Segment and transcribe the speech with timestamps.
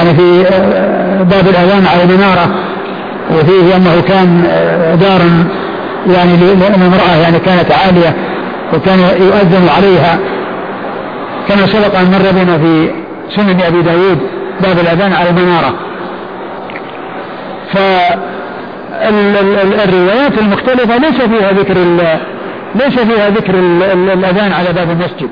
[0.00, 2.48] يعني في آه، باب الأذان على المنارة
[3.30, 5.44] وفيه أنه كان آه، دارا
[6.06, 8.16] يعني لامرأة يعني كانت عالية
[8.74, 10.18] وكان يؤذن عليها.
[11.48, 12.90] كما سبق أن مر بنا في
[13.36, 14.18] سنن أبي داود
[14.62, 15.74] باب الأذان على المنارة.
[19.02, 21.74] فالروايات المختلفة ليس فيها ذكر
[22.74, 23.54] ليس فيها ذكر
[24.14, 25.30] الأذان على باب المسجد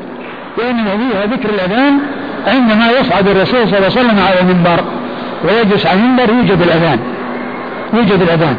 [0.59, 1.99] وإنما فيها ذكر الأذان
[2.49, 4.85] عندما يصعد الرسول صلى الله عليه وسلم على المنبر
[5.45, 6.99] ويجلس على المنبر يوجد الأذان.
[7.95, 8.57] يوجد الأذان.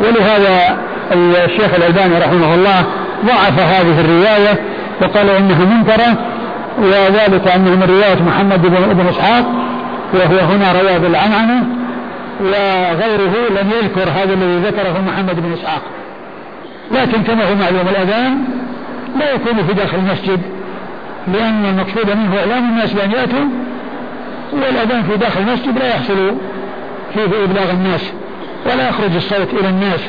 [0.00, 0.78] ولهذا
[1.12, 2.84] الشيخ الألباني رحمه الله
[3.26, 4.58] ضعف هذه الرواية
[5.02, 6.16] وقال إنها منكرة
[6.78, 9.44] وذلك أنه من رواية محمد بن, بن إسحاق
[10.14, 11.64] وهو هنا رواه بالعنعنة
[12.40, 15.82] وغيره لم يذكر هذا الذي ذكره محمد بن إسحاق.
[16.92, 18.38] لكن كما هو معلوم الأذان
[19.18, 20.40] لا يكون في داخل المسجد.
[21.28, 23.44] لأن المقصود منه إعلام الناس بأن يأتوا
[24.52, 26.34] والأذان في داخل المسجد لا يحصل
[27.14, 28.12] فيه إبلاغ الناس
[28.66, 30.00] ولا يخرج الصوت إلى الناس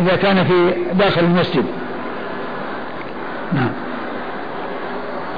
[0.00, 1.64] إذا كان في داخل المسجد.
[3.52, 3.70] نعم.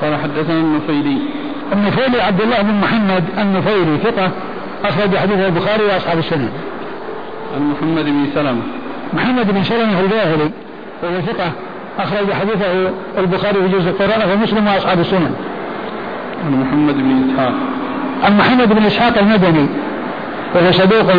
[0.03, 1.19] قال حدثنا النفيلي.
[1.73, 4.31] النفيلي عبد الله بن محمد النفيلي ثقة
[4.85, 6.51] أخرج حديثه البخاري وأصحاب السنن
[7.57, 8.63] عن محمد بن سلمة.
[9.13, 10.51] محمد بن سلمة الباهلي
[11.03, 11.53] وهو ثقة.
[11.99, 15.31] أخرج حديثه البخاري في جزء القرآن ومسلم وأصحاب السنن
[16.45, 17.53] عن محمد بن إسحاق.
[18.25, 19.67] عن محمد بن إسحاق المدني.
[20.55, 21.13] وهو صدوق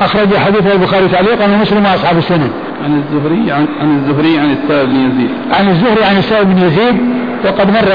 [0.00, 2.50] أخرج حديثه البخاري تعليقا ومسلم وأصحاب السنن
[2.84, 5.30] عن الزهري عن, عن الزهري عن السائب بن يزيد.
[5.52, 6.96] عن الزهري عن السائب بن يزيد
[7.44, 7.92] وقد مر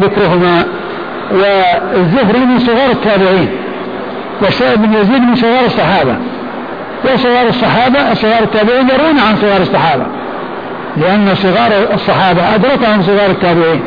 [0.00, 0.64] ذكرهما.
[1.32, 3.48] والزهري من صغار التابعين
[4.42, 6.16] والسائب بن يزيد من صغار الصحابة.
[7.04, 10.06] وصغار الصحابة صغار التابعين يرون عن صغار الصحابة.
[10.96, 13.80] لأن صغار الصحابة أدركهم صغار التابعين.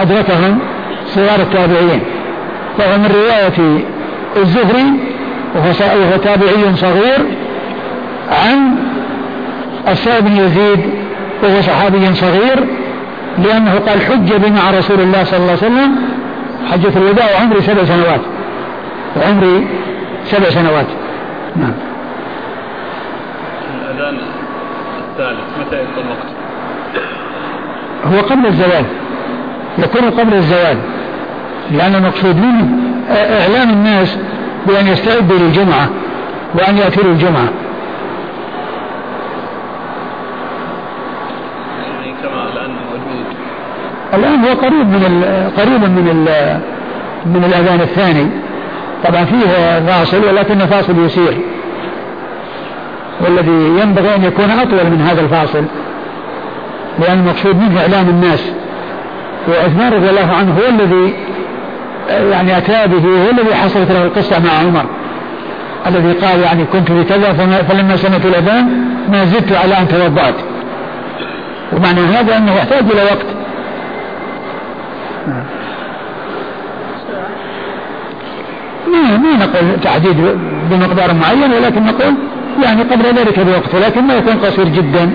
[0.00, 0.58] أدركهم
[1.06, 2.00] صغار التابعين.
[2.78, 3.84] وهو من رواية
[4.36, 5.14] الزهري
[5.54, 7.18] وهو تابعي صغير
[8.30, 8.76] عن
[9.88, 10.80] السائب بن يزيد
[11.42, 12.66] وهو صحابي صغير
[13.38, 15.96] لأنه قال حج بي مع رسول الله صلى الله عليه وسلم
[16.72, 18.20] حجة الوداع وعمري سبع سنوات.
[19.16, 19.66] وعمري
[20.24, 20.86] سبع سنوات.
[21.56, 21.74] نعم.
[23.74, 24.33] الأذان
[25.18, 26.28] الثالث متى يكون الوقت؟
[28.04, 28.84] هو قبل الزوال.
[29.78, 30.78] يكون قبل الزوال.
[31.70, 32.68] لأن المقصود منه
[33.10, 34.18] إعلام الناس
[34.66, 35.88] بأن يستعدوا للجمعة
[36.54, 37.48] وأن يأتوا للجمعة.
[41.82, 43.26] يعني كما الآن موجود
[44.14, 45.24] الآن هو قريب من
[45.56, 46.60] قريب من ال
[47.26, 48.26] من الأذان الثاني.
[49.04, 51.38] طبعا فيه فاصل ولكن فاصل يسير.
[53.20, 55.64] والذي ينبغي أن يكون أطول من هذا الفاصل
[56.98, 58.50] لأن المقصود منه إعلام الناس.
[59.48, 61.14] وعثمان رضي الله عنه هو الذي
[62.08, 64.84] يعني أتى به هو الذي حصلت له القصة مع عمر
[65.86, 67.32] الذي قال يعني كنت في كذا
[67.68, 70.34] فلما سمعت الأذان ما زدت على أن توضأت.
[71.72, 73.26] ومعنى هذا أنه يحتاج إلى وقت.
[78.92, 80.16] ما ما نقول تحديد
[80.70, 82.14] بمقدار معين ولكن نقول
[82.62, 85.10] يعني قبل ذلك بوقت ولكن ما يكون قصير جدا.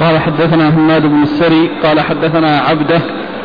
[0.00, 3.00] قال حدثنا حماد بن السري قال حدثنا عبده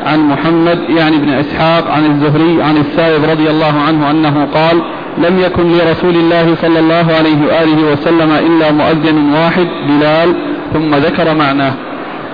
[0.05, 4.81] عن محمد يعني بن إسحاق عن الزهري عن السائب رضي الله عنه أنه قال
[5.17, 10.35] لم يكن لرسول الله صلى الله عليه وآله وسلم إلا مؤذن واحد بلال
[10.73, 11.73] ثم ذكر معناه.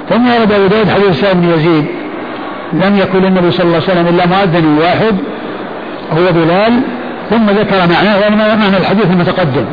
[0.09, 1.85] ثم ورد أبو داود حديث السائب بن يزيد.
[2.73, 5.15] لم يكن للنبي صلى الله عليه وسلم إلا مؤذن واحد
[6.11, 6.81] هو بلال
[7.29, 9.65] ثم ذكر معناه يعني معنى الحديث المتقدم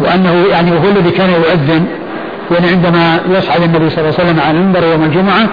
[0.00, 1.86] وأنه يعني هو الذي كان يؤذن
[2.50, 5.48] يعني عندما يصعد النبي صلى الله عليه وسلم على المنبر يوم الجمعة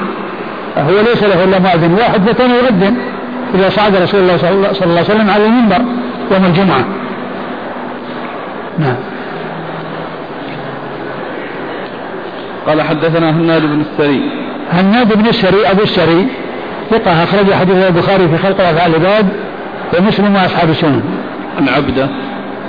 [0.78, 2.98] هو ليس له إلا مؤذن واحد فكان يؤذن
[3.56, 5.82] إذا صعد رسول الله صلى الله عليه وسلم على المنبر
[6.32, 6.86] يوم الجمعة.
[8.80, 8.96] نعم.
[12.68, 14.22] قال حدثنا هناد بن السري.
[14.72, 16.28] هناد بن السري أبو السري
[16.90, 19.28] ثقة أخرج حديث البخاري في خلق أفعال العباد
[19.97, 21.01] ومسلم وأصحاب السنن
[21.57, 22.10] عن عبده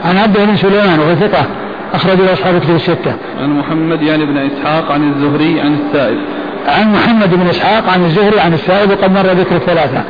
[0.04, 1.46] عن عبده بن سليمان وهو ثقة
[1.94, 3.14] أخرج له أصحاب كتب الستة.
[3.40, 6.18] عن محمد يعني بن إسحاق عن الزهري عن السائب.
[6.66, 10.04] عن محمد بن إسحاق عن الزهري عن السائب وقد مر ذكر الثلاثة.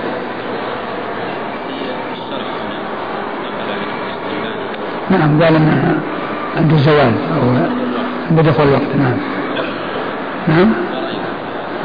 [5.10, 6.00] نعم قال انه
[6.56, 7.48] عند الزوال أو
[8.30, 9.16] عند دخول الوقت نعم.
[10.48, 10.72] نعم.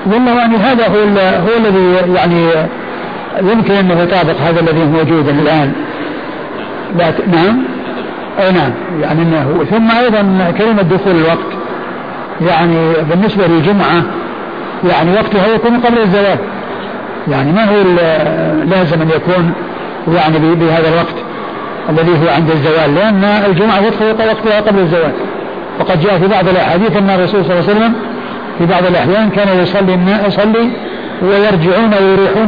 [0.05, 2.51] والله يعني هذا هو هو الذي يعني
[3.41, 5.73] يمكن أنه يطابق هذا الذي موجود الآن.
[7.27, 7.63] نعم.
[8.39, 8.71] أي نعم.
[9.01, 11.57] يعني انه ثم أيضا كلمة دخول الوقت.
[12.41, 14.03] يعني بالنسبة للجمعة
[14.89, 16.39] يعني وقتها يكون قبل الزواج
[17.27, 17.75] يعني ما هو
[18.65, 19.53] لازم أن يكون
[20.15, 21.15] يعني بهذا الوقت
[21.89, 22.95] الذي هو عند الزوال.
[22.95, 25.11] لأن الجمعة يدخل وقتها قبل الزوال.
[25.79, 27.93] وقد جاء في بعض الأحاديث أن الرسول صلى الله عليه وسلم
[28.57, 30.71] في بعض الأحيان كان يصلي يصلي
[31.21, 32.47] ويرجعون ويريحون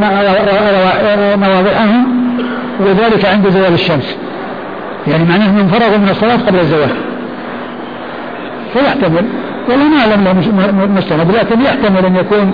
[1.36, 2.06] مواضعهم
[2.80, 4.16] وذلك عند زوال الشمس.
[5.06, 6.90] يعني معناه إنهم فرغوا من الصلاة قبل الزوال.
[8.72, 9.24] فيحتمل
[10.00, 10.32] أعلم له
[10.86, 12.52] مستند لكن يحتمل أن يكون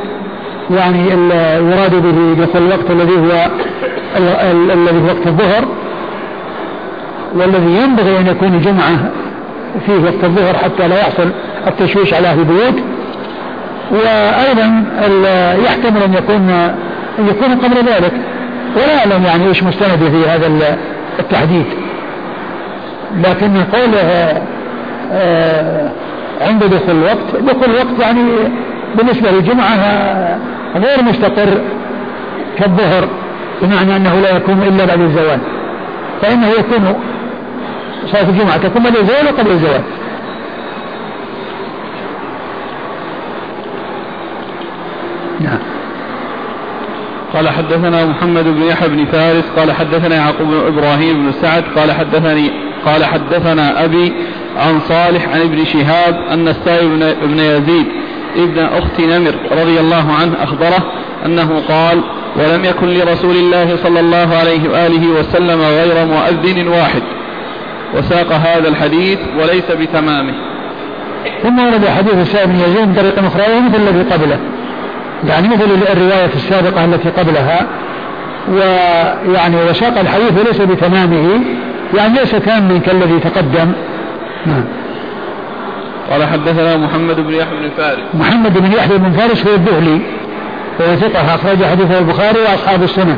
[0.71, 1.11] يعني
[1.71, 3.47] يراد به دخول الوقت الذي هو
[4.73, 5.65] الذي هو وقت الظهر
[7.35, 9.11] والذي ينبغي أن يكون الجمعه
[9.87, 11.31] فيه وقت الظهر حتى لا يحصل
[11.67, 12.83] التشويش على أهل البيوت
[13.91, 14.85] وأيضا
[15.65, 16.51] يحتمل أن يكون
[17.19, 18.13] أن يكون قبل ذلك.
[18.77, 20.77] ولا أعلم يعني إيش مستند في هذا
[21.19, 21.65] التحديد
[23.25, 24.43] لكن قوله
[25.13, 25.91] آه،
[26.41, 28.23] عند دخول الوقت دخول الوقت يعني
[28.95, 29.77] بالنسبة للجمعة
[30.77, 31.61] غير مستقر
[32.59, 33.09] كالظهر
[33.63, 35.39] بمعنى أنه لا يكون إلا بعد الزوال.
[36.23, 36.95] فإنه يكون
[38.13, 39.81] صلاة الجمعة تكون بعد الزوال وقبل الزوال.
[45.47, 45.59] نعم
[47.35, 51.93] قال حدثنا محمد بن يحيى بن فارس قال حدثنا يعقوب بن إبراهيم بن سعد قال
[51.93, 52.51] حدثني
[52.87, 54.13] قال حدثنا أبي
[54.57, 56.89] عن صالح عن ابن شهاب أن السائب
[57.23, 57.87] بن يزيد
[58.37, 60.93] ابن أخت نمر رضي الله عنه أخبره
[61.27, 62.01] أنه قال
[62.37, 67.03] ولم يكن لرسول الله صلى الله عليه وآله وسلم غير مؤذن واحد.
[67.95, 70.35] وساق هذا الحديث وليس بتمامه.
[71.43, 74.39] ثم ورد حديث السائب بن يزيد بطريقه أخرى مثل الذي قبله.
[75.25, 77.67] يعني مثل الرواية السابقة التي قبلها
[78.49, 81.41] ويعني وساق الحديث ليس بتمامه
[81.95, 83.73] يعني ليس تاما كالذي تقدم.
[84.47, 84.65] نعم.
[86.11, 87.99] قال حدثنا محمد بن يحيى بن فارس.
[88.15, 90.01] محمد بن يحيى بن فارس هو الذهلي
[90.81, 93.17] وهو ثقة أخرج حديثه البخاري وأصحاب السنن.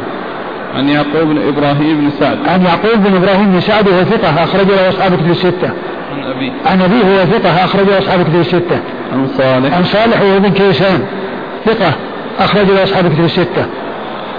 [0.75, 2.39] عن يعقوب بن إبراهيم بن سعد.
[2.49, 5.71] عن يعقوب بن إبراهيم بن سعد وهو ثقة أخرج له أصحاب كتب الستة.
[6.12, 6.53] عن أبيه.
[6.67, 8.81] عن أبيه هو ثقة أخرج له أصحاب كتب الستة.
[9.12, 9.77] عن صالح.
[9.77, 11.00] عن صالح وهو ابن كيسان.
[11.65, 11.93] ثقة
[12.39, 13.67] أخرج له أصحاب الكتب الستة.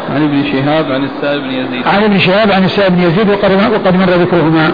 [0.09, 1.87] عن ابن شهاب عن السائب بن يزيد.
[1.87, 4.71] عن ابن شهاب عن السائب بن يزيد وقد وقد مر ذكرهما.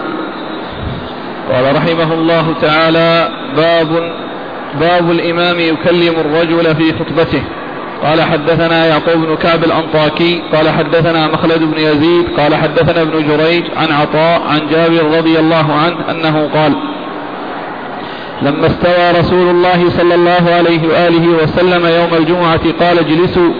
[1.52, 3.88] قال رحمه الله تعالى باب
[4.80, 7.42] باب الإمام يكلم الرجل في خطبته
[8.02, 13.64] قال حدثنا يعقوب بن كعب الأنطاكي قال حدثنا مخلد بن يزيد قال حدثنا ابن جريج
[13.76, 16.72] عن عطاء عن جابر رضي الله عنه أنه قال
[18.42, 23.50] لما استوى رسول الله صلى الله عليه وآله وسلم يوم الجمعة قال اجلسوا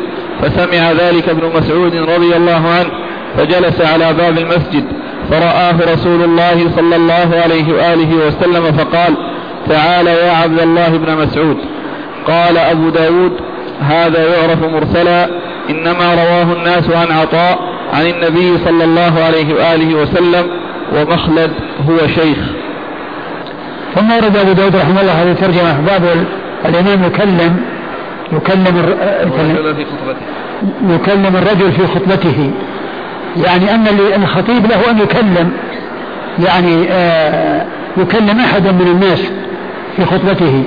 [0.43, 2.91] فسمع ذلك ابن مسعود رضي الله عنه
[3.37, 4.85] فجلس على باب المسجد
[5.31, 9.17] فرآه رسول الله صلى الله عليه وآله وسلم فقال
[9.69, 11.57] تعال يا عبد الله بن مسعود.
[12.27, 13.33] قال أبو داود
[13.81, 15.29] هذا يعرف مرسلا
[15.71, 17.59] إنما رواه الناس عن عطاء
[17.93, 20.47] عن النبي صلى الله عليه وآله وسلم
[20.95, 21.51] ومخلد
[21.89, 22.39] هو شيخ.
[23.97, 26.27] ثم ورد أبو داود رحمه الله هذه الترجمة باب
[26.65, 27.57] الإمام يكلم
[28.33, 28.95] يكلم
[30.91, 32.51] يكلم الرجل في خطبته.
[33.45, 33.87] يعني أن
[34.23, 35.53] الخطيب له أن يكلم.
[36.47, 37.67] يعني آه
[37.97, 39.23] يكلم احدا من الناس
[39.97, 40.65] في خطبته.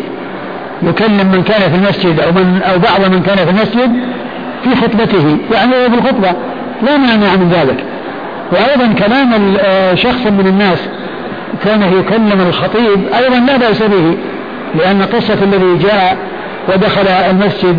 [0.83, 3.91] يكلم من كان في المسجد أو من أو بعض من كان في المسجد
[4.63, 5.37] في خطبته.
[5.53, 6.31] يعني في الخطبة.
[6.81, 7.83] لا مانع من ذلك.
[8.51, 10.79] وأيضا كلام آه، شخص من الناس
[11.63, 14.17] كونه يكلم الخطيب أيضا لا بأس به
[14.75, 16.17] لأن قصة الذي جاء
[16.67, 17.77] ودخل المسجد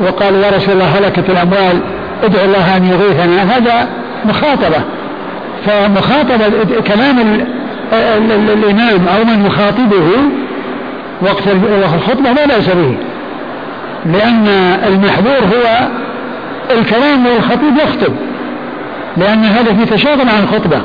[0.00, 1.80] وقال يا رسول الله هلكت الأموال
[2.24, 3.88] ادعو الله أن يغيثنا هذا
[4.24, 4.82] مخاطبة.
[5.66, 6.50] فمخاطبة
[6.86, 7.46] كلام
[8.52, 10.08] الإمام أو من يخاطبه
[11.22, 11.42] وقت
[11.94, 12.96] الخطبة لا بأس به.
[14.06, 14.48] لأن
[14.88, 15.88] المحذور هو
[16.78, 18.12] الكلام والخطيب يخطب
[19.16, 20.80] لأن هذا في تشاغل عن الخطبة.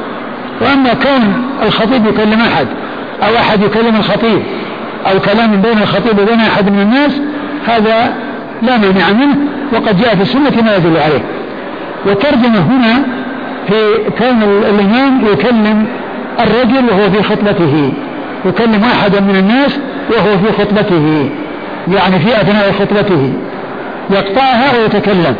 [0.61, 2.67] وأما كون الخطيب يكلم أحد
[3.23, 4.41] أو أحد يكلم الخطيب
[5.11, 7.21] أو كلام بين الخطيب وبين أحد من الناس
[7.67, 8.13] هذا
[8.61, 9.35] لا مانع منه
[9.73, 11.21] وقد جاء في السنة ما يدل عليه.
[12.05, 13.03] والترجمة هنا
[13.67, 13.73] في
[14.17, 15.87] كون الإمام يكلم
[16.39, 17.93] الرجل وهو في خطبته
[18.45, 21.29] يكلم أحدا من الناس وهو في خطبته
[21.87, 23.33] يعني في أثناء خطبته
[24.09, 25.35] يقطعها ويتكلم.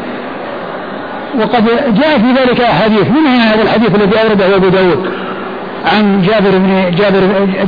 [1.36, 1.66] وقد
[1.96, 5.12] جاء في ذلك أحاديث منها هذا الحديث الذي أورده أبو داود
[5.86, 7.20] عن جابر بن جابر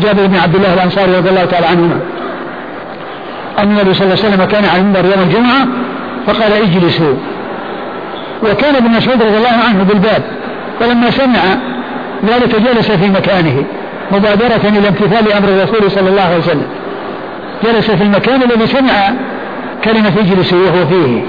[0.03, 1.99] جابر بن عبد الله الأنصاري رضي الله تعالى عنهما.
[3.59, 5.67] أن النبي صلى الله عليه وسلم كان على المنبر يوم الجمعة
[6.27, 7.13] فقال اجلسوا.
[8.43, 10.23] وكان ابن مسعود رضي الله عنه بالباب.
[10.79, 11.39] فلما سمع
[12.27, 13.63] ذلك جلس في مكانه.
[14.11, 16.67] مبادرة إلى امتثال أمر الرسول صلى الله عليه وسلم.
[17.63, 19.11] جلس في المكان الذي سمع
[19.83, 21.21] كلمة اجلسوا وهو فيه.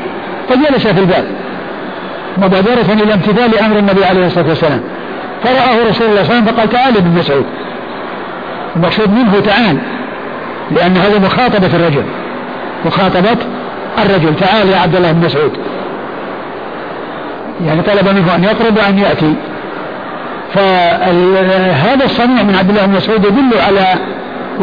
[0.48, 1.24] فجلس في الباب.
[2.38, 4.80] مبادرة إلى امتثال أمر النبي عليه الصلاة والسلام.
[5.44, 7.44] فرآه رسول الله صلى الله عليه وسلم فقال تعال ابن مسعود.
[8.76, 9.78] المقصود منه تعال
[10.70, 12.04] لأن هذا مخاطبة الرجل.
[12.86, 13.36] مخاطبة
[14.04, 14.36] الرجل.
[14.36, 15.52] تعال يا عبد الله بن مسعود.
[17.66, 19.34] يعني طلب منه أن يقرب وأن يأتي.
[20.54, 23.94] فهذا الصنيع من عبد الله بن مسعود يدل على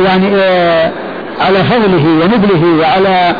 [0.05, 0.91] يعني آه
[1.41, 3.35] على فضله ونبله وعلى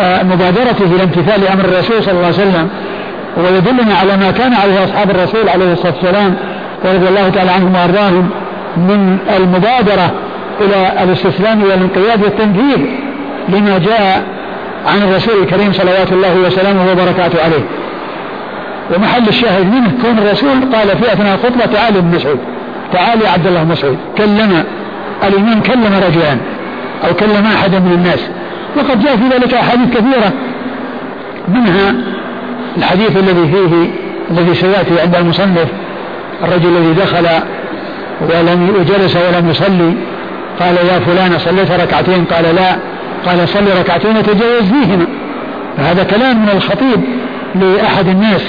[0.00, 2.68] آه مبادرته إلى امتثال أمر الرسول صلى الله عليه وسلم.
[3.36, 6.34] ويدلنا على ما كان عليه أصحاب الرسول عليه الصلاة والسلام
[6.84, 8.30] ورضي الله تعالى عنهم وأرضاهم
[8.76, 10.12] من المبادرة
[10.60, 12.78] إلى الاستسلام والانقياد والتنفيذ
[13.48, 14.24] لما جاء
[14.86, 17.64] عن الرسول الكريم صلوات الله وسلامه وبركاته عليه.
[18.96, 22.38] ومحل الشاهد منه كون الرسول قال في أثناء الخطبة تعال ابن مسعود
[22.92, 24.64] تعال يا عبد الله بن مسعود كلم
[25.28, 26.38] الإمام كلم رجلان
[27.08, 28.20] أو كلم احدا من الناس.
[28.76, 30.32] وقد جاء في ذلك أحاديث كثيرة
[31.48, 31.94] منها
[32.78, 33.90] الحديث الذي فيه
[34.30, 35.68] الذي سيأتي عند المصنف
[36.44, 37.26] الرجل الذي دخل
[38.20, 39.94] ولم وجلس ولم يصلي
[40.60, 42.76] قال يا فلان صليت ركعتين؟ قال لا.
[43.26, 45.06] قال صلي ركعتين وتجاوز فيهما.
[45.76, 47.00] فهذا كلام من الخطيب
[47.54, 48.42] لأحد الناس.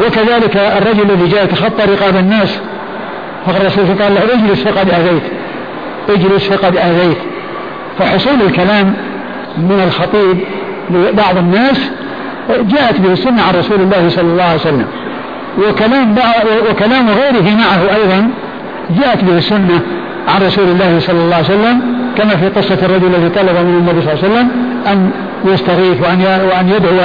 [0.00, 2.60] وكذلك الرجل الذي جاء يتخطى رقاب الناس.
[3.46, 5.22] فالرسول قال له اجلس فقد آذيت.
[6.08, 7.18] اجلس فقد آذيت.
[7.98, 8.94] فحصول الكلام
[9.56, 10.38] من الخطيب
[10.90, 11.90] لبعض الناس
[12.48, 14.86] جاءت به السنة عن رسول الله صلى الله عليه وسلم.
[15.58, 16.14] وكلام
[16.70, 18.30] وكلام غيره معه أيضا
[18.90, 19.80] جاءت به السنة
[20.28, 21.80] عن رسول الله صلى الله عليه وسلم
[22.16, 24.50] كما في قصة الرجل الذي طلب من النبي صلى الله عليه وسلم
[24.86, 25.10] أن
[25.44, 26.98] يستغيث وأن وأن يدعو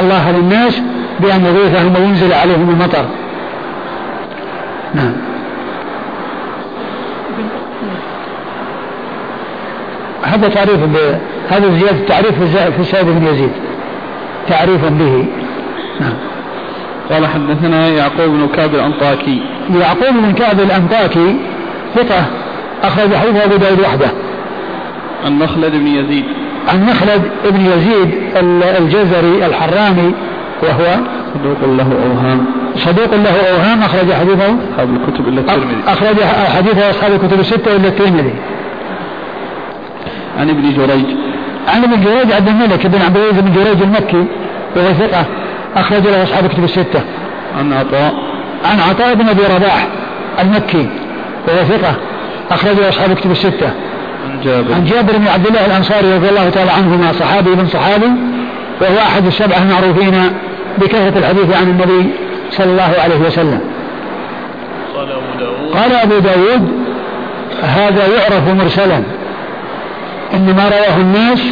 [0.00, 0.80] الله للناس
[1.20, 3.04] بأن يغيثهم وينزل عليهم المطر.
[4.94, 5.12] نعم.
[10.22, 10.78] هذا تعريف
[11.50, 12.42] هذا زيادة تعريف
[12.76, 13.50] في سعيد بن يزيد.
[14.48, 15.26] تعريف به.
[16.00, 16.12] نعم.
[17.10, 19.42] قال حدثنا يعقوب بن كعب الأنطاكي.
[19.80, 21.36] يعقوب بن كعب الأنطاكي
[21.94, 22.24] ثقة
[22.82, 24.10] أخرج حديث أبو داود وحده.
[25.24, 26.24] عن مخلد بن يزيد.
[26.68, 28.10] عن مخلد بن يزيد
[28.78, 30.12] الجزري الحراني
[30.62, 30.96] وهو
[31.34, 32.46] صدوق له أوهام.
[32.76, 35.76] صدوق له أوهام أخرج حديثه أصحاب الكتب إلا الترمذي.
[35.88, 36.16] أخرج
[36.56, 38.34] حديثه أصحاب الكتب الستة إلا الترمذي.
[40.38, 41.29] عن ابن جريج.
[41.74, 44.26] عن ابن جريج عبد الملك بن عبد العزيز بن جريج المكي
[44.76, 45.24] وهو ثقة
[45.76, 47.00] أخرج له أصحاب الكتب الستة.
[47.58, 48.14] عن عطاء.
[48.64, 49.86] عن عطاء بن أبي رباح
[50.40, 50.88] المكي
[51.48, 51.94] وهو ثقة
[52.50, 53.70] أخرج له أصحاب الكتب الستة.
[54.24, 54.74] عن جابر.
[54.74, 58.10] عن جابر بن عبد الله الأنصاري رضي الله تعالى عنهما صحابي بن صحابي
[58.80, 60.32] وهو أحد السبعة المعروفين
[60.78, 62.10] بكثرة الحديث عن النبي
[62.50, 63.60] صلى الله عليه وسلم.
[64.94, 65.74] قال أبو داود.
[65.74, 66.68] قال أبو داود
[67.62, 69.02] هذا يعرف مرسلا.
[70.34, 71.42] إنما رواه الناس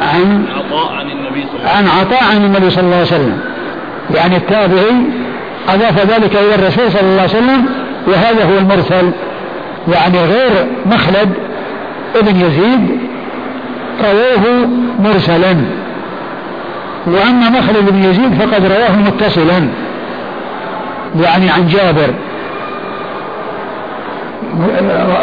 [0.00, 3.40] عن عطاء عن النبي صلى الله عليه عن عطاء عن النبي صلى الله عليه وسلم.
[4.14, 4.94] يعني التابعي
[5.68, 7.66] أضاف ذلك إلى الرسول صلى الله عليه وسلم
[8.06, 9.10] وهذا هو المرسل.
[9.92, 11.32] يعني غير مخلد
[12.16, 12.98] ابن يزيد
[14.04, 14.66] رواه
[14.98, 15.56] مرسلا.
[17.06, 19.68] وأما مخلد بن يزيد فقد رواه متصلا.
[21.22, 22.14] يعني عن جابر.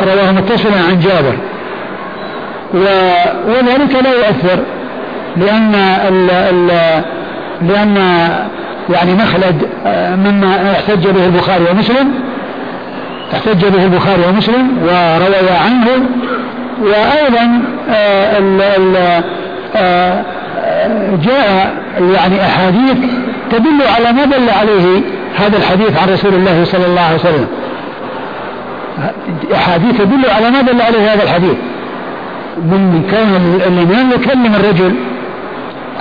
[0.07, 1.37] رواه متصلا عن جابر.
[2.73, 4.59] وذلك لا يؤثر
[5.37, 5.75] لأن
[6.07, 6.67] ال ال
[7.61, 7.97] لأن
[8.89, 9.69] يعني مخلد
[10.25, 12.13] مما احتج به البخاري ومسلم
[13.33, 15.87] احتج به البخاري ومسلم وروي عنه
[16.81, 19.23] وأيضا آه، ال ال
[19.75, 20.23] آه،
[21.23, 21.73] جاء
[22.13, 22.97] يعني أحاديث
[23.51, 25.01] تدل على ما دل عليه
[25.39, 27.47] هذا الحديث عن رسول الله صلى الله عليه وسلم.
[29.53, 31.55] أحاديث تدل على ما دل عليه هذا الحديث.
[32.57, 34.95] من كون الإمام يكلم الرجل.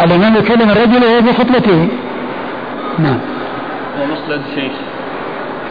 [0.04, 1.88] الإمام يكلم الرجل وهو في خطبته.
[2.98, 3.18] نعم.
[4.00, 4.72] ومخلد شيخ.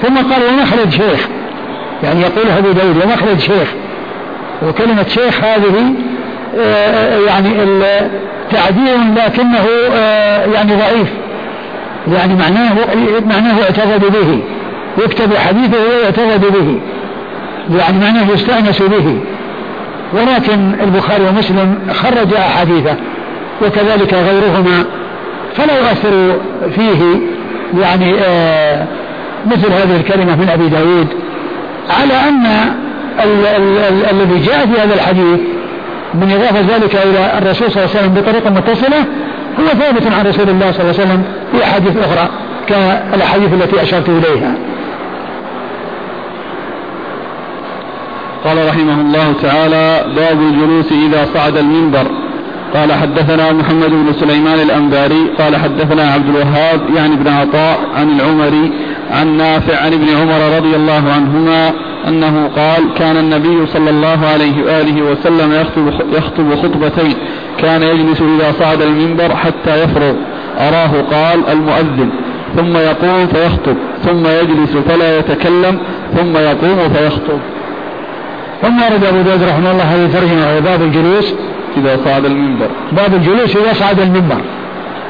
[0.02, 1.28] ثم قال ومخلد شيخ.
[2.04, 3.74] يعني يقول أبو داود ومخلد شيخ.
[4.68, 5.94] وكلمة شيخ هذه
[6.60, 7.50] آه، يعني
[8.52, 11.08] تعديل لكنه آه، يعني ضعيف.
[12.14, 12.74] يعني معناه
[13.26, 14.42] معناه يعتقد به.
[15.04, 16.80] يكتب حديثه ويعتقد به.
[17.78, 19.22] يعني معناه يستأنس به.
[20.14, 22.96] ولكن البخاري ومسلم خرج أحاديثه
[23.62, 24.86] وكذلك غيرهما
[25.56, 26.38] فلا يؤثر
[26.76, 27.20] فيه
[27.82, 28.86] يعني آه
[29.46, 31.08] مثل هذه الكلمة من أبي داود
[31.90, 32.46] على أن
[34.12, 35.40] الذي جاء في هذا الحديث
[36.14, 39.06] من إضافة ذلك إلى الرسول صلى الله عليه وسلم بطريقة متصلة
[39.60, 42.30] هو ثابت عن رسول الله صلى الله عليه وسلم في أحاديث أخرى
[42.68, 44.56] كالأحاديث التي أشرت إليها.
[48.44, 52.08] قال رحمه الله تعالى باب الجلوس إذا صعد المنبر.
[52.74, 55.28] قال حدثنا محمد بن سليمان الأنباري.
[55.40, 58.72] قال حدثنا عبد الوهاب يعني بن عطاء عن العمري
[59.12, 61.72] عن نافع عن ابن عمر رضي الله عنهما
[62.08, 67.16] أنه قال كان النبي صلى الله عليه وآله وسلم يخطب, يخطب خطبتين
[67.58, 70.14] كان يجلس إذا صعد المنبر حتى يفرغ
[70.58, 72.10] أراه قال المؤذن
[72.56, 75.78] ثم يقوم فيخطب ثم يجلس فلا يتكلم
[76.18, 77.40] ثم يقوم فيخطب.
[78.62, 81.34] ثم ورد أبو داود رحمه الله هذه الترجمة وهي باب الجلوس.
[81.78, 82.68] إذا صعد المنبر.
[82.92, 84.42] باب الجلوس إذا صعد المنبر.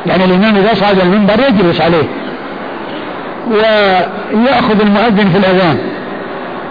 [0.05, 2.08] يعني الإمام إذا صعد المنبر يجلس عليه.
[3.51, 5.77] ويأخذ المؤذن في الأذان.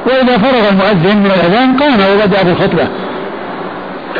[0.06, 2.88] وإذا فرغ المؤذن من الأذان قام وبدأ بالخطبة.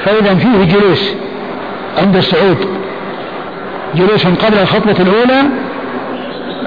[0.05, 1.15] فإذا فيه جلوس
[1.99, 2.59] عند الصعود.
[3.95, 5.43] جلوس قبل الخطبة الأولى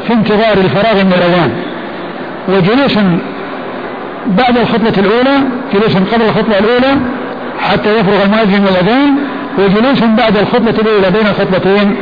[0.07, 1.51] في انتظار الفراغ من الأذان.
[2.50, 2.97] وجلوس
[4.27, 5.39] بعد الخطبة الأولى
[5.74, 6.98] جلوس قبل الخطبة الأولى
[7.60, 9.15] حتى يفرغ المؤذن من الأذان
[9.58, 11.96] وجلوس بعد الخطبة الأولى بين الخطبتين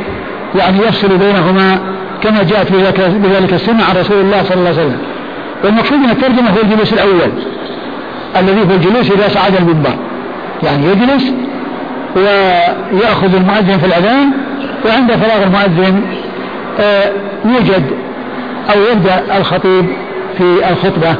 [0.54, 1.78] يعني يفصل بينهما
[2.22, 4.98] كما جاءت بذلك السنة عن رسول الله صلى الله عليه وسلم.
[5.64, 7.32] والمقصود من الترجمة هو الجلوس الأول
[8.36, 9.94] الذي هو الجلوس إذا صعد المنبر.
[10.62, 11.32] يعني يجلس
[12.16, 14.30] ويأخذ المؤذن في الأذان
[14.86, 16.02] وعند فراغ المؤذن
[16.80, 17.12] آه،
[17.44, 17.82] يوجد
[18.74, 19.86] أو يبدأ الخطيب
[20.38, 21.16] في الخطبة.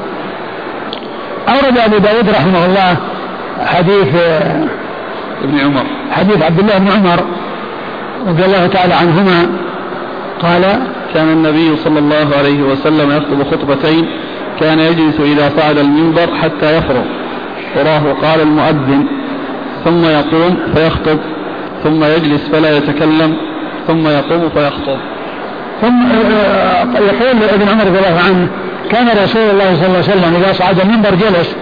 [1.49, 2.97] أورد أبو داود رحمه الله
[3.65, 4.65] حديث آه،
[5.45, 5.85] ابن عمر.
[6.11, 7.25] حديث عبد الله بن عمر
[8.29, 9.47] رضي الله تعالى عنهما.
[10.43, 10.63] قال
[11.15, 14.07] كان النبي صلى الله عليه وسلم يخطب خطبتين
[14.61, 17.05] كان يجلس إذا صعد المنبر حتى يفرغ.
[17.77, 19.07] وراه قال المؤذن.
[19.85, 21.19] ثم يقوم فيخطب
[21.85, 23.37] ثم يجلس فلا يتكلم
[23.87, 24.99] ثم يقوم فيخطب.
[25.83, 26.03] ثم
[26.95, 28.49] يقول ابن عمر رضي الله عنه
[28.91, 31.57] كان رسول الله صلى الله عليه وسلم إذا صعد المنبر جلس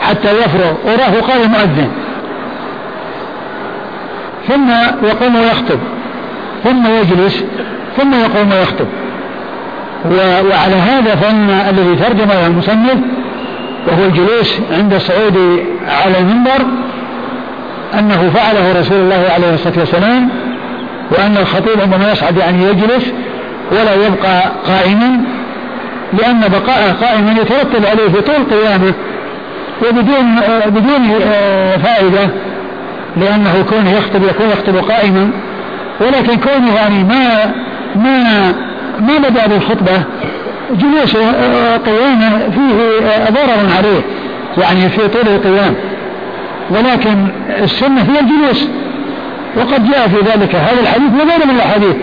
[0.00, 1.88] حتى يفرغ وراه قال المؤذن
[4.48, 4.70] ثم
[5.08, 5.78] يقوم ويخطب
[6.64, 7.44] ثم يجلس
[7.96, 8.86] ثم يقوم ويخطب.
[10.04, 12.96] وعلى هذا فإن الذي ترجمه المصنف
[13.88, 15.64] وهو الجلوس عند الصعود
[16.04, 16.66] على المنبر
[17.98, 20.28] أنه فعله رسول الله عليه الصلاة والسلام
[21.10, 23.12] وأن الخطيب عندما يصعد يعني يجلس
[23.72, 25.20] ولا يبقى قائما
[26.12, 28.92] لأن بقاءه قائما يترتب عليه في طول قيامه
[29.82, 31.18] وبدون بدون
[31.82, 32.30] فائدة
[33.16, 35.30] لأنه كونه يخطب يكون يخطب قائما.
[36.00, 37.52] ولكن كونه يعني ما
[37.96, 38.52] ما
[39.00, 40.02] ما بدأ بالخطبة
[40.70, 41.16] جلوس
[41.86, 44.00] قياما فيه ضرر عليه
[44.58, 45.74] يعني في طول القيام.
[46.70, 47.28] ولكن
[47.62, 48.68] السنة هي الجلوس
[49.56, 51.96] وقد جاء في ذلك هذا الحديث وغيره من الأحاديث.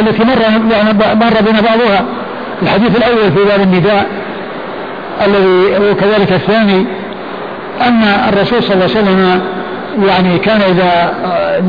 [0.00, 0.40] التي مر
[0.72, 2.04] يعني مر بنا بعضها
[2.62, 4.06] الحديث الأول في باب النداء
[5.26, 6.86] الذي وكذلك الثاني
[7.80, 9.42] أن الرسول صلى الله عليه وسلم
[10.08, 11.12] يعني كان إذا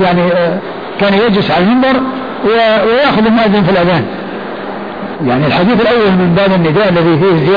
[0.01, 0.21] يعني
[0.99, 2.01] كان يجلس على المنبر
[2.85, 4.05] ويأخذ المؤذن في الأذان.
[5.27, 7.47] يعني الحديث الأول من باب النداء الذي فيه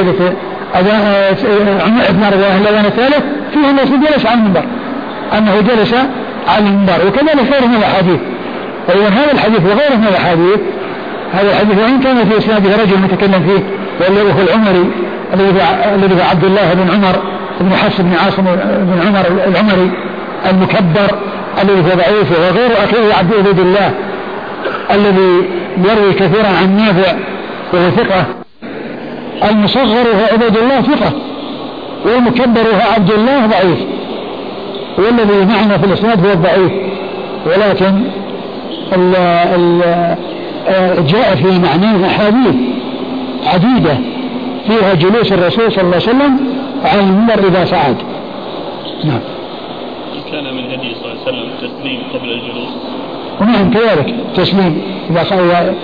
[2.01, 3.23] عثمان رضي الله الأذان الثالث
[3.55, 4.65] فيه أنه جلس على المنبر
[5.39, 5.95] أنه جلس
[6.49, 8.21] على المنبر وكذلك غيره من الأحاديث.
[8.89, 10.61] فإذا هذا الحديث وغيره من الأحاديث
[11.33, 13.63] هذا الحديث وإن كان في إسناده رجل متكلم فيه
[14.01, 14.91] والذي هو العمري
[15.35, 17.17] الذي هو عبد الله بن عمر
[17.61, 18.45] بن حفص بن عاصم
[18.79, 19.91] بن عمر العمري
[20.51, 21.19] المكبر
[21.63, 23.91] الذي هو ضعيف وغير أخيه عبد عبيد الله
[24.91, 25.43] الذي
[25.85, 27.17] يروي كثيرا عن نافع
[27.73, 28.25] وهو ثقة.
[29.51, 31.13] المصغر هو عبيد الله ثقة
[32.05, 33.79] والمكبر هو عبد الله ضعيف
[34.99, 36.73] والذي معنا في الإسناد هو الضعيف
[37.47, 38.03] ولكن
[41.09, 42.55] جاء في معناه أحاديث
[43.47, 43.99] عديدة
[44.67, 46.39] فيها جلوس الرسول صلى الله عليه وسلم
[46.85, 47.97] على المنبر إذا صعد
[49.05, 49.21] نعم.
[50.33, 52.69] كان من هدي صلى الله عليه وسلم التسليم قبل الجلوس.
[53.41, 55.75] ونعم كذلك تسليم إذا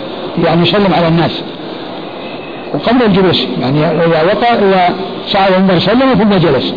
[0.44, 1.44] يعني يسلم على الناس.
[2.74, 4.94] وقبل الجلوس يعني إذا وقع إذا
[5.26, 6.74] صعد المنبر سلم ثم جلس.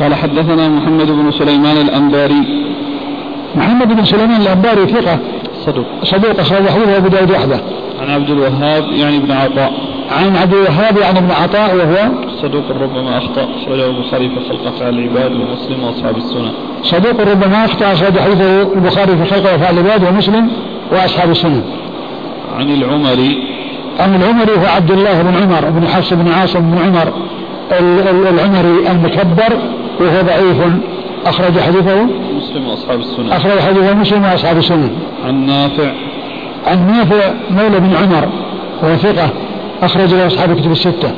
[0.00, 2.64] قال حدثنا محمد بن سليمان الأنباري
[3.56, 5.18] محمد بن سليمان الأنباري ثقة.
[5.66, 5.86] صدوق.
[6.02, 7.60] صدوق أخرج حديثه أبو داود وحده
[8.00, 9.72] عن عبد الوهاب يعني ابن عطاء.
[10.10, 12.08] عن عبد الوهاب يعني ابن عطاء وهو
[12.42, 13.48] صدوق ربما أخطأ.
[13.62, 19.16] أخرجه البخاري في خلق أفعال العباد ومسلم وأصحاب السنن صدوق ربما أخطأ أخرج حديثه البخاري
[19.16, 20.50] في خلق أفعال العباد ومسلم
[20.92, 21.62] وأصحاب السنن
[22.56, 23.54] عن العمري.
[24.00, 27.12] عن العمري هو عبد الله بن عمر بن حفص بن عاصم بن عمر
[28.30, 29.56] العمري المكبر
[30.00, 30.56] وهو ضعيف.
[31.26, 32.02] أخرج حديثه؟
[32.36, 34.90] مسلم وأصحاب السنن أخرج حديثه مسلم وأصحاب السنن
[35.26, 35.92] عن نافع.
[36.66, 38.28] عن نافع مولى بن عمر
[38.82, 39.28] وهو ثقة
[39.82, 41.10] أخرج له أصحاب الكتب الستة.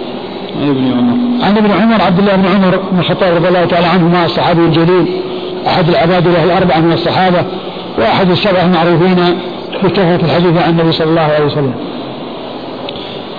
[0.63, 1.45] عن ابن عمر.
[1.45, 5.07] عن ابن عمر عبد الله بن عمر بن الخطاب رضي الله تعالى عنهما الصحابي الجليل
[5.67, 7.45] أحد العبادلة الأربعة من الصحابة
[7.99, 9.17] وأحد السبعة المعروفين
[9.83, 11.75] بكثرة الحديث عن النبي صلى الله عليه وسلم.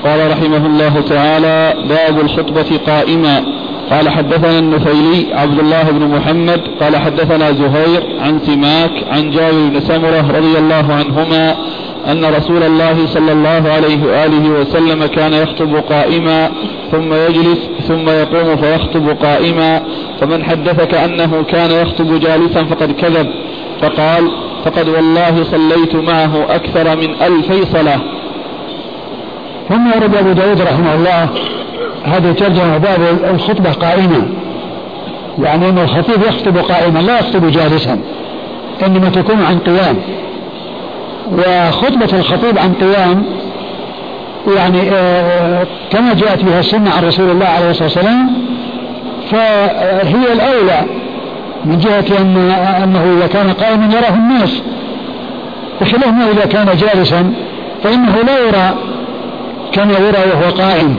[0.08, 3.44] قال رحمه الله تعالى باب الخطبة قائما
[3.90, 9.80] قال حدثنا النفيلي عبد الله بن محمد قال حدثنا زهير عن سماك عن جابر بن
[9.80, 11.56] سمرة رضي الله عنهما
[12.12, 16.52] أن رسول الله صلى الله عليه وآله وسلم كان يخطب قائما
[16.92, 19.82] ثم يجلس ثم يقوم فيخطب قائما.
[20.22, 23.28] فمن حدثك أنه كان يخطب جالسا فقد كذب
[23.82, 24.32] فقال
[24.66, 28.00] فقد والله صليت معه أكثر من ألفي صلاة.
[29.70, 31.30] ثم ورد أبو داود رحمه الله
[32.06, 33.00] هذه ترجمة باب
[33.36, 34.24] الخطبة قائمة
[35.44, 38.00] يعني أن الخطيب يخطب قائما لا يخطب جالسا
[38.86, 39.96] إنما تكون عن قيام.
[41.32, 43.24] وخطبة الخطيب عن قيام
[44.58, 48.34] يعني آه، كما جاءت بها السنة عن رسول الله عليه الصلاة والسلام
[49.32, 50.82] فهي الأولى
[51.66, 52.52] من جهة أن
[52.84, 54.62] أنه إذا كان قائما يراه الناس.
[55.82, 57.34] بخلاف ما إذا كان جالسا
[57.84, 58.74] فإنه لا يرى
[59.72, 60.96] كما يرى وهو قائم.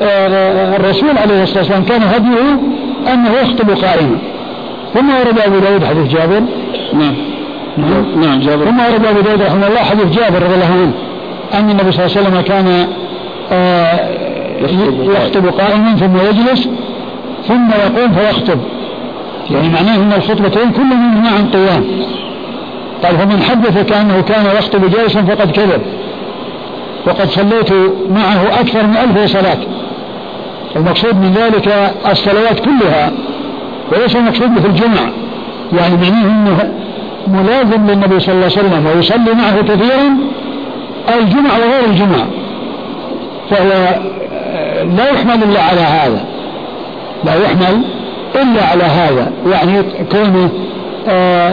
[0.00, 2.58] فالرسول عليه الصلاة والسلام كان هديه
[3.12, 4.18] أنه يخطب قائما.
[4.94, 6.42] ثم ورد أبو داود حديث جابر.
[6.92, 7.14] نعم.
[7.76, 8.64] نعم, نعم جابر.
[8.64, 10.92] ثم ورد أبو داود رحمه الله حديث جابر رضي الله عنه
[11.54, 12.88] أن النبي صلى الله عليه وسلم كان
[13.52, 14.08] آه،
[15.02, 16.68] يخطب قائما ثم يجلس
[17.48, 18.58] ثم يقوم فيخطب.
[19.50, 21.84] يعني معناه أن الخطبتين كل منهما عن قيام.
[23.04, 25.82] قال فمن حدث كأنه كان يخطب جالسا فقد كذب.
[27.06, 27.72] وقد صليت
[28.10, 29.58] معه أكثر من ألف صلاة.
[30.76, 33.12] المقصود من ذلك الصلوات كلها
[33.92, 35.00] وليس المقصود به الجمع.
[35.78, 36.72] يعني معناه أنه
[37.26, 40.16] ملازم للنبي صلى الله عليه وسلم ويصلي معه كثيرا
[41.18, 42.24] الجمع وغير الجمع.
[43.50, 44.00] فهو
[44.96, 46.24] لا يحمل إلا على هذا.
[47.24, 47.82] لا يحمل
[48.34, 49.32] إلا على هذا.
[49.46, 50.50] يعني كونه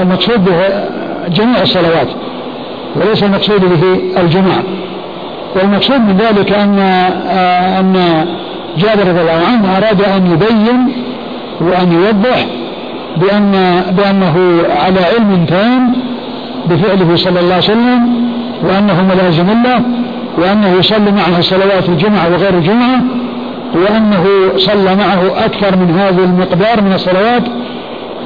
[0.01, 0.83] المقصود آه، به
[1.27, 2.07] جميع الصلوات
[2.95, 4.53] وليس المقصود به الجمع
[5.55, 8.25] والمقصود من ذلك أن آه، أن
[8.77, 10.93] جابر رضي الله عنه أراد أن يبين
[11.61, 12.45] وأن يوضح
[13.17, 15.93] بأن بأنه على علم تام
[16.65, 18.31] بفعله صلى الله عليه وسلم
[18.63, 19.81] وأنه ملازم له
[20.37, 23.01] وأنه يصلي معه صلوات الجمعة وغير الجمعة
[23.75, 24.25] وأنه
[24.57, 27.43] صلى معه أكثر من هذا المقدار من الصلوات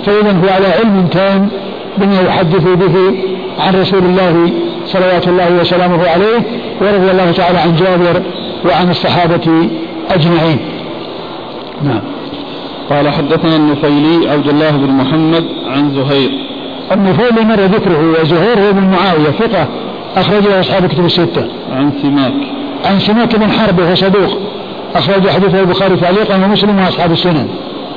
[0.06, 1.50] فإذا هو على علم تام
[1.98, 2.96] بما يحدث به
[3.60, 4.52] عن رسول الله
[4.86, 6.42] صلوات الله وسلامه عليه
[6.82, 8.22] ورضي الله تعالى عن جابر
[8.66, 9.70] وعن الصحابة
[10.10, 10.58] أجمعين.
[11.84, 12.02] نعم.
[12.90, 16.30] قال حدثنا النفيلي عبد الله بن محمد عن زهير.
[16.92, 19.68] النفيلي مر ذكره وزهير هو بن معاوية ثقة
[20.16, 21.48] أخرجه أصحاب كتب الستة.
[21.72, 22.34] عن سماك.
[22.86, 24.40] عن سماك بن حرب وهو صدوق
[24.96, 27.48] أخرج حديثه البخاري تعليقا ومسلم وأصحاب السنن.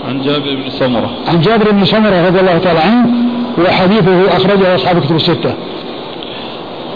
[0.09, 1.11] عن جابر بن سمرة.
[1.29, 3.28] عن جابر بن سمرة رضي الله تعالى عنه
[3.59, 5.55] وحديثه أخرجه أصحاب كتب الستة.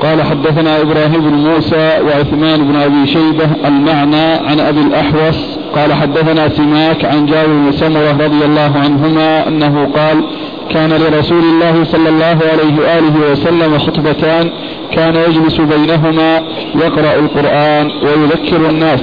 [0.02, 5.58] قال حدثنا إبراهيم بن موسى وعثمان بن أبي شيبة المعنى عن أبي الأحوص.
[5.74, 10.24] قال حدثنا سماك عن جابر بن سمرة رضي الله عنهما أنه قال
[10.70, 14.50] كان لرسول الله صلى الله عليه وآله وسلم خطبتان
[14.92, 16.42] كان يجلس بينهما
[16.74, 19.00] يقرأ القرآن ويذكر الناس.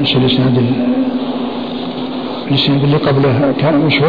[0.00, 0.58] إيش الإسناد
[2.84, 4.08] اللي قبله كان وش هو؟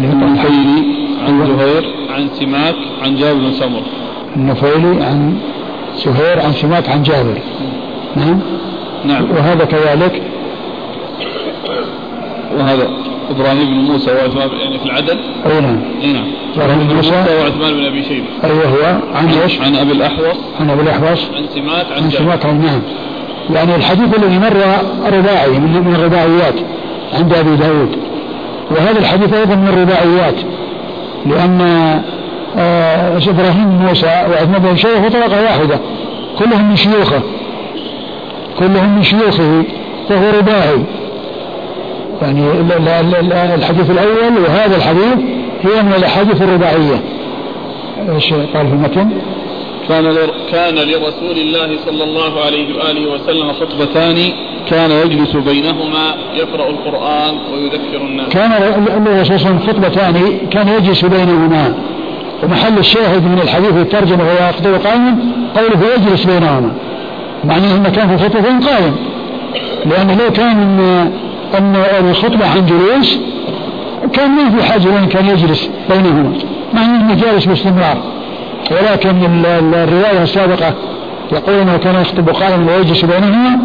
[0.00, 1.84] النفيلي عن زهير.
[2.14, 3.82] عن سماك عن جابر بن سمر
[4.36, 5.38] النفيلي عن
[5.96, 7.38] زهير عن سماك عن جابر.
[8.16, 8.40] نعم؟
[9.04, 9.30] نعم.
[9.30, 10.22] وهذا كذلك
[12.58, 12.88] وهذا
[13.30, 15.80] إبراهيم بن موسى وعثمان يعني في العدد؟ أي نعم.
[16.02, 16.26] أي نعم.
[16.54, 18.26] إبراهيم بن موسى وعثمان بن أبي شيبة.
[18.44, 20.36] أيوه هو عن إيش؟ عن أبي الأحوص.
[20.60, 21.24] عن أبي الأحوص.
[21.36, 22.80] عن سماك عن, عن سماك عن نعم.
[23.54, 24.56] يعني الحديث الذي مر
[25.18, 26.54] رباعي من الرباعيات
[27.12, 27.96] عند أبي داود.
[28.70, 30.34] وهذا الحديث أيضا من الرباعيات
[31.26, 31.60] لأن
[32.58, 35.78] آه إبراهيم بن موسى وعثمان بن شيخ طبقة واحدة
[36.38, 37.20] كلهم من شيوخه
[38.58, 39.64] كلهم من شيوخه
[40.08, 40.84] فهو رباعي
[42.22, 45.18] يعني الحديث الأول وهذا الحديث
[45.62, 47.00] هي من الأحاديث الرباعية
[48.14, 49.10] إيش قال في المتن؟
[49.88, 50.04] كان
[50.52, 54.18] كان لرسول الله صلى الله عليه وآله وسلم خطبتان.
[54.70, 58.28] كان يجلس بينهما يقرأ القرآن ويذكر الناس.
[58.28, 60.38] كان الرسول صلى الله عليه وسلم خطبتان.
[60.50, 61.74] كان يجلس بينهما.
[62.42, 65.18] ومحل الشاهد من الحديث الترجمة وهو يخطب قائما
[65.56, 66.72] قوله يجلس بينهما.
[67.44, 68.96] معناه إنه كان في خطبتين قائم.
[69.86, 70.58] لأنه لو كان
[71.54, 71.76] ان
[72.10, 73.18] الخطبة عن جلوس
[74.12, 76.32] كان ما في حاجة وين كان يجلس بينهما.
[76.74, 78.02] معناه إنه جالس باستمرار.
[78.70, 80.74] ولكن الرواية السابقة
[81.32, 83.58] يقول إنه كان يخطب قائما ويجلس بينهما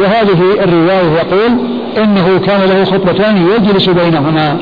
[0.00, 1.58] وهذه الرواية يقول
[1.98, 4.58] إنه كان له خطبتان يجلس بينهما.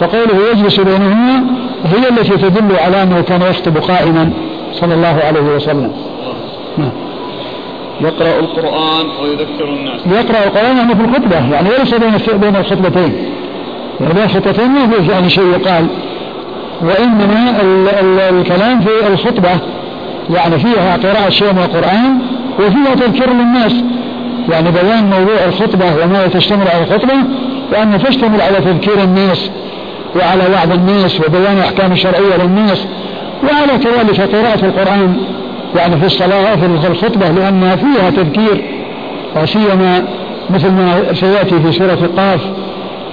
[0.00, 1.44] فقوله يجلس بينهما
[1.84, 4.30] هي التي تدل على أنه كان يخطب قائما
[4.72, 5.92] صلى الله عليه وسلم.
[6.78, 6.90] نعم.
[8.00, 10.00] يقرأ القرآن ويذكر الناس.
[10.06, 13.14] يقرأ القرآن يعني في الخطبة يعني ليس بين بين الخطبتين.
[14.00, 15.86] يعني بين الخطبتين ما يعني شيء يقال.
[16.86, 19.50] وإنما ال ال الكلام في الخطبة
[20.30, 22.18] يعني فيها قراءة شيء من القرآن
[22.58, 23.74] وفيها تذكير للناس.
[24.48, 27.14] يعني بيان موضوع الخطبة وما تشتمل على الخطبة
[27.72, 29.50] وأنها تشتمل على تذكير الناس
[30.16, 32.86] وعلى وعظ الناس وبيان الأحكام الشرعية للناس
[33.42, 35.16] وعلى كذلك قراءة القرآن
[35.76, 38.64] يعني في الصلاة في الخطبة لأنها فيها تذكير
[39.42, 40.04] وسيما
[40.50, 42.40] مثل ما سيأتي في سورة القاف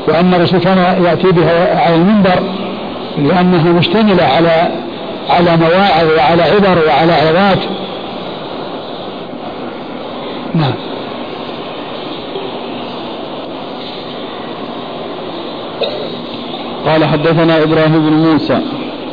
[0.08, 2.40] وأن الرسول كان يأتي بها على المنبر.
[3.18, 4.72] لأنها مشتملة على
[5.30, 7.60] على مواعظ وعلى عبر وعلى عظات
[10.56, 10.74] نعم
[16.86, 18.60] قال حدثنا إبراهيم بن موسى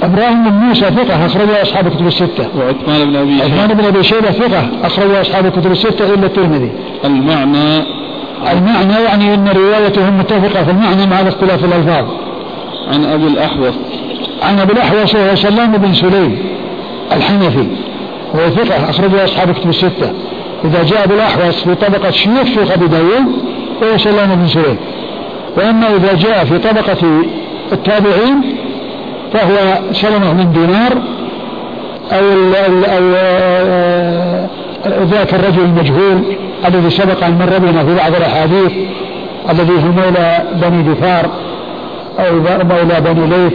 [0.02, 2.48] إبراهيم بن موسى ثقة أخرجه أصحاب الكتب الستة.
[2.58, 3.44] وعثمان بن أبي شيبة.
[3.44, 6.72] عثمان بن أبي شيبة ثقة أخرجه أصحاب الكتب الستة إلا الترمذي.
[7.04, 7.82] المعنى
[8.52, 12.04] المعنى يعني أن روايتهم متفقة في المعنى مع اختلاف الألفاظ.
[12.92, 13.74] عن أبي الأحوص.
[14.42, 16.38] عن أبي الأحوص وهو سلام بن سليم
[17.12, 17.66] الحنفي
[18.34, 20.12] وهو ثقة أخرجه أصحاب الكتب الستة.
[20.64, 23.26] إذا جاء أبو الأحوص في طبقة شيوخ شيوخ أبي داوود
[23.80, 24.76] فهو سلام بن سليم.
[25.56, 27.24] وأما إذا جاء في طبقة
[27.72, 28.56] التابعين
[29.32, 30.92] فهو سلمة من دينار
[32.12, 32.54] أو ال
[32.86, 34.48] ال
[35.08, 36.22] ذاك الرجل المجهول
[36.68, 38.72] الذي سبق أن مر بنا في بعض الأحاديث
[39.50, 41.30] الذي هو مولى بني دثار
[42.18, 43.52] أو مولى بني ليث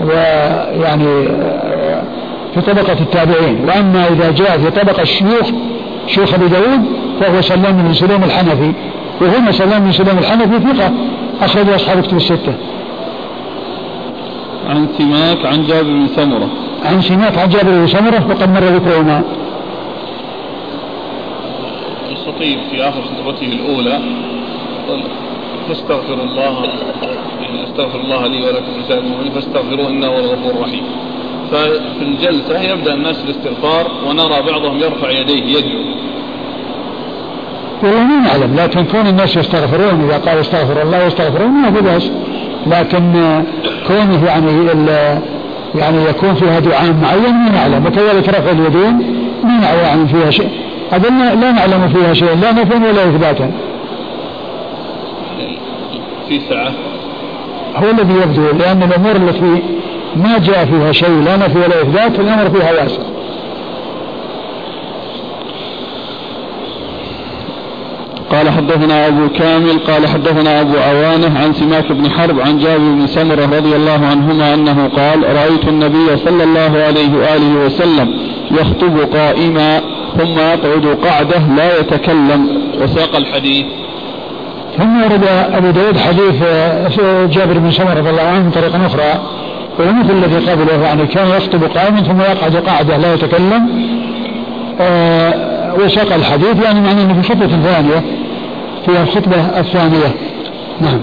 [0.00, 1.28] ويعني
[2.54, 3.64] في طبقة التابعين.
[3.68, 5.50] وأما إذا جاء في طبقة الشيوخ
[6.06, 6.80] شيوخ أبي داود
[7.20, 8.72] فهو سلام بن سليم الحنفي.
[9.20, 10.90] وهنا سلام بن سليم الحنفي ثقة
[11.42, 12.54] أخرج أصحاب كتب الستة.
[14.68, 16.48] عن سماك عن جابر بن سمرة.
[16.84, 19.22] عن سماك عن جابر بن سمرة وقد مر ذكرهما.
[22.10, 23.98] الخطيب في آخر خطبته الأولى
[24.88, 25.02] قال
[25.68, 26.62] فاستغفر الله
[27.54, 30.82] يعني استغفر الله لي ولكم لسائر المؤمنين فاستغفروه إنه هو الغفور الرحيم.
[31.52, 35.82] ففي الجلسة يبدأ الناس الاستغفار ونرى بعضهم يرفع يديه يدعو.
[37.82, 42.10] والله ما نعلم لكن كون الناس يستغفرون إذا قال استغفر الله يستغفرون ما في بأس.
[42.66, 43.00] لكن
[43.88, 44.50] كونه يعني
[45.74, 47.86] يعني يكون فيها دعاء معين ما نعلم.
[47.86, 48.94] وكذلك رفع اليدين
[49.44, 50.50] ما نعلم فيها شيء.
[50.90, 53.50] هذا لا نعلم فيها شيء لا نفيا ولا إثباتا.
[56.28, 56.72] في سعه
[57.76, 59.62] هو الذي يبدو لأن الأمور التي
[60.16, 63.02] ما جاء فيها شيء لا نفي ولا إثبات الأمر فيها واسع.
[68.32, 73.06] قال حدثنا أبو كامل قال حدثنا أبو عوانة عن سماك بن حرب عن جابر بن
[73.06, 78.14] سمرة رضي الله عنهما أنه قال رأيت النبي صلى الله عليه وآله وسلم
[78.50, 79.80] يخطب قائما
[80.18, 82.62] ثم يقعد قعدة لا يتكلم.
[82.82, 83.66] وساق الحديث.
[84.78, 86.42] ثم ورد أبو داود حديث
[87.36, 89.20] جابر بن سمرة رضي الله عنه من طريق أخرى
[89.78, 93.68] ومثل الذي قبله يعني كان يخطب قائما ثم يقعد قعدة لا يتكلم.
[94.80, 98.02] آه، وساق الحديث يعني معناه إنه في خطبة ثانية
[98.86, 100.14] في الخطبة الثانية.
[100.80, 101.00] نعم.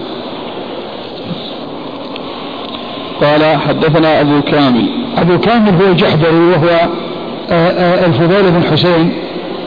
[3.21, 4.89] قال حدثنا أبو كامل.
[5.17, 6.69] أبو كامل هو الجحدري وهو
[7.51, 9.13] آه، آه، الفضيل بن حسين.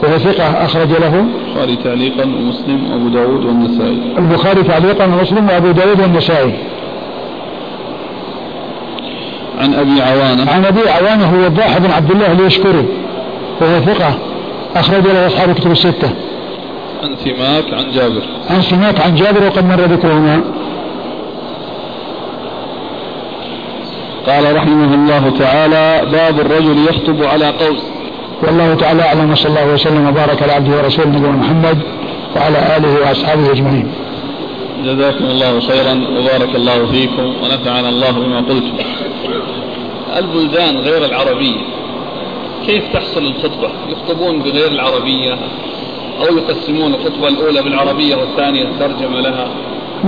[0.03, 3.99] وهو ثقة أخرج له البخاري تعليقا ومسلم وأبو داود والنسائي.
[4.17, 6.53] البخاري تعليقا ومسلم وأبو داود والنسائي.
[9.59, 10.51] عن أبي عوانة.
[10.51, 12.85] عن أبي عوانة هو الضاحى بن عبد الله اليشكري
[13.61, 14.13] وهو ثقة
[14.75, 16.09] أخرج له أصحاب الكتب الستة.
[17.03, 18.21] عن سماك عن جابر.
[18.49, 20.41] عن سماك عن جابر وقد مر ذكرهما.
[24.27, 27.83] قال رحمه الله تعالى باب الرجل يخطب على قوس.
[28.41, 31.79] والله تعالى أعلم وصلى الله وسلم وبارك على عبده ورسوله نبينا محمد
[32.35, 33.87] وعلى آله وأصحابه أجمعين.
[34.85, 38.77] جزاكم الله خيرا وبارك الله فيكم ونفعنا الله بما قلتم.
[40.17, 41.61] البلدان غير العربية
[42.65, 45.33] كيف تحصل الخطبة؟ يخطبون بغير العربية
[46.21, 49.47] أو يقسمون الخطبة الأولى بالعربية والثانية الترجمه لها.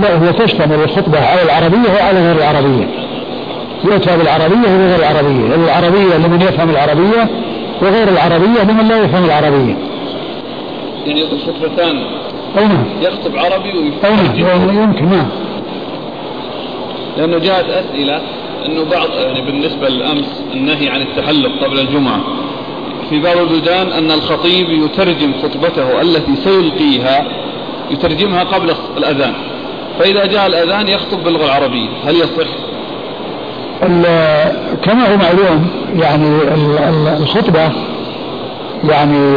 [0.02, 2.88] لا هو تشتمل الخطبة على العربية وعلى غير العربية.
[3.84, 7.30] يؤتى بالعربية وبغير العربية، العربية لمن يفهم العربية
[7.82, 9.76] وغير العربية لمن لا يفهم العربية.
[11.06, 11.96] يعني خطبتان
[12.58, 12.84] أي نعم.
[13.02, 14.82] يخطب عربي ويفهم نعم.
[14.82, 15.28] يمكن نعم.
[17.16, 18.20] لأنه جاءت أسئلة
[18.66, 22.20] أنه بعض يعني بالنسبة للأمس النهي عن التحلق قبل الجمعة.
[23.10, 27.24] في بعض البلدان أن الخطيب يترجم خطبته التي سيلقيها
[27.90, 29.32] يترجمها قبل الأذان.
[29.98, 31.88] فإذا جاء الأذان يخطب باللغة العربية.
[32.06, 32.46] هل يصح؟
[34.82, 35.66] كما هو معلوم
[35.98, 36.28] يعني
[37.16, 37.70] الخطبة
[38.88, 39.34] يعني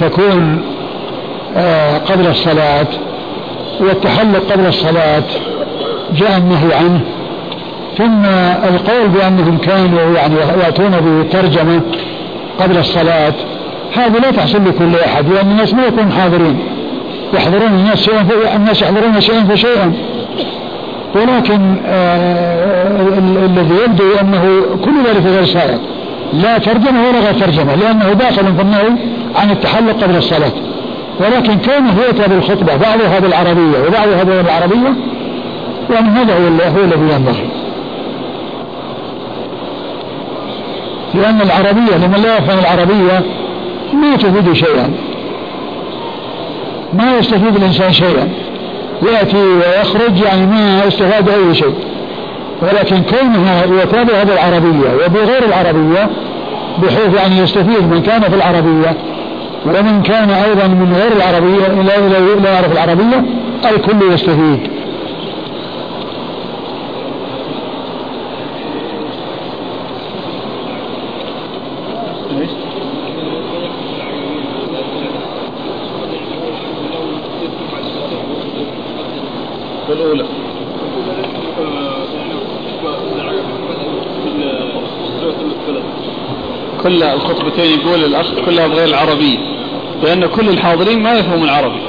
[0.00, 0.62] تكون
[1.56, 2.86] آه، قبل الصلاة
[3.80, 5.22] والتحلق قبل الصلاة
[6.16, 7.00] جاء النهي عنه
[7.98, 8.24] ثم
[8.74, 11.80] القول بأنهم كانوا يعني يأتون بالترجمة
[12.60, 13.34] قبل الصلاة
[13.96, 16.58] هذه لا تحصل لكل أحد لأن الناس ما يكونوا حاضرين.
[17.34, 19.92] يحضرون الناس شيئا الناس يحضرون شيئا فشيئا
[21.14, 25.78] ولكن آه الذي يبدو أنه كل ذلك غير صائغ
[26.32, 28.88] لا ترجمة ولا غير ترجمة لأنه داخل في النهي
[29.36, 30.52] عن التحلق قبل الصلاة.
[31.20, 34.94] ولكن كونه يأتى بالخطبة بعضها بالعربية وبعضها بالعربية العربية
[35.90, 36.34] يعني هذا
[36.76, 37.48] هو الذي ينبغي.
[41.14, 43.22] لأن العربية لمن لا يفهم العربية
[43.92, 44.90] ما تفيد شيئا.
[46.92, 48.28] ما يستفيد الإنسان شيئا.
[49.02, 51.74] يأتي ويخرج يعني ما يستفاد أي شيء.
[52.62, 56.10] ولكن كونها يتابع هذا العربية وبغير العربية
[56.82, 58.96] بحيث يعني يستفيد من كان في العربية
[59.66, 63.24] ومن كان أيضا من غير العربية لا, لا يعرف العربية
[63.70, 64.70] الكل يستفيد.
[86.88, 89.38] كل الخطبتين يقول الأخ كلها بغير العربية
[90.02, 91.80] لأن كل الحاضرين ما يفهمون العربي.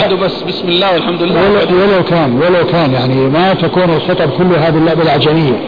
[0.00, 1.50] قعدوا بس بسم الله والحمد لله.
[1.50, 5.60] ولو, ولو كان ولو كان يعني ما تكون الخطب كلها بالعجمية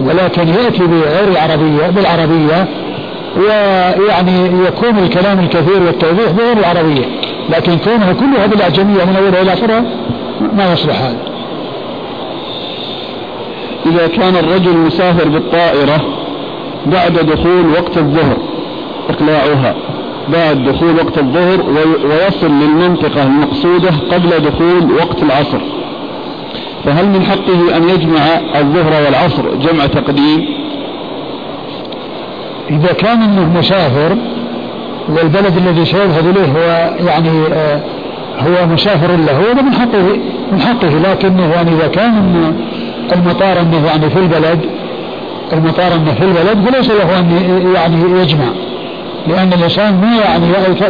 [0.00, 2.68] ولكن يأتي بغير العربية بالعربية
[3.36, 7.04] ويعني يكون الكلام الكثير والتوضيح بغير العربية.
[7.50, 9.84] لكن كونها كلها بالأعجمية من أولها إلى آخرها
[10.56, 11.18] ما يصلح هذا.
[13.86, 16.21] إذا كان الرجل مسافر بالطائرة
[16.86, 18.36] بعد دخول وقت الظهر
[19.10, 19.74] إقلاعها
[20.28, 21.60] بعد دخول وقت الظهر
[22.04, 25.58] ويصل للمنطقة المقصودة قبل دخول وقت العصر.
[26.84, 28.20] فهل من حقه أن يجمع
[28.60, 30.46] الظهر والعصر جمع تقديم؟
[32.70, 34.16] إذا كان أنه مسافر
[35.08, 37.80] والبلد الذي سيذهب إليه هو يعني آه
[38.38, 40.18] هو مسافر له هذا من حقه
[40.52, 42.54] من حقه لكنه يعني إذا كان
[43.12, 44.60] المطار أنه يعني في البلد
[45.52, 48.48] المطار أنه في البلد فليس له أن يعني يجمع.
[49.26, 50.46] لأن الإنسان ما يعني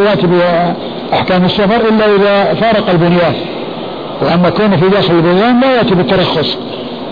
[0.07, 3.35] يأتي بأحكام السفر إلا إذا فارق البنيان.
[4.23, 6.59] وأما كونه في داخل البنيان لا يأتي بالترخص.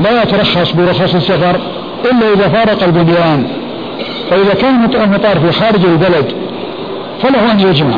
[0.01, 1.61] لا يترخص برخص السفر
[2.11, 3.47] إلا إذا فارق البنيان.
[4.31, 6.33] فإذا كان المطار في خارج البلد
[7.23, 7.97] فله أن يجمع.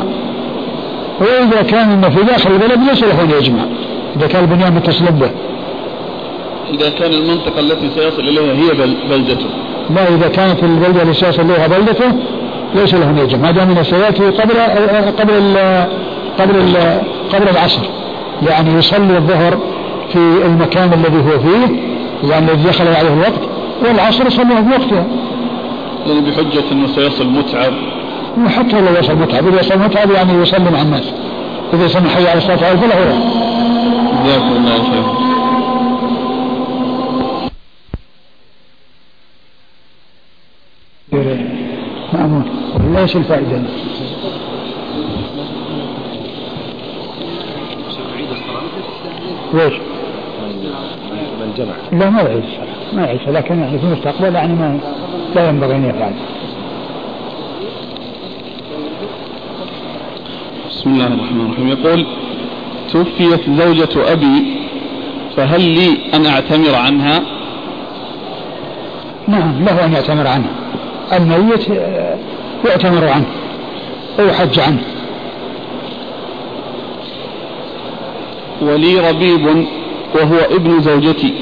[1.19, 3.61] وإذا كان في داخل البلد ليس له أن يجمع.
[4.17, 5.29] إذا كان البنيان متصل به.
[6.73, 9.45] إذا كان المنطقة التي سيصل إليها هي بلدته.
[9.95, 12.11] لا إذا كانت البلدة التي سيصل إليها بلدته
[12.75, 14.59] ليس له أن يجمع ما دام أنه سيأتي قبل
[15.19, 15.57] قبل ال
[16.39, 17.01] قبل ال
[17.33, 17.81] قبل العصر.
[18.47, 19.57] يعني يصلي الظهر
[20.13, 21.75] في المكان الذي هو فيه
[22.29, 23.41] يعني الذي دخل عليه الوقت
[23.85, 25.05] والعصر يصليها في وقتها.
[26.07, 27.73] يعني بحجة أنه سيصل متعب.
[28.45, 29.47] وحتى لو وصل متعب.
[29.47, 31.13] إذا وصل متعب يعني يصلي مع الناس.
[31.73, 32.95] إذا سمع حي على الصلاة فله
[34.25, 35.32] جزاكم الله خير
[43.03, 43.61] إيش الفائدة؟
[49.53, 49.73] ليش؟
[51.91, 52.45] لا ما يعيش.
[52.93, 53.21] ما يعيش.
[53.27, 54.79] لكن يعني في المستقبل يعني ما
[55.35, 56.13] لا ينبغي أن يفعل.
[60.69, 61.67] بسم الله الرحمن الرحيم.
[61.67, 62.05] يقول
[62.91, 64.43] توفيت زوجة أبي
[65.37, 67.21] فهل لي أن أعتمر عنها؟
[69.27, 70.49] نعم له أن يعتمر عنها.
[71.13, 71.65] الميت
[72.69, 73.25] يعتمر عنه
[74.19, 74.81] أو يحج عنه.
[78.61, 79.65] ولي ربيب
[80.15, 81.33] وهو ابن زوجتي.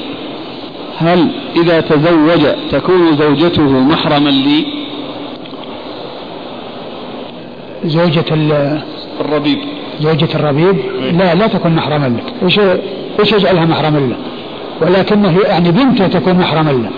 [0.98, 4.66] هل إذا تزوج تكون زوجته محرما لي؟
[7.84, 8.24] زوجة
[9.20, 9.58] الربيب.
[10.00, 10.76] زوجة الربيب؟
[11.18, 12.32] لا لا تكون محرما لك.
[12.42, 12.60] إيش
[13.20, 14.16] إيش يجعلها محرما له
[14.80, 16.90] ولكنه يعني بنته تكون محرما له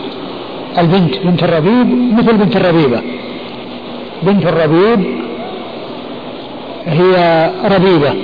[0.78, 3.00] البنت بنت الربيب مثل بنت الربيبة.
[4.26, 5.00] بنت الربيب
[6.86, 8.14] هي ربيبة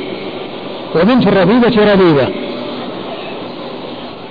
[0.96, 2.28] وبنت الربيبة ربيبة.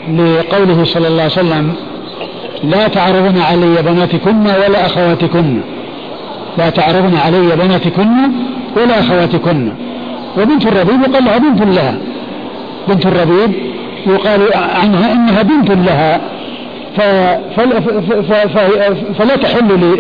[0.10, 1.74] لقوله صلى الله عليه وسلم
[2.64, 5.62] لا تعرضن علي بناتكن ولا أخواتكن
[6.58, 8.32] لا تعرضن علي بناتكن
[8.78, 9.72] ولا أخواتكن.
[10.38, 11.98] وبنت الربيب يقال لها بنت لها.
[12.88, 13.52] بنت الربيب
[14.08, 16.22] يقال عنها إنها بنت لها.
[19.18, 19.96] فلا تحل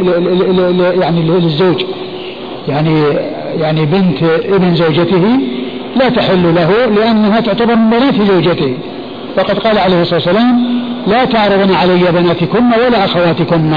[1.01, 1.83] يعني للزوج.
[2.67, 3.03] يعني
[3.59, 4.23] يعني بنت
[4.53, 5.39] ابن زوجته
[5.95, 8.77] لا تحل له لأنها تعتبر من بنات زوجته.
[9.37, 10.65] وقد قال عليه الصلاة والسلام
[11.07, 13.73] لا تعرضن علي بناتكن ولا أخواتكن.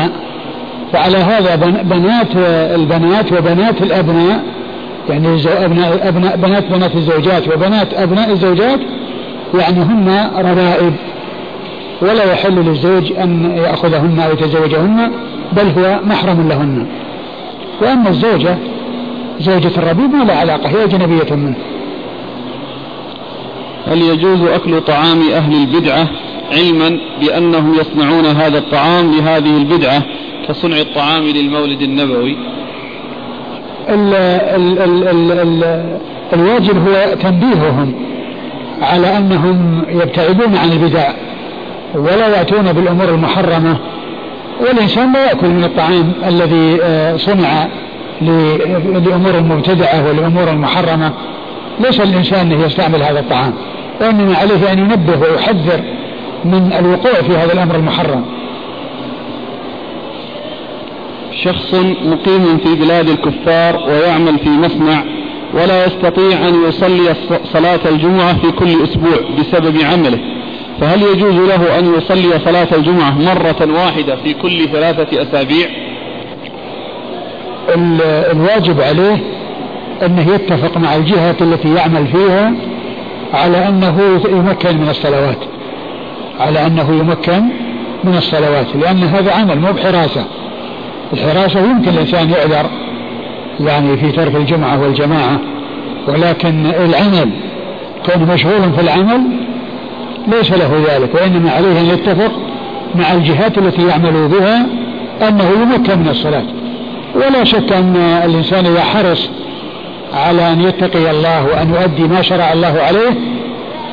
[0.92, 2.36] فعلى هذا بنات
[2.74, 4.42] البنات وبنات الأبناء
[5.10, 8.80] يعني أبناء, أبناء بنات بنات الزوجات وبنات أبناء الزوجات
[9.60, 10.92] يعني هن ربائب
[12.02, 15.10] ولا يحل للزوج أن يأخذهن أو يتزوجهن
[15.52, 16.86] بل هو محرم لهن.
[17.82, 18.58] وأما الزوجة
[19.40, 21.54] زوجة الربيب ما لا علاقة هي أجنبية منه.
[23.86, 26.08] هل يجوز أكل طعام أهل البدعة
[26.52, 30.02] علما بأنهم يصنعون هذا الطعام لهذه البدعة
[30.48, 32.36] كصنع الطعام للمولد النبوي؟
[33.88, 35.84] ال ال ال ال ال
[36.32, 37.94] الواجب هو تنبيههم
[38.82, 41.12] على أنهم يبتعدون عن البدع.
[41.94, 43.76] ولا يأتون بالأمور المحرمة
[44.60, 47.68] والإنسان لا يأكل من الطعام الذي آه، صنع
[48.20, 51.12] لأمور مبتدعة ولأمور محرمة.
[51.80, 53.52] ليس الإنسان يستعمل هذا الطعام
[54.00, 55.80] وإنما عليه أن ينبه ويحذر
[56.44, 58.24] من الوقوع في هذا الأمر المحرم.
[61.44, 61.74] شخص
[62.04, 65.02] مقيم في بلاد الكفار ويعمل في مصنع
[65.54, 67.14] ولا يستطيع أن يصلي
[67.52, 70.18] صلاة الجمعة في كل أسبوع بسبب عمله.
[70.82, 75.68] فهل يجوز له أن يصلي صلاة الجمعة مرة واحدة في كل ثلاثة أسابيع؟
[78.32, 79.18] الواجب عليه
[80.06, 82.52] أنه يتفق مع الجهة التي يعمل فيها
[83.34, 85.38] على أنه يمكن من الصلوات.
[86.40, 87.42] على أنه يمكن
[88.04, 90.24] من الصلوات لأن هذا عمل مو بحراسة.
[91.12, 92.70] الحراسة يمكن الإنسان يعذر
[93.60, 95.38] يعني في ترك الجمعة والجماعة
[96.08, 97.30] ولكن العمل
[98.06, 99.41] كونه مشغول في العمل
[100.28, 102.32] ليس له ذلك وإنما عليه أن يتفق
[102.94, 104.66] مع الجهات التي يعمل بها
[105.28, 106.44] أنه يمكن من الصلاة.
[107.14, 109.30] ولا شك أن الإنسان إذا حرص
[110.14, 113.14] على أن يتقي الله وأن يؤدي ما شرع الله عليه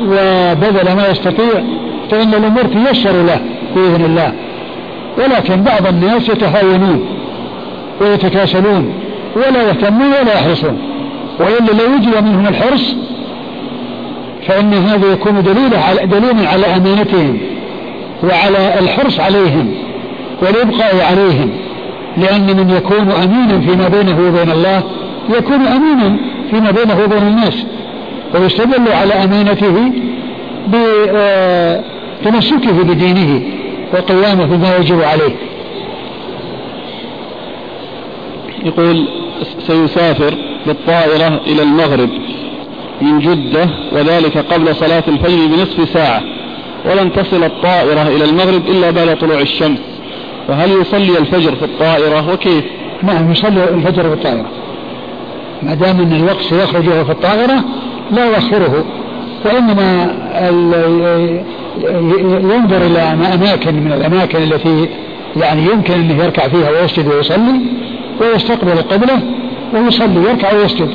[0.02, 1.64] وبذل ما يستطيع
[2.12, 3.40] فإن الأمور تيسر له
[3.76, 4.34] بإذن الله.
[5.18, 7.06] ولكن بعض الناس يتهاونون
[8.02, 8.94] ويتكاسلون
[9.36, 10.78] ولا يهتمون ولا يحرصون
[11.40, 12.96] وإلا لو وجد منهم الحرص
[14.48, 17.38] فإن هذا يكون دليل على دليلا على أمانتهم
[18.24, 19.74] وعلى الحرص عليهم
[20.42, 21.50] والإبقاء عليهم.
[22.18, 24.84] لأن من يكون أمينا فيما بينه وبين الله
[25.38, 26.18] يكون أمينا
[26.52, 27.66] فيما بينه وبين الناس.
[28.36, 29.92] ويستدل على أمانته
[32.22, 33.42] بتمسكه بدينه
[33.94, 35.36] وقيامه بما يجب عليه.
[38.66, 39.08] يقول
[39.60, 40.34] سيسافر
[40.68, 42.10] بالطائرة إلى المغرب.
[43.02, 46.22] من جدة وذلك قبل صلاة الفجر بنصف ساعة.
[46.86, 49.80] ولن تصل الطائرة إلى المغرب إلا بعد طلوع الشمس.
[50.47, 52.64] فهل يصلي الفجر في الطائرة؟ وكيف؟
[53.04, 54.50] نعم يصلي الفجر في الطائرة.
[55.64, 57.64] ما دام أن الوقت سيخرج في الطائرة
[58.12, 58.86] لا يؤخره.
[59.45, 60.16] وإنما
[62.54, 63.00] ينظر إلى
[63.34, 64.89] أماكن من الأماكن التي
[65.38, 67.62] يعني يمكن أنه يركع فيها ويسجد ويصلي
[68.22, 69.22] ويستقبل القبلة
[69.74, 70.89] ويصلي يركع ويسجد.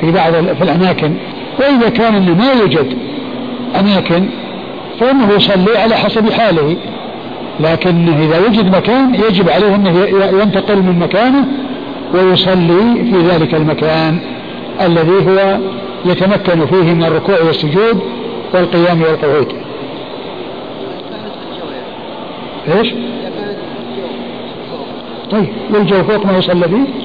[0.00, 1.14] في بعض في الأماكن
[1.58, 2.98] وإذا كان أنه ما يوجد
[3.80, 4.28] أماكن
[5.00, 6.76] فإنه يصلي على حسب حاله
[7.60, 10.06] لكن إذا وجد مكان يجب عليه أنه
[10.42, 11.46] ينتقل من مكانه
[12.14, 14.18] ويصلي في ذلك المكان
[14.80, 15.58] الذي هو
[16.04, 18.00] يتمكن فيه من الركوع والسجود
[18.54, 19.52] والقيام والقعود
[22.68, 22.94] إيش؟
[25.30, 27.03] طيب والجو فوق ما يصلى فيه؟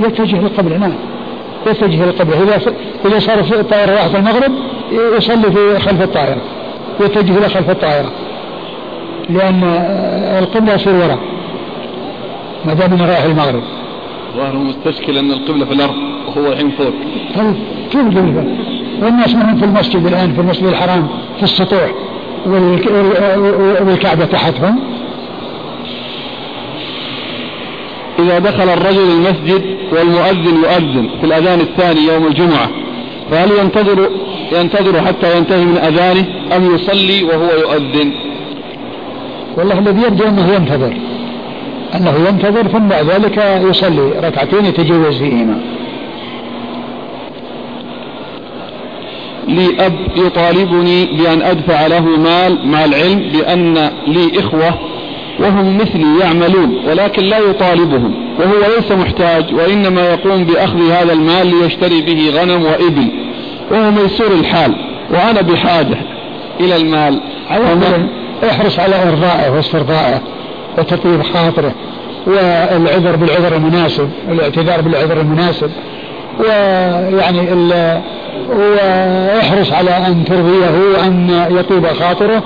[0.00, 0.92] يتجه للقبلة نعم
[1.66, 2.60] يتجه للقبلة إذا
[3.04, 4.52] إذا صار الطائرة راحت المغرب
[5.16, 6.40] يصلي في خلف الطائرة.
[7.00, 8.10] يتجه إلى خلف الطائرة.
[9.30, 9.64] لأن
[10.38, 11.18] القبلة يصير وراء.
[12.64, 13.62] ما دام إنه رايح المغرب.
[14.36, 15.94] ظاهر مستشكل أن القبلة في الأرض
[16.26, 16.92] وهو الحين فوق.
[17.36, 17.54] طيب
[17.90, 18.56] كيف القبله
[19.02, 21.90] والناس منهم في المسجد الآن في المسجد الحرام في السطوح
[23.86, 24.78] والكعبة تحتهم.
[28.28, 29.62] إذا دخل الرجل المسجد
[29.92, 32.70] والمؤذن يؤذن في الأذان الثاني يوم الجمعة
[33.30, 34.10] فهل ينتظر
[34.52, 36.24] ينتظر حتى ينتهي من أذانه
[36.56, 38.12] أم يصلي وهو يؤذن؟
[39.56, 40.92] والله الذي يبدو أنه ينتظر
[41.94, 45.60] أنه ينتظر ثم بعد ذلك يصلي ركعتين يتجوز فيهما
[49.48, 54.74] لي أب يطالبني بأن أدفع له مال مع العلم بأن لي إخوة
[55.40, 62.00] وهم مثلي يعملون ولكن لا يطالبهم وهو ليس محتاج وإنما يقوم بأخذ هذا المال ليشتري
[62.00, 63.08] به غنم وإبل.
[63.70, 64.74] وهو ميسور الحال
[65.10, 65.96] وأنا بحاجة
[66.60, 67.20] إلى المال.
[68.50, 70.20] احرص على إرضائه واسترضائه
[70.78, 71.74] وتطيب خاطره
[72.26, 75.70] والعذر بالعذر المناسب والاعتذار بالعذر المناسب
[76.40, 77.48] ويعني
[78.50, 82.42] واحرص على أن ترضيه وأن يطيب خاطره.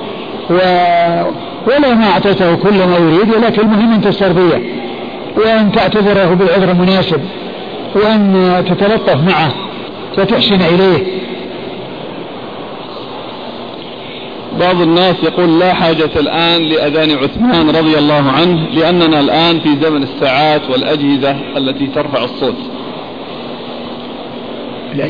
[0.51, 4.62] ولو ما أعطيته كل ما يريد ولكن المهم أن تسترضيه
[5.36, 7.20] وأن تعتذره بالعذر المناسب
[7.95, 9.53] وأن تتلطف معه
[10.18, 11.22] وتحسن إليه.
[14.61, 20.03] بعض الناس يقول لا حاجة الآن لأذان عثمان رضي الله عنه لأننا الآن في زمن
[20.03, 22.57] الساعات والأجهزة التي ترفع الصوت.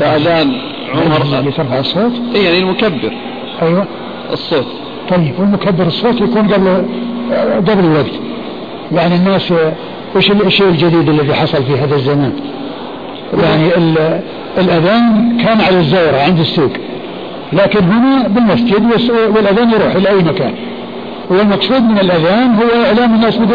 [0.01, 0.53] فأذان
[0.95, 3.12] عمر اللي ترفع الصوت؟ إيه يعني المكبر.
[3.62, 3.87] أيوه.
[4.33, 4.82] الصوت.
[5.11, 6.84] طيب والمكبر الصوت يكون قبل
[7.57, 8.12] قبل الوقت.
[8.92, 9.53] يعني الناس
[10.16, 12.32] وش الشيء الجديد الذي حصل في هذا الزمان؟
[13.42, 13.68] يعني
[14.59, 16.70] الأذان كان على الزورة عند السوق
[17.53, 18.82] لكن هنا بالمسجد
[19.36, 20.55] والأذان يروح إلى أي مكان.
[21.30, 23.55] والمقصود من الأذان هو إعلام الناس بكل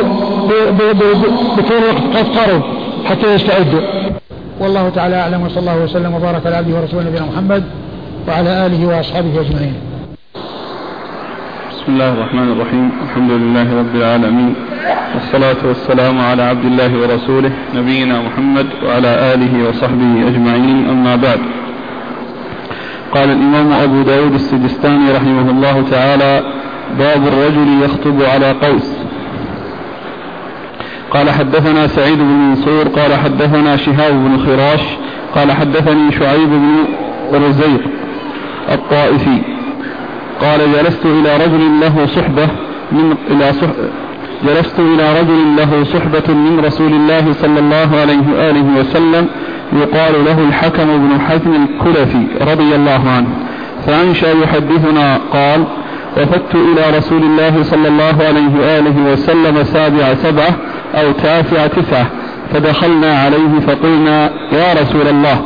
[1.87, 2.61] وقت قد قرب
[3.05, 3.81] حتى يستعدوا.
[4.59, 7.63] والله تعالى أعلم وصلى الله وسلم وبارك على عبده ورسوله نبينا محمد
[8.27, 9.73] وعلى آله وأصحابه أجمعين.
[11.87, 12.91] بسم الله الرحمن الرحيم.
[13.03, 14.53] الحمد لله رب العالمين.
[15.15, 20.89] والصلاة والسلام على عبد الله ورسوله نبينا محمد وعلى آله وصحبه أجمعين.
[20.89, 21.39] أما بعد.
[23.11, 26.43] قال الإمام أبو داود السجستاني رحمه الله تعالى
[26.99, 28.89] باب الرجل يخطب على قوس
[31.11, 34.83] قال حدثنا سعيد بن منصور قال حدثنا شهاب بن خراش
[35.35, 37.81] قال حدثني شعيب بن رزيق
[38.71, 39.56] الطائفي
[40.41, 42.47] قال جلست إلى رجل له صحبة
[42.91, 43.67] من إلى صح
[44.43, 49.27] جلست إلى رجل له صحبة من رسول الله صلى الله عليه وآله وسلم
[49.73, 53.27] يقال له الحكم بن حزم الكلفي رضي الله عنه.
[53.87, 55.63] فأنشأ يحدثنا قال
[56.17, 60.55] وفدت إلى رسول الله صلى الله عليه وآله وسلم سابع سبعة
[60.95, 62.05] أو تاسع تسعة
[62.53, 65.41] فدخلنا عليه فقلنا يا رسول الله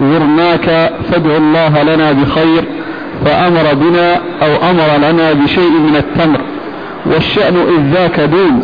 [0.00, 2.64] زرناك فادع الله لنا بخير
[3.24, 6.40] فأمر بنا أو أمر لنا بشيء من التمر
[7.06, 8.62] والشأن إذ ذاك دون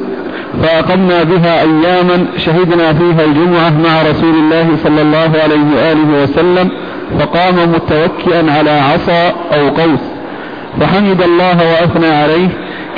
[0.63, 6.71] فأقمنا بها أياما شهدنا فيها الجمعة مع رسول الله صلى الله عليه وآله وسلم
[7.21, 10.01] فقام متوكئا على عصا أو قوس
[10.81, 12.49] فحمد الله وأثنى عليه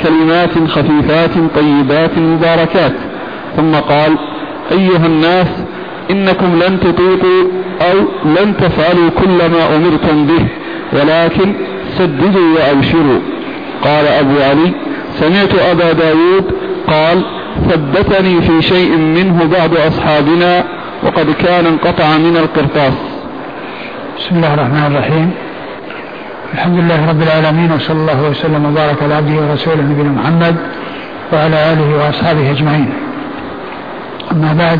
[0.03, 2.93] كلمات خفيفات طيبات مباركات
[3.57, 4.17] ثم قال
[4.71, 5.47] أيها الناس
[6.11, 7.43] إنكم لن تطيقوا
[7.81, 10.45] أو لن تفعلوا كل ما أمرتم به
[10.93, 11.53] ولكن
[11.97, 13.19] سددوا وأبشروا.
[13.83, 14.71] قال أبو علي
[15.19, 16.45] سمعت أبا داود
[16.87, 17.23] قال
[17.69, 20.63] ثبتني في شيء منه بعض أصحابنا
[21.03, 22.93] وقد كان انقطع من القرطاس.
[24.19, 25.31] بسم الله الرحمن الرحيم.
[26.53, 30.55] الحمد لله رب العالمين وصلى الله وسلم وبارك على عبده ورسوله نبينا محمد
[31.33, 32.93] وعلى آله وأصحابه أجمعين.
[34.31, 34.79] أما بعد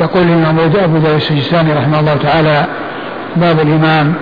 [0.00, 2.66] يقول الإمام أبو داود السجستاني رحمه الله تعالى
[3.36, 4.14] باب الإمام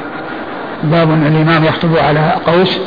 [0.82, 2.78] باب الإمام يخطب على قوس.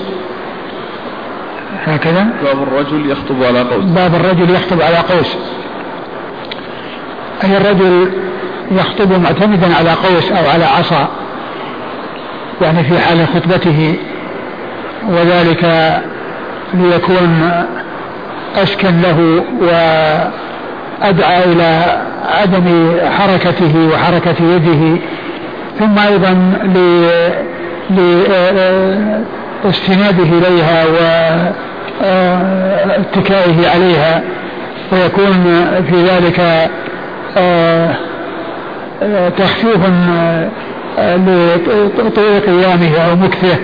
[1.86, 2.28] هكذا.
[2.44, 3.84] باب الرجل يخطب على قوس.
[3.84, 5.38] باب الرجل يخطب على قوس.
[7.44, 8.12] أي الرجل
[8.72, 11.08] يخطب معتمدا على قوس أو على عصا
[12.62, 13.96] يعني في حال خطبته
[15.10, 15.94] وذلك
[16.74, 17.52] ليكون
[18.56, 22.02] أسكن له وأدعى إلى
[22.42, 25.02] عدم حركته وحركة يده
[25.80, 26.54] ثم أيضا
[29.64, 30.86] لاستناده إليها
[32.02, 34.24] واتكائه عليها
[34.92, 36.70] ويكون في ذلك
[39.38, 39.80] تخفيف
[41.98, 43.58] لطول قيامه أو مكثه.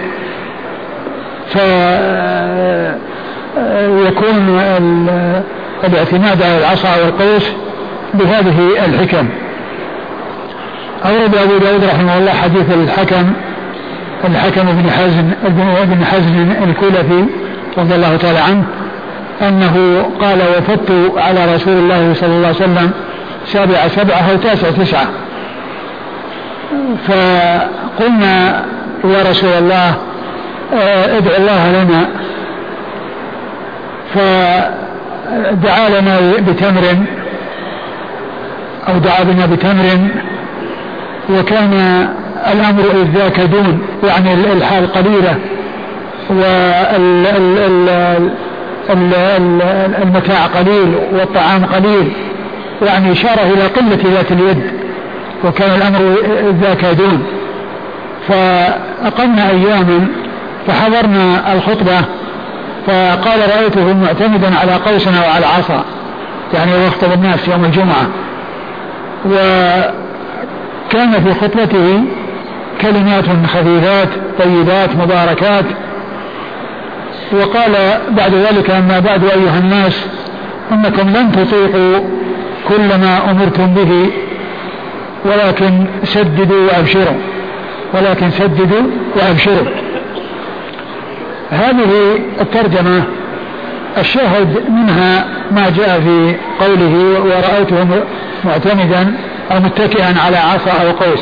[3.87, 4.59] فيكون
[5.83, 7.51] الاعتماد على العصا والقوس
[8.13, 9.29] بهذه الحكم.
[11.05, 13.33] أورد أبو داود رحمه الله حديث الحكم
[14.25, 15.31] الحكم بن حزم
[15.85, 17.25] بن حزم الكلفي
[17.77, 18.63] رضي الله تعالى عنه
[19.41, 22.91] أنه قال وفدت على رسول الله صلى الله عليه وسلم
[23.45, 25.05] سابع سبعة أو تاسع تسعة
[27.07, 28.65] فقلنا
[29.03, 29.95] يا رسول الله
[30.73, 32.07] آه، ادع الله لنا
[34.13, 36.83] فدعا لنا بتمر
[38.89, 39.85] أو دعا بنا بتمر
[41.29, 42.07] وكان
[42.47, 45.35] الأمر إذ ذاك دون يعني الحال قليلة
[50.01, 52.11] المتاع قليل والطعام قليل
[52.81, 54.71] يعني إشارة إلى قلة ذات اليد
[55.43, 56.15] وكان الأمر
[56.61, 57.23] ذاك دون
[58.27, 60.07] فأقمنا أياما
[60.67, 62.01] فحضرنا الخطبة
[62.87, 65.83] فقال رأيته معتمدا على قوسنا وعلى عصا
[66.53, 68.07] يعني ويخطب الناس يوم الجمعة.
[69.25, 69.91] وكان
[71.23, 72.03] في خطبته
[72.81, 74.09] كلمات خفيفات
[74.39, 75.65] طيبات مباركات.
[77.33, 77.73] وقال
[78.09, 80.05] بعد ذلك أما بعد أيها الناس
[80.71, 81.99] إنكم لن تطيقوا
[82.67, 84.11] كل ما أمرتم به
[85.25, 87.17] ولكن سددوا وأبشروا.
[87.93, 88.83] ولكن سددوا
[89.15, 89.67] وأبشروا.
[91.51, 93.03] هذه الترجمة
[93.97, 97.87] الشاهد منها ما جاء في قوله ورأيته
[98.45, 99.13] معتمدا
[99.51, 101.19] أو متكئا على عصا أو قوس.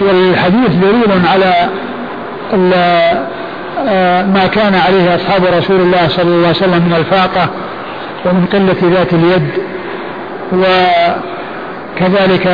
[0.00, 1.68] والحديث دليل على
[3.88, 7.48] آه، ما كان عليه أصحاب رسول الله صلى الله عليه وسلم من الفاقة
[8.24, 9.50] ومن قلة ذات اليد
[10.52, 12.46] وكذلك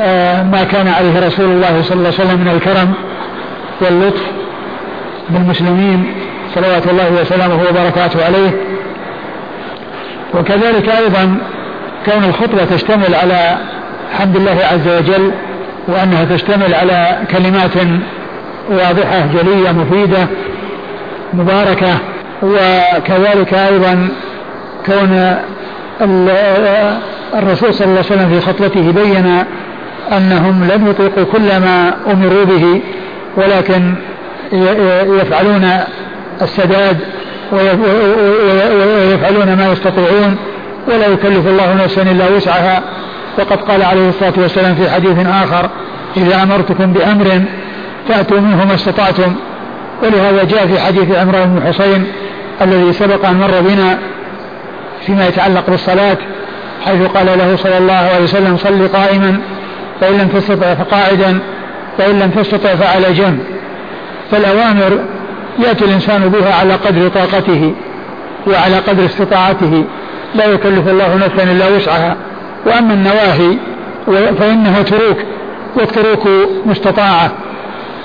[0.00, 2.92] آه، ما كان عليه رسول الله صلى الله عليه وسلم من الكرم
[3.80, 4.22] واللطف
[5.30, 6.14] بالمسلمين
[6.54, 8.50] صلوات الله وسلامه وبركاته عليه.
[10.34, 11.38] وكذلك أيضا
[12.06, 13.56] كون الخطبة تشتمل على
[14.18, 15.30] حمد الله عز وجل
[15.88, 17.76] وأنها تشتمل على كلمات
[18.70, 20.26] واضحة جلية مفيدة
[21.34, 21.98] مباركة
[22.42, 24.08] وكذلك أيضا
[24.86, 25.36] كون
[27.34, 29.44] الرسول صلى الله عليه وسلم في خطبته بين
[30.12, 32.80] أنهم لم يطيقوا كل ما أمروا به
[33.36, 33.94] ولكن
[35.20, 35.70] يفعلون
[36.42, 36.98] السداد
[37.52, 40.36] ويفعلون ما يستطيعون
[40.88, 42.82] ولا يكلف الله نفسا إلا وسعها.
[43.38, 45.70] وقد قال عليه الصلاة والسلام في حديث آخر
[46.16, 47.42] إذا أمرتكم بأمر
[48.08, 49.34] فأتوا منه ما استطعتم.
[50.02, 52.06] ولهذا جاء في حديث عمران بن حسين
[52.62, 53.98] الذي سبق أن مر بنا
[55.06, 56.16] فيما يتعلق بالصلاة
[56.84, 59.40] حيث قال له صلى الله عليه وسلم صل قائما
[60.00, 61.38] فإن لم تستطع فقاعدا
[61.98, 63.38] فإن لم تستطع فعلى جنب.
[64.30, 64.98] فالأوامر
[65.58, 67.74] يأتي الإنسان بها على قدر طاقته
[68.46, 69.84] وعلى قدر استطاعته
[70.34, 72.16] لا يكلف الله نفسا إلا وسعها.
[72.66, 73.56] وأما النواهي
[74.38, 75.16] فإنها تروك
[75.76, 76.28] والتروك
[76.66, 77.32] مستطاعة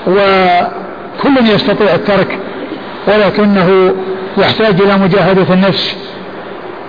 [0.08, 2.38] وكل يستطيع الترك
[3.08, 3.94] ولكنه
[4.38, 5.96] يحتاج إلى مجاهدة النفس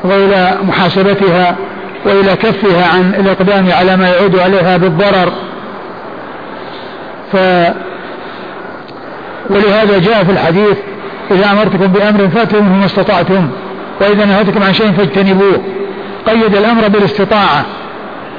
[0.05, 1.57] وإلى محاسبتها
[2.07, 5.33] وإلى كفها عن الإقدام على ما يعود عليها بالضرر.
[7.33, 7.37] ف
[9.51, 10.77] ولهذا جاء في الحديث
[11.31, 13.49] إذا أمرتكم بأمر فأتوا منه ما استطعتم
[14.01, 15.63] وإذا نهيتكم عن شيء فاجتنبوه.
[16.27, 17.65] قيد الأمر بالاستطاعة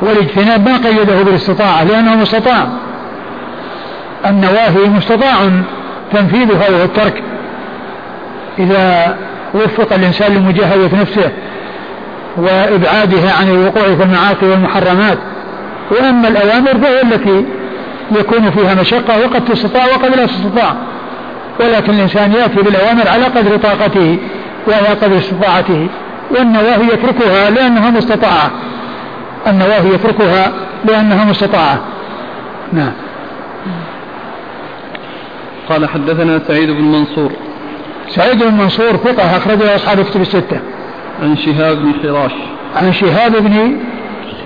[0.01, 2.67] والاجتناب ما قيده بالاستطاعة لأنه مستطاع.
[4.25, 5.49] النواهي مستطاع
[6.13, 7.23] تنفيذها وهو الترك.
[8.59, 9.17] إذا
[9.53, 11.31] وفق الإنسان لمجاهدة نفسه
[12.37, 15.17] وإبعادها عن الوقوع في المعاصي والمحرمات.
[15.91, 17.45] وأما الأوامر فهي التي
[18.11, 20.75] يكون فيها مشقة وقد تستطاع وقد لا تستطاع.
[21.59, 24.17] ولكن الإنسان يأتي بالأوامر على قدر طاقته
[24.67, 25.87] وعلى قدر استطاعته.
[26.33, 28.51] والنواهي يتركها لأنها مستطاعة.
[29.47, 30.51] النواهي يتركها
[30.85, 31.79] لأنها مستطاعة.
[32.73, 32.91] نعم.
[35.69, 37.31] قال حدثنا سعيد بن منصور.
[38.09, 40.59] سعيد بن منصور ثقة أخرجه أصحاب الكتب الستة.
[41.21, 42.31] عن شهاب بن خراش.
[42.75, 43.77] عن شهاب بن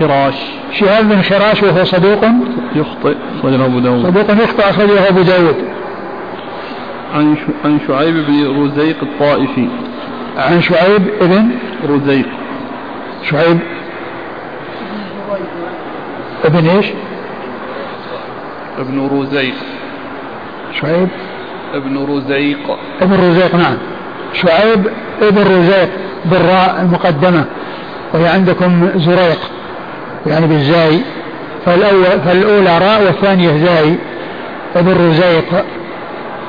[0.00, 0.34] خراش.
[0.72, 2.24] شهاب بن خراش وهو صدوق.
[2.74, 3.14] يخطئ.
[3.38, 4.06] أخرجه أبو داود.
[4.06, 5.56] صدوق يخطئ أخرجه أبو داود.
[7.14, 9.68] عن عن شعيب بن رزيق الطائفي.
[10.36, 11.50] عن شعيب بن
[11.88, 12.26] رزيق
[13.30, 13.58] شعيب
[16.44, 16.86] ابن إيش؟
[18.78, 19.54] ابن رزيق
[20.80, 21.08] شعيب
[21.74, 22.58] ابن رزيق.
[23.00, 23.76] ابن رزيق نعم.
[24.32, 24.86] شعيب
[25.22, 25.88] ابن رزيق
[26.24, 27.44] بالراء المقدمة
[28.14, 29.38] وهي عندكم زريق
[30.26, 31.00] يعني بالزاي.
[31.66, 33.96] فالأول فالأولى راء والثانية زاي.
[34.76, 35.64] ابن رزيق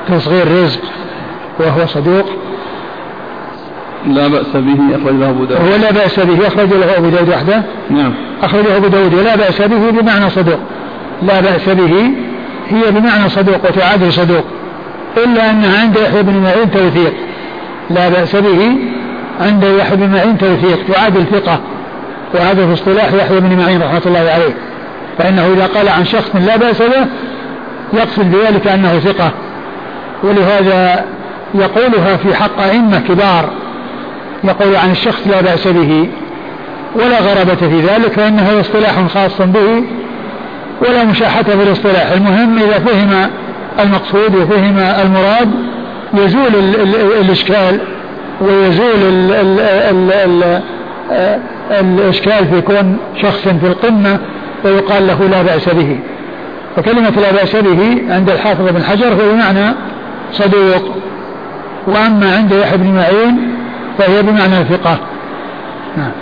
[0.08, 0.80] تصغير رزق
[1.60, 2.26] وهو صدوق.
[4.08, 5.72] لا بأس به أخرجه أبو داود.
[5.74, 7.62] ولا بأس به أخرج له أبو داود وحده.
[7.90, 8.14] نعم.
[8.42, 10.58] أخرجه أبو داود ولا بأس به بمعنى صدوق.
[11.22, 12.10] لا بأس به
[12.68, 14.44] هي بمعنى صدوق وتعادل صدوق.
[15.16, 17.12] إلا أنها عند يحيى بن معين توثيق.
[17.90, 18.76] لا بأس به
[19.40, 20.78] عند يحيى بن معين توثيق.
[20.92, 21.60] تعادل ثقة.
[22.34, 24.54] وهذا في اصطلاح يحيى بن معين رحمة الله عليه.
[25.18, 27.06] فإنه إذا قال عن شخص لا بأس به
[27.92, 29.30] يقصد بذلك أنه ثقة.
[30.22, 31.04] ولهذا
[31.54, 33.50] يقولها في حق أئمة كبار
[34.44, 36.08] يقول عن الشخص لا بأس به
[36.94, 39.84] ولا غرابة في ذلك فإنه اصطلاح خاص به
[40.88, 42.12] ولا مشاحة في الاصطلاح.
[42.12, 43.30] المهم إذا فهم
[43.80, 45.50] المقصود وفهم المراد
[46.14, 47.80] يزول ال ال الإشكال
[48.40, 50.62] ويزول ال ال ال
[51.10, 54.18] ال الإشكال في كون شخص في القمة
[54.64, 55.98] ويقال له لا بأس به.
[56.76, 59.74] فكلمة لا بأس به عند الحافظ بن حجر هو بمعنى
[60.32, 60.94] صدوق.
[61.86, 63.57] وأما عند يحيى بن معين
[63.98, 64.98] فهي بمعنى ثقة.
[65.96, 66.12] نعم.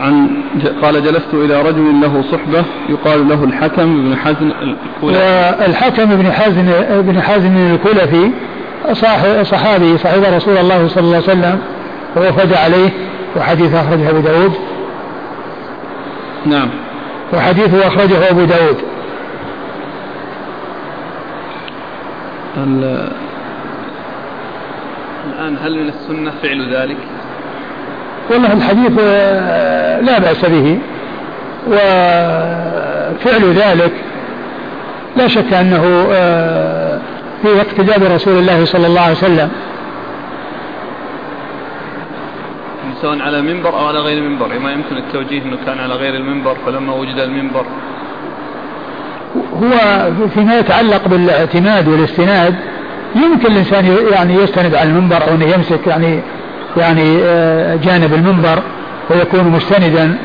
[0.00, 0.42] عن
[0.82, 4.52] قال جلست إلى رجل له صحبة يقال له الحكم بن حزن
[5.02, 8.30] والحكم بن حزن بن حزن الكلفي
[9.42, 11.58] صحابي صحيح رسول الله صلى الله عليه وسلم
[12.16, 12.90] ووفد عليه
[13.36, 14.52] وحديث أخرجه أبو داود.
[16.46, 16.68] نعم.
[17.32, 18.76] وحديثه أخرجه أبو داود.
[25.32, 26.96] الآن هل من السنة فعل ذلك؟
[28.30, 30.78] والله الحديث آه، لا بأس به
[31.66, 33.92] وفعل ذلك
[35.16, 37.00] لا شك أنه آه،
[37.42, 39.50] في اقتداء برسول الله صلى الله عليه وسلم
[43.02, 46.56] سواء على منبر أو على غير منبر ما يمكن التوجيه أنه كان على غير المنبر
[46.66, 47.66] فلما وجد المنبر
[49.62, 49.70] هو
[50.34, 52.54] فيما يتعلق بالاعتماد والاستناد
[53.14, 56.20] يمكن الإنسان يعني يستند على المنبر أو أنه يمسك يعني
[56.76, 58.62] يعني آه، جانب المنبر
[59.10, 60.18] ويكون مستندا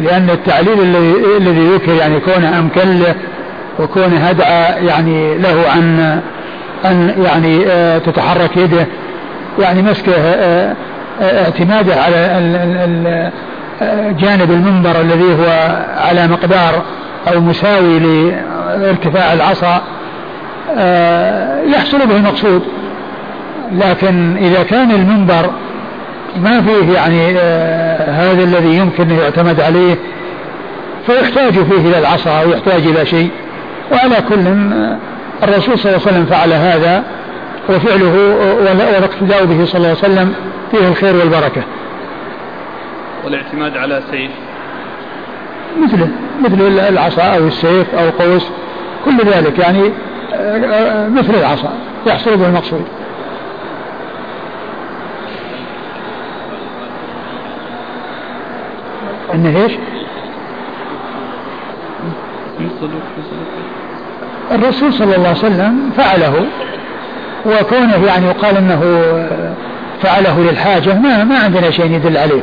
[0.00, 3.14] لأن التعليل الذي الذي ذكر يعني كونه أمكن له
[3.78, 6.20] وكونه هدأ يعني له عن
[6.84, 8.86] أن يعني آه، تتحرك يده
[9.58, 10.74] يعني مسكه آه،
[11.20, 13.30] اعتماده على
[14.20, 16.82] جانب المنبر الذي هو على مقدار
[17.32, 17.98] أو مساوي
[18.78, 19.82] لارتفاع العصا.
[21.66, 22.62] يحصل به المقصود.
[23.72, 25.50] لكن إذا كان المنبر
[26.36, 29.94] ما فيه يعني آه هذا الذي يمكن أن يعتمد عليه
[31.06, 33.30] فيحتاج فيه إلى العصا أو يحتاج إلى شيء.
[33.92, 34.98] وعلى كل آه
[35.42, 37.04] الرسول صلى الله عليه وسلم فعل هذا
[37.68, 40.34] وفعله والاقتداء به صلى الله عليه وسلم
[40.70, 41.62] فيه الخير والبركة.
[43.24, 44.30] والاعتماد على سيف.
[45.82, 46.08] مثله
[46.40, 48.46] مثل العصا أو السيف أو قوس
[49.04, 49.58] كل ذلك.
[49.58, 49.92] يعني آه، آه،
[51.08, 51.72] مثل العصا
[52.06, 52.84] يحصل به المقصود
[59.34, 59.72] إنه إيش؟
[64.50, 66.46] الرسول صلى الله عليه وسلم فعله
[67.46, 68.80] وكونه يعني يقال إنه
[70.02, 72.42] فعله للحاجة ما ما عندنا شيء يدل عليه.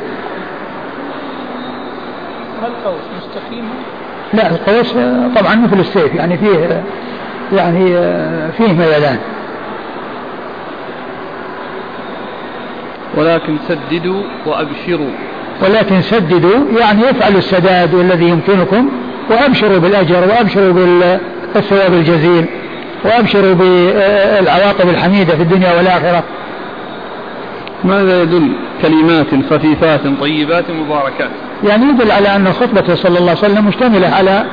[2.62, 3.66] هل القوس مستقيم؟
[4.34, 4.94] لا القوس
[5.40, 6.84] طبعا مثل السيف يعني فيه
[7.54, 7.86] يعني
[8.58, 9.18] فيه ميلان.
[13.18, 15.12] ولكن سددوا وأبشروا
[15.62, 18.89] ولكن سددوا يعني افعلوا السداد والذي يمكنكم
[19.30, 20.74] وأبشروا بالأجر وأبشروا
[21.54, 22.45] بالثواب الجزيل
[23.06, 26.24] وأبشروا بالعواقب الحميدة في الدنيا والآخرة.
[27.84, 31.30] ماذا يدل كلمات خفيفات طيبات مباركات؟
[31.64, 34.45] يعني يدل على أن خطبته صلى الله عليه وسلم مشتملة على آه،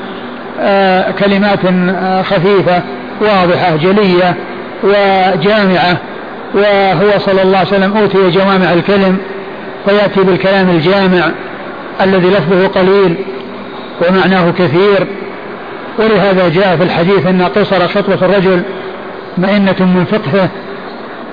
[1.18, 2.82] كلمات آه، خفيفة
[3.20, 4.34] واضحة جلية
[4.82, 5.96] وجامعة
[6.54, 9.18] وهو صلى الله عليه وسلم أوتي جوامع الكلم
[9.86, 11.30] فيأتي بالكلام الجامع
[12.00, 13.16] الذي لفظه قليل
[14.08, 15.06] ومعناه كثير.
[15.98, 18.62] ولهذا جاء في الحديث أن قصر خطبة الرجل
[19.38, 20.48] مئنة من فقهه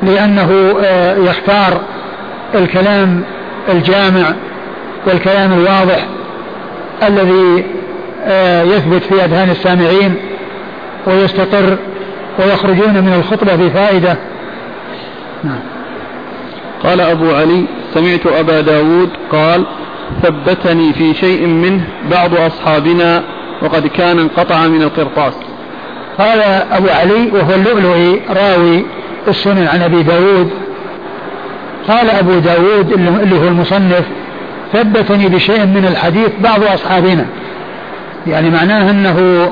[0.04, 1.82] لأنه آه، يختار
[2.56, 3.24] الكلام
[3.70, 4.34] الجامع
[5.08, 6.06] والكلام الواضح
[7.08, 7.83] الذي آه،
[8.76, 10.16] يثبت في أذهان السامعين
[11.08, 11.78] ويستقر
[12.40, 14.18] ويخرجون من الخطبة بفائدة.
[15.44, 15.60] نعم.
[16.84, 19.66] قال أبو علي سمعت أبا داود قال
[20.24, 23.24] ثبتني في شيء منه بعض أصحابنا
[23.62, 25.34] وقد كان انقطع من القرطاس.
[26.20, 28.86] قال أبو علي وهو اللؤلؤي راوي
[29.28, 30.50] السنن عن أبي داود
[31.88, 34.06] قال أبو داود اللي هو المصنف
[34.74, 37.26] ثبتني بشيء من الحديث بعض أصحابنا.
[38.28, 39.50] يعني معناه أنه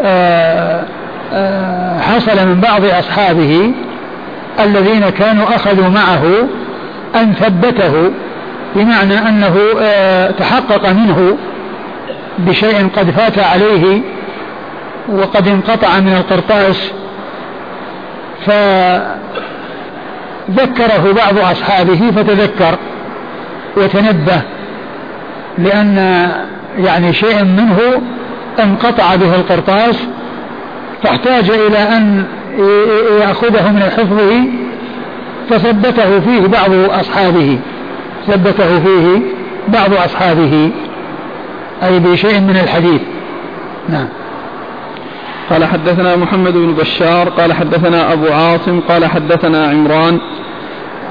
[0.00, 0.84] آه،
[1.32, 3.72] آه، حصل من بعض أصحابه
[4.60, 6.48] الذين كانوا أخذوا معه
[7.14, 8.10] أن ثبته
[8.76, 11.36] بمعنى أنه آه، تحقق منه
[12.38, 14.00] بشيء قد فات عليه
[15.08, 16.92] وقد انقطع من القرطاس.
[18.46, 19.12] فذكره
[21.12, 22.78] بعض أصحابه فتذكر
[23.76, 24.42] وتنبه
[25.58, 26.28] لأن
[26.78, 27.78] يعني شيء منه
[28.60, 29.96] انقطع به القرطاس
[31.02, 32.24] فاحتاج إلى أن
[33.20, 34.44] يأخذه من حفظه
[35.50, 37.58] فثبته فيه بعض أصحابه
[38.26, 39.20] ثبته فيه
[39.68, 40.70] بعض أصحابه
[41.82, 43.00] أي بشيء من الحديث.
[43.88, 44.08] نعم.
[45.50, 50.20] قال حدثنا محمد بن بشار قال حدثنا أبو عاصم قال حدثنا عمران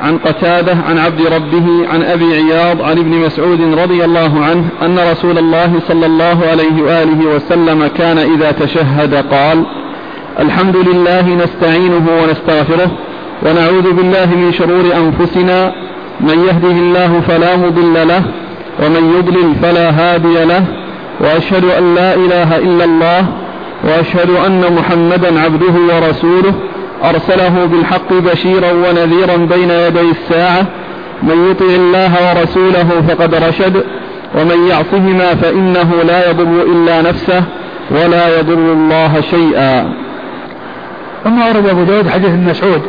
[0.01, 4.99] عن قتادة عن عبد ربه عن أبي عياض عن ابن مسعود رضي الله عنه أن
[5.11, 9.63] رسول الله صلى الله عليه وآله وسلم كان إذا تشهد قال
[10.39, 12.91] الحمد لله نستعينه ونستغفره
[13.45, 15.73] ونعوذ بالله من شرور أنفسنا
[16.21, 18.23] من يهده الله فلا مضل له
[18.83, 20.65] ومن يضلل فلا هادي له
[21.19, 23.25] وأشهد أن لا إله إلا الله
[23.83, 26.53] وأشهد أن محمدا عبده ورسوله
[27.03, 30.65] أرسله بالحق بشيرا ونذيرا بين يدي الساعة
[31.23, 33.83] من يطع الله ورسوله فقد رشد
[34.35, 37.43] ومن يعصهما فإنه لا يضر إلا نفسه
[37.91, 39.93] ولا يضر الله شيئا.
[41.23, 42.81] ثم ورد أبو داود حديث ابن مسعود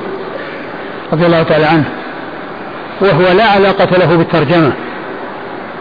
[1.12, 1.84] رضي الله تعالى عنه
[3.00, 4.72] وهو لا علاقة له بالترجمة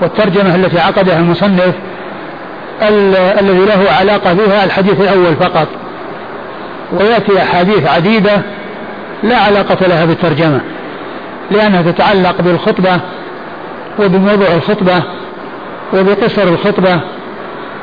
[0.01, 1.73] والترجمة التي عقدها المصنف
[3.39, 5.67] الذي له علاقة بها الحديث الأول فقط.
[6.99, 8.41] ويأتي أحاديث عديدة
[9.23, 10.61] لا علاقة لها بالترجمة
[11.51, 12.99] لأنها تتعلق بالخطبة
[13.99, 15.03] وبموضوع الخطبة
[15.93, 17.01] وبقصر الخطبة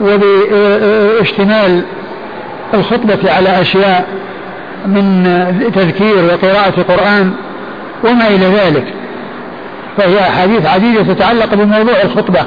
[0.00, 1.82] وباشتمال
[2.74, 4.06] الخطبة على أشياء
[4.86, 5.24] من
[5.74, 7.32] تذكير وقراءة قرآن
[8.04, 8.84] وما إلى ذلك.
[9.96, 12.40] فهي أحاديث عديدة تتعلق بموضوع الخطبة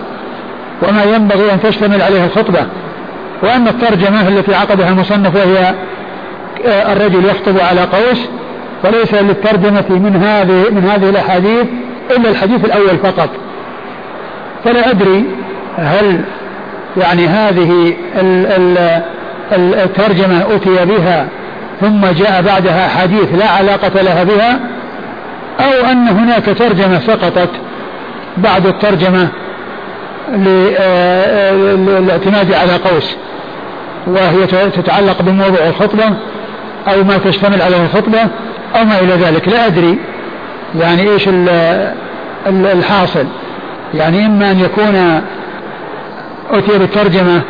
[0.81, 2.65] وما ينبغي أن تشتمل عليه الخطبة.
[3.43, 5.73] وأما الترجمة التي عقدها المصنف وهي
[6.65, 8.19] الرجل يخطب على قوس
[8.83, 11.65] فليس للترجمة من هذه من هذه الأحاديث
[12.17, 13.29] إلا الحديث الأول فقط.
[14.63, 15.25] فلا أدري
[15.77, 16.21] هل
[16.97, 17.93] يعني هذه
[19.53, 21.27] الترجمة أتي بها
[21.81, 24.59] ثم جاء بعدها حديث لا علاقة لها بها
[25.59, 27.49] أو أن هناك ترجمة سقطت
[28.37, 29.27] بعد الترجمة
[30.33, 33.15] للاعتماد على قوس
[34.07, 36.13] وهي تتعلق بموضوع الخطبة.
[36.87, 38.21] أو ما تشتمل عليه الخطبة
[38.75, 39.47] أو ما إلى ذلك.
[39.47, 39.97] لا أدري
[40.79, 41.29] يعني إيش
[42.47, 43.25] الحاصل.
[43.93, 45.21] يعني إما أن يكون
[46.51, 47.41] أتي بالترجمة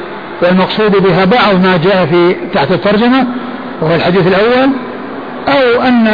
[0.42, 3.28] والمقصود بها بعض ما جاء في تحت الترجمة
[3.82, 4.70] وهو الحديث الأول
[5.48, 6.08] أو أن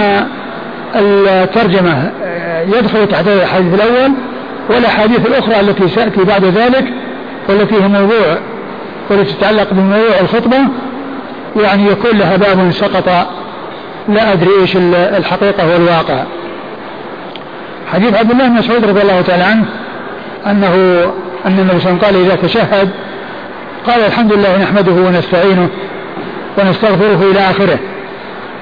[0.96, 2.12] الترجمة
[2.78, 4.12] يدخل تحت الحديث الأول
[4.70, 6.86] والأحاديث الأخرى التي سأتي بعد ذلك
[7.50, 8.38] والتي هي موضوع
[9.10, 10.58] والتي تتعلق بموضوع الخطبة
[11.62, 13.28] يعني يكون لها باب سقط
[14.10, 14.78] لا أدري إيش
[15.18, 16.24] الحقيقة والواقع.
[17.94, 19.66] حديث عبد الله بن مسعود رضي الله تعالى عنه
[20.48, 20.74] أنه
[21.46, 22.90] أن النبي صلى الله عليه وسلم قال إذا تشهد
[23.88, 25.70] قال الحمد لله نحمده ونستعينه
[26.58, 27.80] ونستغفره إلى آخره.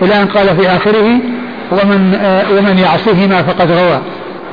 [0.02, 1.20] إلى أن قال في آخره
[1.72, 2.20] ومن
[2.58, 4.02] ومن يعصهما فقد غوى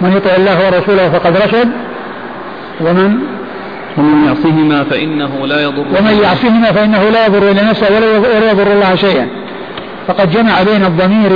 [0.01, 1.69] من يطع الله ورسوله فقد رشد
[2.81, 3.19] ومن
[3.99, 5.85] ومن يعصهما فإنه لا يضر.
[5.99, 7.87] ومن يعصهما فإنه لا يضر إلا نفسه
[8.37, 9.29] ولا يضر الله شيئا.
[10.09, 11.31] فقد جمع بين الضمير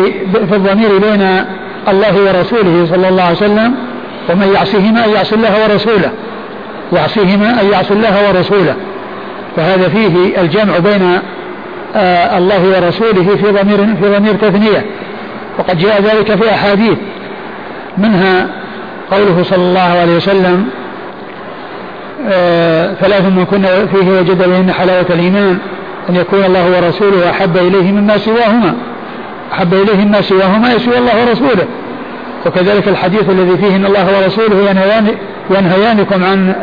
[0.49, 1.45] في الضمير بين
[1.89, 3.75] الله ورسوله صلى الله عليه وسلم
[4.31, 6.11] ومن يعصهما أن يعصي الله ورسوله.
[6.93, 8.75] يعصيهما أن يعصي الله ورسوله.
[9.57, 11.19] فهذا فيه الجمع بين
[11.97, 14.85] آه الله ورسوله في ضمير في ضمير تثنية.
[15.59, 16.99] وقد جاء ذلك في أحاديث
[17.99, 18.47] منها
[19.11, 20.69] قوله صلى الله عليه وسلم
[23.01, 25.59] ثلاث من كنا فيه وجد بهن حلاوة الإيمان
[26.09, 28.75] أن يكون الله ورسوله أحب إليه مما سواهما.
[29.53, 31.67] أحب إليه مما سواهما يسوى الله ورسوله.
[32.47, 35.09] وكذلك الحديث الذي فيه أن الله ورسوله ينهيان
[35.51, 36.55] ينهيانكم عن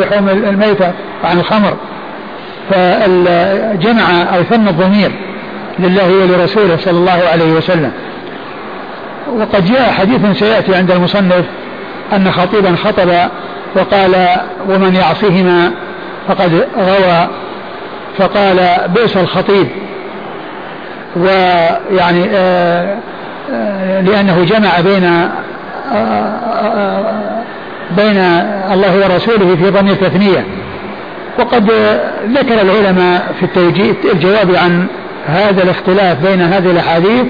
[0.00, 0.92] لحوم الميتة
[1.24, 1.76] وعن الخمر.
[2.70, 5.10] فجمع أو ثم الضمير
[5.78, 7.92] لله ولرسوله صلى الله عليه وسلم.
[9.38, 11.44] وقد جاء حديث سيأتي عند المصنف
[12.12, 13.10] أن خطيبا خطب
[13.76, 14.28] وقال
[14.68, 15.70] ومن يعصهما
[16.28, 17.28] فقد غوى
[18.18, 19.68] فقال بئس الخطيب.
[21.16, 22.96] ويعني آه،
[23.52, 25.04] آه، لأنه جمع بين
[25.92, 27.42] آه،
[27.96, 28.16] بين
[28.72, 30.44] الله ورسوله في ضمير تثنية.
[31.38, 31.70] وقد
[32.28, 34.86] ذكر العلماء في التوجيه الجواب عن
[35.26, 37.24] هذا الاختلاف بين هذه الأحاديث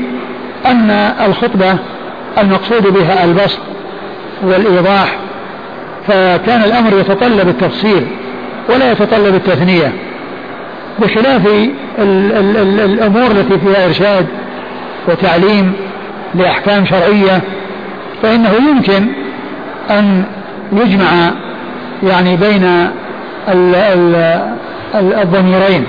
[0.67, 0.91] أن
[1.27, 1.77] الخطبة
[2.39, 3.61] المقصود بها البسط.
[4.43, 5.17] والإيضاح
[6.09, 8.07] فكان الأمر يتطلب التفصيل
[8.69, 9.93] ولا يتطلب التثنية.
[10.99, 14.27] بخلاف ال ال ال الأمور التي فيها إرشاد
[15.09, 15.73] وتعليم
[16.35, 17.41] لأحكام شرعية
[18.23, 19.07] فإنه يمكن
[19.91, 20.25] أن
[20.73, 21.31] يجمع
[22.03, 22.65] يعني بين
[23.49, 25.85] ال ال الضميرين.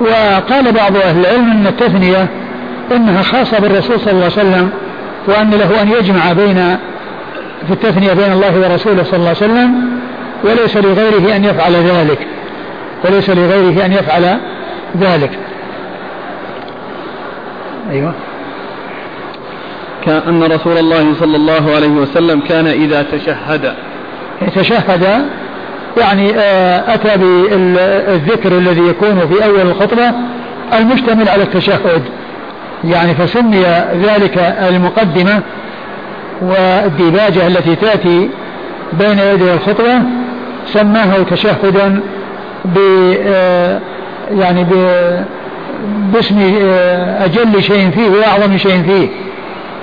[0.00, 2.28] وقال بعض أهل العلم أن التثنية
[2.92, 4.70] إنها خاصة بالرسول صلى الله عليه وسلم
[5.28, 6.76] وأن له أن يجمع بين
[7.66, 9.74] في التثنية بين الله ورسوله صلى الله عليه وسلم
[10.44, 12.18] وليس لغيره أن يفعل ذلك.
[13.04, 14.38] وليس لغيره أن يفعل
[15.00, 15.38] ذلك.
[17.90, 18.14] أيوه.
[20.04, 23.74] كأن رسول الله صلى الله عليه وسلم كان إذا تشهد.
[24.56, 25.26] تشهد
[25.96, 30.12] يعني آه، أتى بالذكر الذي يكون في أول الخطبة
[30.72, 32.02] المشتمل على التشهد.
[32.84, 33.62] يعني فسمي
[34.02, 34.38] ذلك
[34.68, 35.42] المقدمة
[36.44, 38.30] والديباجة التي تأتي
[38.92, 40.02] بين يدي الخطبة
[40.66, 42.00] سماه تشهدا
[42.64, 42.78] ب
[43.26, 43.80] آه،
[44.30, 44.72] يعني ب
[46.12, 49.08] باسم آه، أجل شيء فيه وأعظم شيء فيه.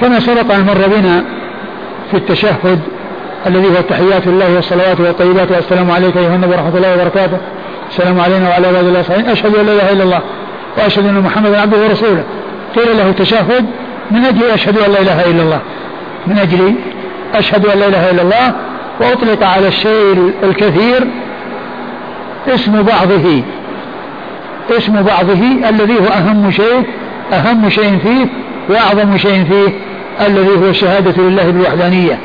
[0.01, 1.23] كما سبق أن مر بنا
[2.11, 2.79] في التشهد
[3.47, 7.37] الذي هو تحيات الله والصلوات والطيبات والسلام عليك أيها النبي ورحمة الله وبركاته.
[7.89, 10.19] السلام علينا وعلى عباد الله الصالحين أشهد أن لا إله إلا الله
[10.77, 12.23] وأشهد أن محمدا عبده ورسوله.
[12.75, 13.65] قيل له تشهد
[14.11, 15.59] من أجل أشهد أن لا إله إلا الله.
[16.27, 16.75] من أجل
[17.35, 18.55] أشهد أن لا إله إلا الله
[18.99, 21.07] وأطلق على الشيء الكثير
[22.47, 23.43] اسم بعضه
[24.69, 26.83] اسم بعضه الذي هو أهم شيء
[27.33, 28.25] أهم شيء فيه
[28.69, 29.69] وأعظم شيء فيه
[30.27, 32.19] الذي هو الشهادة لله بالوحدانية.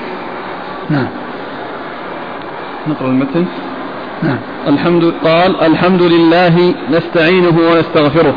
[0.90, 1.08] نعم.
[2.88, 3.44] نقرأ المتن.
[4.22, 4.38] نعم.
[4.68, 8.34] الحمد قال الحمد لله نستعينه ونستغفره.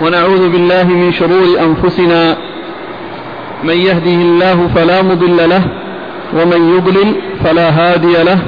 [0.00, 2.36] ونعوذ بالله من شرور أنفسنا
[3.64, 5.62] من يهده الله فلا مضل له
[6.32, 8.38] ومن يضلل فلا هادي له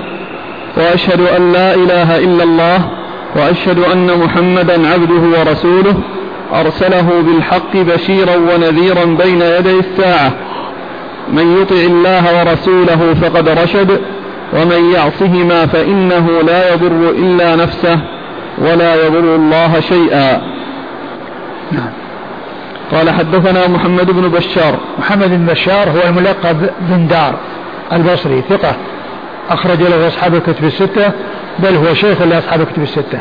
[0.76, 2.80] وأشهد أن لا إله إلا الله
[3.36, 5.94] وأشهد أن محمدا عبده ورسوله
[6.54, 10.32] أرسله بالحق بشيرا ونذيرا بين يدي الساعة.
[11.32, 14.00] من يطع الله ورسوله فقد رشد
[14.52, 17.98] ومن يعصهما فإنه لا يضر إلا نفسه
[18.58, 20.42] ولا يضر الله شيئا.
[21.72, 22.01] نعم.
[22.92, 24.78] قال حدثنا محمد بن بشار.
[24.98, 27.34] محمد بن بشار هو الملقب بن دار
[27.92, 28.74] البصري ثقة.
[29.50, 31.12] أخرج له أصحاب الكتب الستة
[31.58, 33.20] بل هو شيخ لأصحاب الكتب الستة.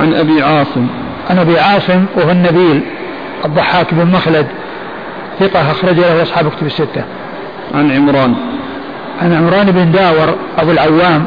[0.00, 0.86] عن أبي عاصم.
[1.30, 2.80] عن أبي عاصم وهو النبيل
[3.44, 4.46] الضحاك بن مخلد
[5.40, 5.70] ثقة.
[5.70, 7.04] أخرج له أصحاب الكتب الستة.
[7.74, 8.34] عن عمران.
[9.22, 11.24] عن عمران بن داور أبو العوام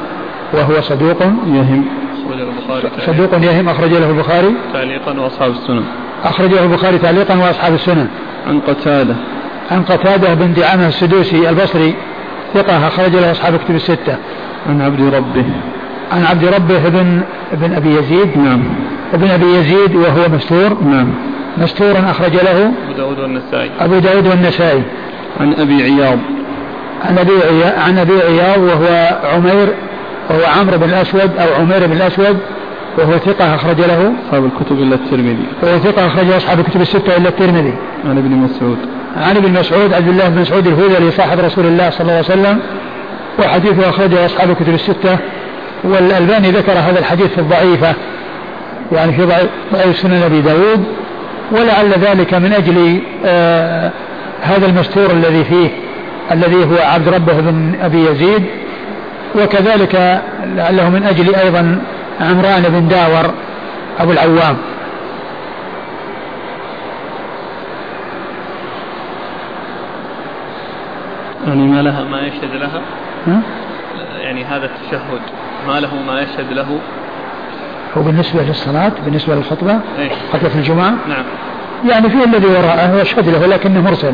[0.53, 1.21] وهو صدوق.
[1.47, 1.85] يهم.
[3.05, 4.53] صدوق يهم أخرج له البخاري.
[4.73, 5.83] تعليقا وأصحاب السنن.
[6.29, 8.07] أخرج له البخاري تعليقا وأصحاب السنن.
[8.47, 9.15] عن قتادة.
[9.71, 11.95] عن قتادة بن دعامة السدوسي البصري
[12.53, 14.15] ثقة أخرج له أصحاب الكتب الستة.
[14.69, 15.45] عن عبد ربه.
[16.11, 17.21] عن عبد ربه بن
[17.53, 18.37] ابن أبي يزيد.
[18.37, 18.63] نعم.
[19.13, 20.83] ابن أبي يزيد وهو مستور.
[20.83, 21.13] نعم.
[21.57, 23.69] مستور أخرج له أبو داود والنسائي.
[23.79, 24.83] أبو داود والنسائي.
[25.39, 26.19] عن أبي عياض.
[27.05, 29.67] عن أبي عياض عن أبي عياض وهو عمير
[30.29, 32.37] وهو عمرو بن الأسود أو عمير بن الأسود.
[32.97, 35.45] وهو ثقة أخرج له؟ أصحاب الكتب إلا الترمذي.
[35.63, 37.73] وهو ثقة أخرج أصحاب الكتب الستة إلا الترمذي.
[38.05, 38.77] عن ابن مسعود.
[39.17, 42.59] عن ابن مسعود عبد الله بن مسعود الهذلي صاحب رسول الله صلى الله عليه وسلم
[43.39, 45.17] وحديثه أخرجه أصحاب الكتب الستة.
[45.83, 47.93] والألباني ذكر هذا الحديث في الضعيفة
[48.91, 49.25] يعني في
[49.73, 50.83] ضعيف سنن أبي داود.
[51.51, 53.91] ولعل ذلك من أجل آه
[54.41, 55.69] هذا المستور الذي فيه
[56.31, 58.43] الذي هو عبد ربه بن أبي يزيد.
[59.35, 60.21] وكذلك
[60.55, 61.81] لعله من أجل أيضا
[62.21, 63.33] عمران بن داور
[63.99, 64.57] أبو العوام.
[71.47, 72.81] يعني ما لها ما يشهد لها؟
[74.19, 75.21] يعني هذا التشهد
[75.67, 76.79] ما له ما يشهد له؟
[77.97, 81.23] هو بالنسبة للصلاة بالنسبة للخطبة أيه؟ خطبة الجمعة؟ نعم.
[81.89, 84.13] يعني في الذي وراءه يشهد له لكنه مرسل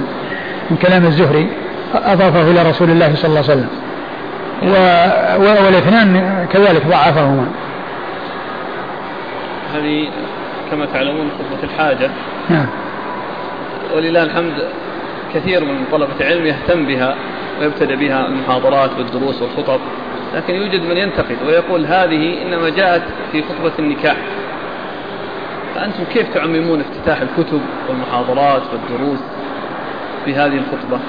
[0.72, 1.50] من كلام الزهري
[1.96, 3.70] أضافه إلى رسول الله صلى الله عليه وسلم.
[4.64, 5.66] و...
[5.66, 7.48] والإثنان كذلك ضعفهما.
[9.74, 10.10] هذه
[10.72, 12.10] كما تعلمون خطبة الحاجة.
[12.50, 12.68] نعم.
[13.96, 14.54] ولله الحمد
[15.34, 17.16] كثير من طلبة العلم يهتم بها
[17.60, 19.80] ويبتدأ بها المحاضرات والدروس والخطب
[20.36, 24.18] لكن يوجد من ينتقد ويقول هذه إنما جاءت في خطبة النكاح.
[25.76, 29.20] فأنتم كيف تعممون افتتاح الكتب والمحاضرات والدروس
[30.26, 31.00] في هذه الخطبة؟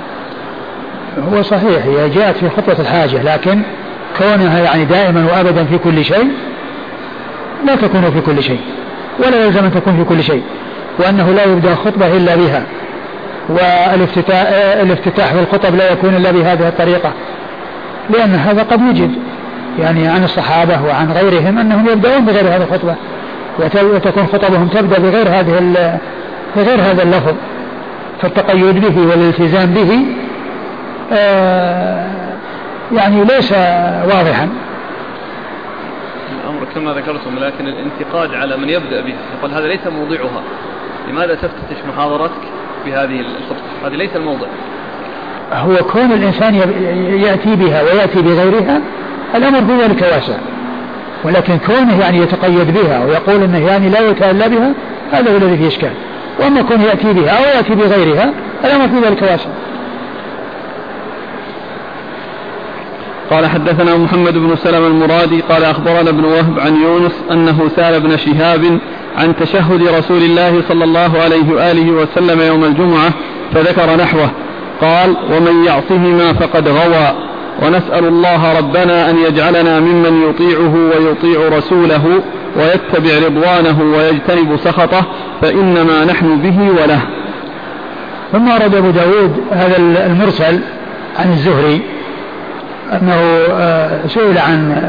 [1.18, 3.62] هو صحيح هي جاءت في خطبة الحاجة لكن
[4.18, 6.30] كونها يعني دائما وأبدا في كل شيء
[7.66, 8.60] لا تكون في كل شيء
[9.18, 10.42] ولا يلزم أن تكون في كل شيء
[10.98, 12.62] وأنه لا يبدأ الخطبة إلا بها
[13.48, 14.46] والافتتاح
[14.82, 17.12] الافتتاح في الخطب لا يكون إلا بهذه الطريقة
[18.10, 19.10] لأن هذا قد يوجد
[19.78, 22.94] يعني عن الصحابة وعن غيرهم أنهم يبدأون بغير هذه الخطبة
[23.94, 25.98] وتكون خطبهم تبدأ بغير هذه
[26.56, 27.34] بغير هذا اللفظ
[28.22, 30.06] فالتقيد به والالتزام به
[31.12, 32.06] آه
[32.92, 33.52] يعني ليس
[34.04, 34.48] واضحا.
[36.74, 40.42] كما ذكرتم لكن الانتقاد على من يبدأ بها يقول هذا ليس موضعها.
[41.08, 42.42] لماذا تفتتش محاضرتك
[42.86, 44.46] بهذه الخطبة هذه ليس الموضع.
[45.52, 46.54] هو كون الإنسان
[47.24, 48.80] يأتي بها ويأتي بغيرها
[49.34, 50.36] الأمر في ذلك واسع.
[51.24, 54.72] ولكن كونه يعني يتقيد بها ويقول إنه يعني لا يتألى بها
[55.12, 55.92] هذا هو الذي فيه إشكال.
[56.40, 59.50] وأما كون يأتي بها أو يأتي بغيرها فلا في ذلك واسع.
[63.30, 68.16] قال حدثنا محمد بن سلمة المرادي قال أخبرنا ابن وهب عن يونس أنه سأل ابن
[68.16, 68.78] شهاب
[69.16, 73.10] عن تشهد رسول الله صلى الله عليه وآله وسلم يوم الجمعة
[73.54, 74.30] فذكر نحوه.
[74.80, 77.14] قال ومن يعصهما فقد غوى.
[77.62, 82.22] ونسأل الله ربنا أن يجعلنا ممن يطيعه ويطيع رسوله
[82.56, 85.02] ويتبع رضوانه ويجتنب سخطه
[85.42, 87.00] فإنما نحن به وله.
[88.32, 90.60] ثم ورد أبو داود هذا المرسل
[91.18, 91.93] عن الزهري
[92.92, 93.14] أنه
[93.52, 94.82] آه، سئل عن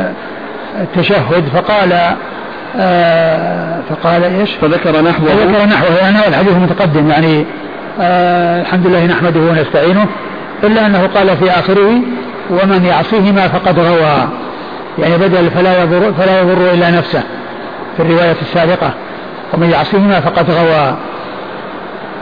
[0.82, 2.16] التشهد فقال
[2.80, 5.28] آه، فقال إيش؟ فذكر نحوه.
[5.28, 7.46] فذكر نحوه يعني الحديث متقدم يعني
[8.02, 10.08] آه الحمد لله نحمده ونستعينه
[10.64, 12.02] إلا أنه قال في آخره
[12.50, 14.30] ومن يعصيهما فقد غوى.
[15.00, 17.24] يعني بدل فلا يضر فلا يضر إلا نفسه
[17.98, 18.94] في الرواية السابقة
[19.54, 20.96] ومن يعصيهما فقد غوى.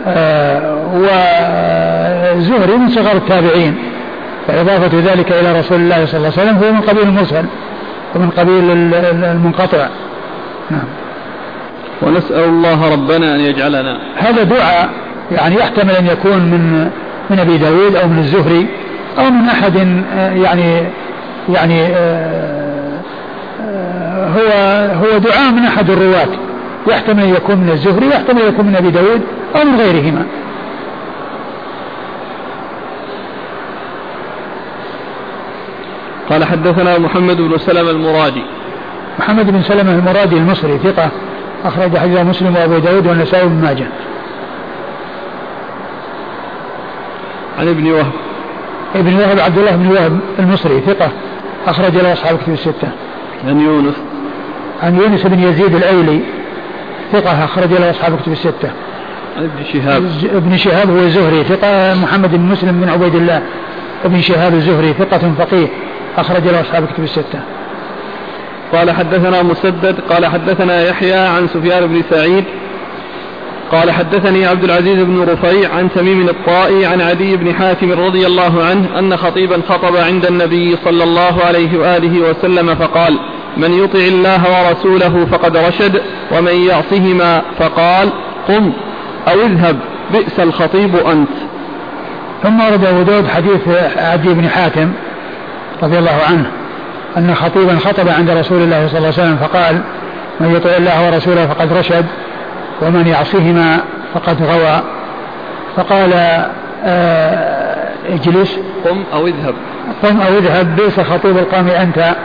[0.07, 0.73] آه
[2.37, 3.77] وزهري من صغار التابعين.
[4.47, 7.45] فإضافة ذلك إلى رسول الله صلى الله عليه وسلم هو من قبيل المرسل
[8.15, 8.71] ومن قبيل
[9.23, 9.87] المنقطع.
[10.71, 10.85] نعم.
[12.01, 13.99] ونسأل الله ربنا أن يجعلنا.
[14.17, 14.89] هذا دعاء
[15.31, 16.89] يعني يحتمل أن يكون من
[17.29, 18.67] من أبي داود أو من الزهري
[19.19, 19.75] أو من أحد
[20.43, 20.83] يعني
[21.49, 22.99] يعني آه،
[23.61, 24.49] آه، هو
[25.05, 26.27] هو دعاء من أحد الرواة.
[26.87, 29.21] يحتمل أن يكون من الزهري يحتمل أن يكون من أبي داود
[29.55, 30.25] أو من غيرهما.
[36.29, 38.43] قال حدثنا محمد بن سلمة المرادي.
[39.19, 41.09] محمد بن سلمة المرادي المصري ثقة
[41.65, 43.87] أخرج حديث مسلم وأبو داود والنسائي بن ماجه.
[47.59, 48.11] عن ابن وهب.
[48.95, 51.11] ابن وهب عبد الله بن وهب المصري ثقة
[51.67, 52.89] أخرج له أصحاب كتب الستة.
[53.47, 53.95] عن يونس.
[54.83, 56.19] عن يونس بن يزيد الأيلي
[57.11, 58.71] ثقة أخرج له أصحاب كتب الستة.
[59.37, 60.03] عن ابن شهاب.
[60.35, 63.41] ابن شهاب هو الزهري ثقة محمد بن مسلم بن عبيد الله.
[64.05, 65.67] ابن شهاب الزهري ثقة فقيه.
[66.17, 67.39] أخرج له أصحاب كتب الستة.
[68.73, 72.43] قال حدثنا مسدد قال حدثنا يحيى عن سفيان بن سعيد
[73.71, 78.63] قال حدثني عبد العزيز بن رفيع عن تميم الطائي عن عدي بن حاتم رضي الله
[78.63, 83.19] عنه أن خطيبا خطب عند النبي صلى الله عليه وآله وسلم فقال
[83.57, 86.01] من يطع الله ورسوله فقد رشد
[86.31, 88.09] ومن يعصهما فقال
[88.47, 88.73] قم
[89.27, 89.79] أو اذهب
[90.13, 91.29] بئس الخطيب أنت.
[92.43, 94.91] ثم ورد أبو داود حديث عدي بن حاتم
[95.83, 96.45] رضي الله عنه
[97.17, 99.81] أن خطيبا خطب عند رسول الله صلى الله عليه وسلم فقال
[100.39, 102.05] من يطع الله ورسوله فقد رشد
[102.81, 103.79] ومن يعصيهما
[104.13, 104.81] فقد غوى.
[105.75, 106.13] فقال
[106.85, 108.59] آه اجلس.
[108.85, 109.53] قم أو اذهب.
[110.03, 112.15] قم أو اذهب بئس خطيب القوم أنت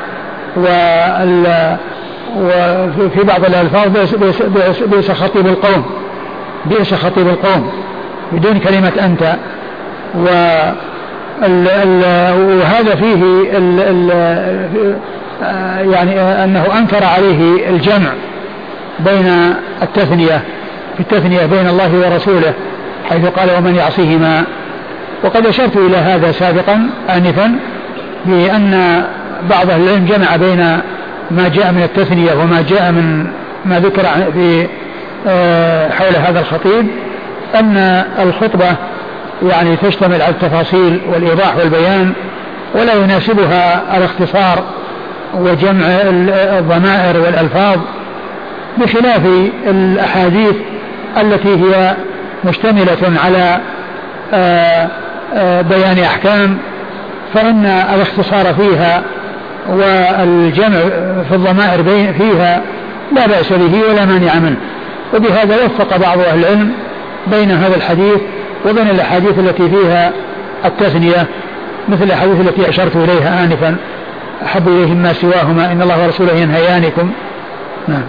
[2.99, 4.43] وفي بعض الألفاظ بئس,
[4.83, 5.85] بئس خطيب القوم.
[6.67, 7.73] بئس خطيب القوم
[8.33, 9.37] بدون كلمة أنت.
[10.15, 10.29] و
[11.43, 12.03] ال ال
[12.59, 13.23] وهذا فيه
[13.59, 14.11] ال ال
[15.93, 18.11] يعني أنه أنكر عليه الجمع
[19.01, 20.43] بين التثنية
[20.95, 22.53] في التثنية بين الله ورسوله
[23.09, 24.45] حيث قال ومن يعصيهما؟
[25.25, 27.59] وقد أشرت إلى هذا سابقا آنفا
[28.25, 29.05] بأن
[29.51, 30.79] بعض أهل العلم جمع بين
[31.31, 33.27] ما جاء من التثنية وما جاء من
[33.65, 34.67] ما ذكر في
[35.27, 36.87] آه، حول هذا الخطيب
[37.55, 38.77] أن الخطبة
[39.43, 42.13] يعني تشتمل على التفاصيل والإيضاح والبيان
[42.75, 44.65] ولا يناسبها الاختصار
[45.35, 45.87] وجمع
[46.59, 47.79] الضمائر والألفاظ
[48.79, 49.27] بخلاف
[49.67, 50.55] الأحاديث
[51.21, 51.97] التي هي
[52.45, 53.61] مشتملة على
[54.35, 54.89] آه،
[55.35, 56.59] آه، بيان أحكام
[57.35, 59.03] فإن الاختصار فيها
[59.69, 60.79] والجمع
[61.29, 61.85] في الضمائر
[62.19, 62.61] فيها
[63.13, 64.57] لا بأس به ولا مانع منه.
[65.15, 66.73] وبهذا وفق بعض أهل العلم
[67.27, 68.21] بين هذا الحديث
[68.67, 70.13] وبين الأحاديث التي فيها
[70.65, 71.27] التثنية
[71.89, 73.77] مثل الأحاديث التي أشرت إليها آنفا
[74.45, 77.11] أحب إليهم ما سواهما إن الله ورسوله ينهيانكم.
[77.89, 78.03] نعم.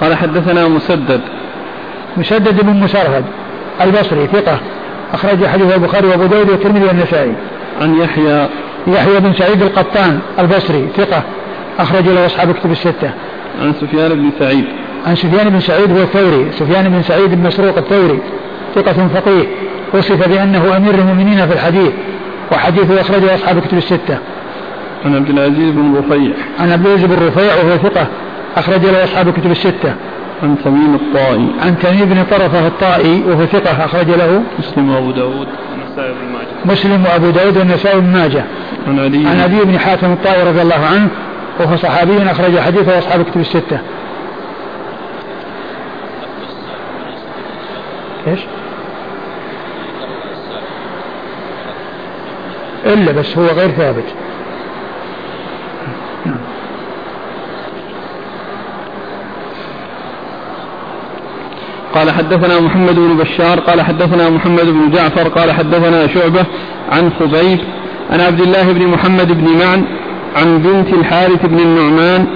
[0.00, 1.20] قال حدثنا مسدد.
[2.16, 3.24] مسدد بن مسرهد
[3.80, 4.58] البصري ثقة.
[5.14, 7.34] أخرج حديث البخاري وأبو داود والترمذي والنسائي.
[7.80, 8.48] عن يحيى.
[8.86, 11.22] يحيى بن سعيد القطان البصري ثقة.
[11.78, 13.10] أخرج له أصحاب كتب الستة.
[13.60, 14.64] عن سفيان بن سعيد.
[15.06, 18.18] عن سفيان بن سعيد هو الثوري سفيان بن سعيد بن مسروق الثوري
[18.74, 19.46] ثقة فقيه
[19.94, 21.92] وصف بأنه أمير المؤمنين في الحديث
[22.52, 24.18] وحديثه أخرجه أصحاب كتب الستة.
[25.04, 26.32] عن عبد العزيز بن رفيع.
[26.60, 28.06] عن عبد العزيز بن رفيع وهو ثقة
[28.56, 29.94] أخرج له أصحاب كتب الستة.
[30.42, 31.46] عن تميم الطائي.
[31.62, 34.42] عن تميم بن طرفة الطائي وهو ثقة أخرج له.
[34.58, 36.72] مسلم وأبو داود والنسائي بن ماجه.
[36.72, 38.44] مسلم وأبو داود والنسائي بن ماجه.
[38.88, 39.26] عن علي.
[39.26, 41.08] عن أبي بن حاتم الطائي رضي الله عنه
[41.60, 43.78] وهو صحابي أخرج حديثه أصحاب كتب الستة
[48.26, 48.40] إيش؟
[52.86, 54.04] إلا بس هو غير ثابت
[61.94, 66.44] قال حدثنا محمد بن بشار قال حدثنا محمد بن جعفر قال حدثنا شعبة
[66.92, 67.58] عن خبيب
[68.10, 69.84] عن عبد الله بن محمد بن معن
[70.36, 72.26] عن بنت الحارث بن النعمان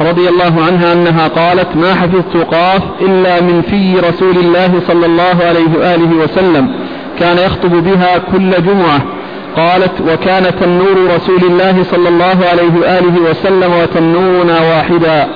[0.00, 5.36] رضي الله عنها أنها قالت ما حفظت قاف إلا من في رسول الله صلى الله
[5.48, 6.74] عليه وآله وسلم
[7.20, 9.00] كان يخطب بها كل جمعة.
[9.56, 15.28] قالت وكان تنور رسول الله صلى الله عليه وآله وسلم وتنورنا واحدا.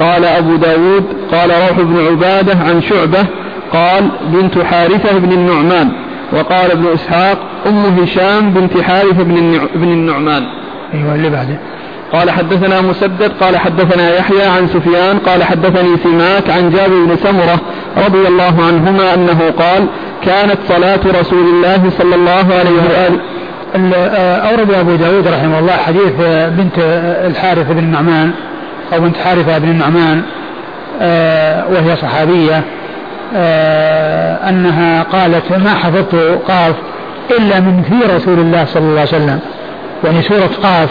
[0.00, 3.26] قال أبو داود قال روح بن عبادة عن شعبة
[3.72, 5.88] قال بنت حارثة بن النعمان.
[6.32, 9.22] وقال ابن إسحاق أم هشام بنت حارثة
[9.74, 10.59] بن النعمان.
[10.94, 11.56] أيوة اللي بعده.
[12.12, 17.60] قال حدثنا مسدد قال حدثنا يحيى عن سفيان قال حدثني سماك عن جابر بن سمرة
[18.06, 19.86] رضي الله عنهما أنه قال
[20.24, 23.20] كانت صلاة رسول الله صلى الله عليه وآله.
[23.94, 26.12] آه، أورد أبو داود رحمه الله حديث
[26.48, 26.78] بنت
[27.26, 28.30] الحارث بن النعمان
[28.92, 30.22] أو بنت حارثة بن النعمان
[31.00, 32.62] آه، وهي صحابية
[33.36, 36.14] آه، أنها قالت ما حفظت
[36.48, 36.74] قاف
[37.38, 39.40] إلا من في رسول الله صلى الله عليه وسلم.
[40.04, 40.90] يعني سورة قاف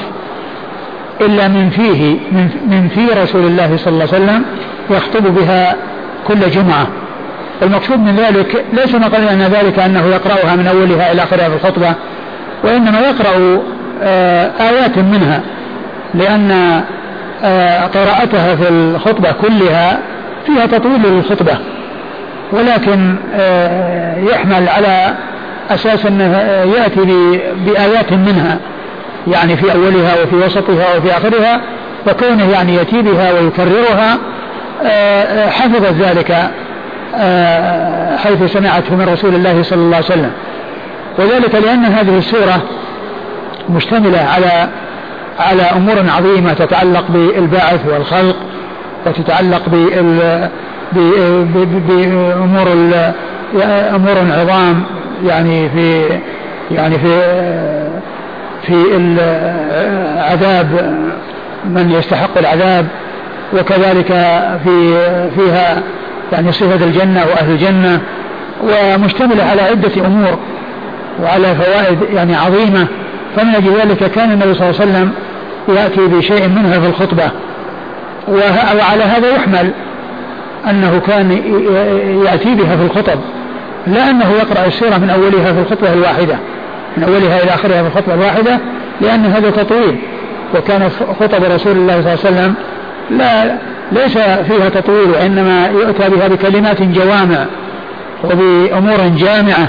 [1.21, 4.45] إلا من فيه من, من في رسول الله صلى الله عليه وسلم
[4.89, 5.75] يخطب بها
[6.27, 6.87] كل جمعة.
[7.61, 11.93] المقصود من ذلك ليس مقصود أن ذلك أنه يقرأها من أولها إلى آخرها في الخطبة
[12.63, 13.61] وإنما يقرأ
[14.03, 15.41] آه، آيات منها
[16.13, 16.81] لأن
[17.43, 19.99] آه، قراءتها في الخطبة كلها
[20.45, 21.57] فيها تطويل للخطبة.
[22.51, 25.13] ولكن آه، يحمل على
[25.69, 26.37] أساس أنه
[26.77, 27.01] يأتي
[27.65, 28.57] بآيات منها.
[29.27, 31.61] يعني في أولها وفي وسطها وفي آخرها
[32.07, 34.17] وكونه يعني يأتي بها ويكررها
[34.83, 36.49] آه، حفظت ذلك
[38.17, 40.31] حيث سمعته من رسول الله صلى الله عليه وسلم.
[41.17, 42.61] وذلك لأن هذه السورة
[43.69, 44.69] مشتملة على
[45.39, 48.35] على أمور عظيمة تتعلق بالبعث والخلق
[49.05, 49.69] وتتعلق
[51.87, 52.67] بأمور
[53.95, 54.83] أمور عظام
[55.25, 56.05] يعني في
[56.71, 57.21] يعني في
[58.69, 59.17] في
[60.17, 60.67] عذاب
[61.65, 62.87] من يستحق العذاب
[63.53, 64.07] وكذلك
[64.63, 64.99] في
[65.35, 65.83] فيها
[66.31, 68.01] يعني صفة الجنة وأهل الجنة
[68.63, 70.39] ومشتملة على عدة أمور
[71.23, 72.87] وعلى فوائد يعني عظيمة.
[73.35, 75.11] فمن أجل ذلك كان النبي صلى الله عليه وسلم
[75.67, 77.31] يأتي بشيء منها في الخطبة.
[78.27, 79.71] وعلى هذا يحمل
[80.69, 81.31] أنه كان
[82.25, 83.19] يأتي بها في الخطب
[83.87, 86.35] لا أنه يقرأ السورة من أولها في الخطبة الواحدة.
[86.97, 88.59] من أولها إلى آخرها في الخطبة الواحدة
[89.01, 89.97] لأن هذا تطويل.
[90.55, 90.89] وكان
[91.19, 92.53] خطب رسول الله صلى الله عليه وسلم
[93.11, 93.55] لا
[93.91, 97.45] ليس فيها تطويل وإنما يؤتى بها بكلمات جوامع
[98.23, 99.67] وبأمور جامعة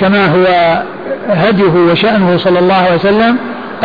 [0.00, 0.82] كما هو
[1.28, 3.36] هديه وشأنه صلى الله عليه وسلم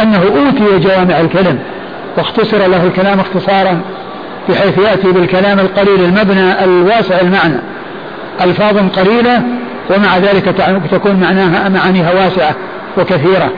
[0.01, 1.59] أنه أوتي جوامع الكلم
[2.17, 3.81] واختصر له الكلام اختصارا
[4.49, 7.59] بحيث يأتي بالكلام القليل المبنى الواسع المعنى.
[8.41, 9.41] ألفاظ قليلة
[9.89, 10.55] ومع ذلك
[10.91, 12.55] تكون معناها معانيها واسعة
[12.97, 13.51] وكثيرة.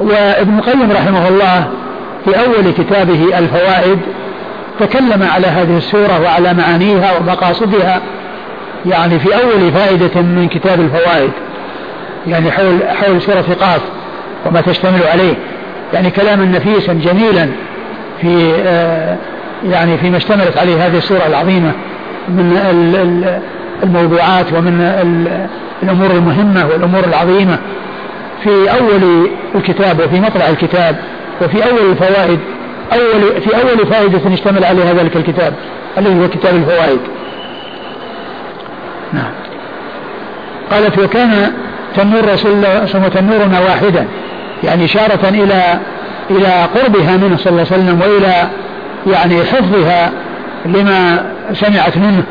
[0.00, 1.68] وابن القيم رحمه الله
[2.24, 3.98] في أول كتابه الفوائد
[4.80, 8.00] تكلم على هذه السورة وعلى معانيها ومقاصدها
[8.86, 11.30] يعني في أول فائدة من كتاب الفوائد
[12.26, 13.80] يعني حول حول سورة قاف
[14.46, 15.34] وما تشتمل عليه.
[15.94, 17.48] يعني كلاما نفيسا جميلا
[18.20, 19.16] في آه،
[19.70, 21.72] يعني فيما اشتملت عليه هذه السورة العظيمة
[22.28, 22.56] من
[23.82, 24.80] الموضوعات ومن
[25.82, 27.58] الأمور المهمة والأمور العظيمة.
[28.44, 30.96] في أول الكتاب وفي مطلع الكتاب
[31.42, 32.38] وفي أول الفوائد
[32.92, 35.54] أول في أول فائدة اشتمل عليها ذلك الكتاب
[35.98, 36.98] الذي هو كتاب الفوائد.
[39.12, 39.30] نعم.
[40.70, 41.52] قالت وكان
[41.96, 44.06] تنور رسول الله صلى الله عليه وسلم تنورنا واحدا.
[44.64, 45.78] يعني إشارة إلى
[46.30, 48.48] إلى قربها منه صلى الله عليه وسلم وإلى
[49.14, 50.12] يعني حفظها
[50.66, 52.22] لما سمعت منه.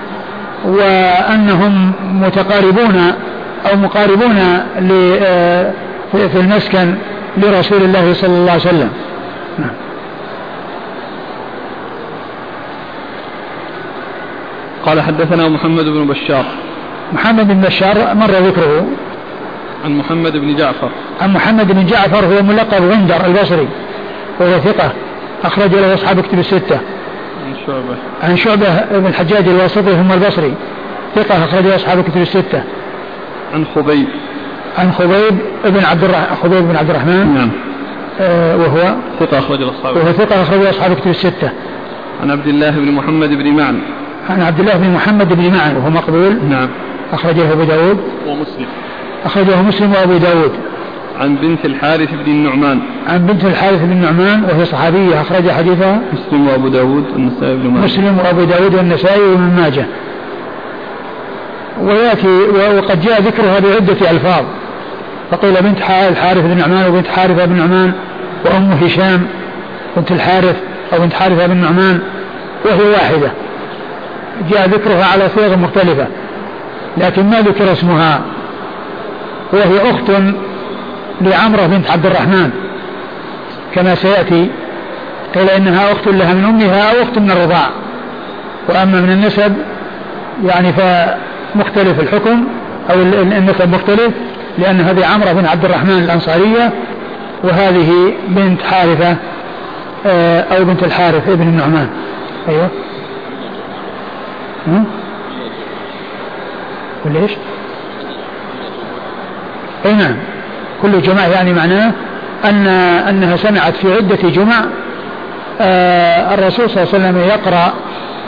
[0.66, 3.14] وأنهم متقاربون
[3.72, 4.36] أو مقاربون
[6.12, 6.96] في المسكن
[7.38, 8.90] لرسول الله صلى الله عليه وسلم.
[9.60, 9.72] نعم.
[14.86, 16.46] قال حدثنا محمد بن بشار.
[17.14, 18.86] محمد بن بشار مر ذكره؟
[19.86, 20.90] عن محمد بن جعفر.
[21.22, 23.68] عن محمد بن جعفر هو ملقب غندر البصري
[24.40, 24.92] وهو ثقة
[25.44, 26.80] أخرج له أصحاب كتب الستة.
[27.52, 27.98] عن شعبة.
[28.24, 30.54] عن شعبة بن الحجاج الواسطي ثم البصري.
[31.16, 32.64] ثقة أخرج أصحاب كتب الستة.
[33.54, 34.08] عن خبيب.
[34.78, 37.34] عن خبيب بن عبد الرحمن خبيب بن عبد الرحمن.
[37.36, 37.52] نعم.
[38.20, 41.50] آه وهو ثقة أخرج أصحاب وهو ثقة أخرج أصحاب كتب الستة.
[42.22, 43.80] عن عبد الله بن محمد بن معن.
[44.30, 46.40] عن عبد الله بن محمد بن معن وهو مقبول.
[46.50, 46.70] نعم.
[47.14, 47.98] أخرجه أبو داود.
[48.28, 48.66] ومسلم.
[49.26, 50.52] أخرجه مسلم وأبو داود.
[51.20, 52.80] عن بنت الحارث بن النعمان.
[53.08, 56.02] عن بنت الحارث بن النعمان وهي صحابية أخرج حديثها.
[56.14, 57.86] مسلم وأبو داود والنسائي بن ماجه.
[57.86, 59.86] مسلم وأبو داود والنسائي وابن ماجه.
[61.82, 62.28] ويأتي
[62.78, 64.44] وقد جاء ذكرها بعدة ألفاظ.
[65.32, 67.92] فقيل بنت الحارث بن نعمان وبنت حارثة بن نعمان
[68.46, 69.28] وأم هشام
[69.98, 70.56] بنت الحارث
[70.94, 72.00] أو بنت حارثة بن نعمان
[72.66, 73.32] وهي واحدة.
[74.52, 76.08] جاء ذكرها على صيغ مختلفة
[76.98, 78.22] لكن ما ذكر اسمها.
[79.54, 80.12] وهي أخت
[81.28, 82.50] لعمرة بنت عبد الرحمن.
[83.76, 84.50] كما سيأتي
[85.36, 87.70] قيل إنها أخت لها من أمها أو أخت من الرضاع.
[88.70, 89.54] وأما من النسب
[90.46, 92.48] يعني فمختلف الحكم
[92.92, 94.12] أو النسب مختلف
[94.58, 96.74] لأن هذه عمرة بن عبد الرحمن الأنصارية
[97.44, 99.16] وهذه بنت حارثة
[100.06, 101.90] آه، أو بنت الحارث ابن النعمان.
[102.50, 102.70] أيوه.
[107.06, 107.32] ولا إيش؟
[109.86, 110.16] أي نعم.
[110.82, 111.92] كل جمع يعني معناه
[112.46, 112.68] ان
[113.10, 114.66] أنها سمعت في عدة جمع
[115.62, 117.74] آه الرسول صلى الله عليه وسلم يقرأ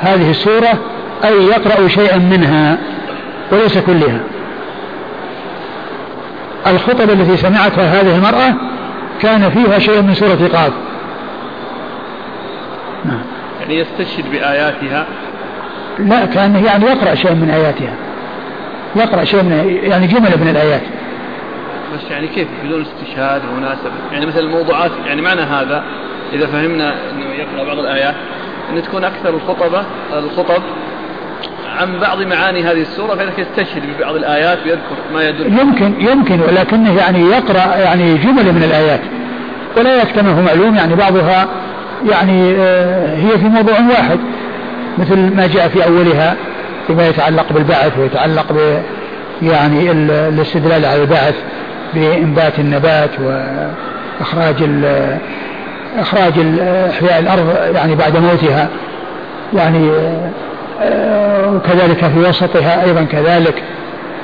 [0.01, 0.79] هذه السورة
[1.25, 2.77] أي يقرأ شيئا منها
[3.51, 4.19] وليس كلها.
[6.67, 8.53] الخطب التي سمعتها هذه المرأة
[9.21, 10.71] كان فيها شيء من سورة قاف.
[13.61, 15.05] يعني يستشهد بآياتها؟
[15.99, 17.93] لا كان يعني يقرأ شيء من آياتها.
[18.95, 20.81] يقرأ شيء من يعني جملة من الآيات.
[21.93, 25.83] بس يعني كيف بدون استشهاد ومناسبة؟ يعني مثل الموضوعات يعني معنى هذا
[26.33, 28.15] إذا فهمنا أنه يقرأ بعض الآيات
[28.69, 29.83] أن تكون أكثر الخطبة
[30.13, 30.63] الخطب
[31.77, 35.59] عن بعض معاني هذه السورة فإنك يستشهد ببعض الآيات ويذكر ما يدل.
[35.59, 39.01] يمكن يمكن ولكنه يعني يقرأ يعني جملة من الآيات
[39.77, 41.47] ولا يكتمه معلوم يعني بعضها
[42.11, 44.19] يعني آه، هي في موضوع واحد
[44.97, 46.35] مثل ما جاء في أولها
[46.87, 48.81] فيما يتعلق بالبعث ويتعلق ب
[49.41, 51.35] يعني الاستدلال على البعث.
[51.95, 54.55] بإنبات النبات وإخراج
[55.99, 56.33] إخراج
[56.89, 58.69] إحياء الأرض يعني بعد موتها.
[59.53, 59.91] يعني
[60.81, 63.63] آه، وكذلك في وسطها أيضا كذلك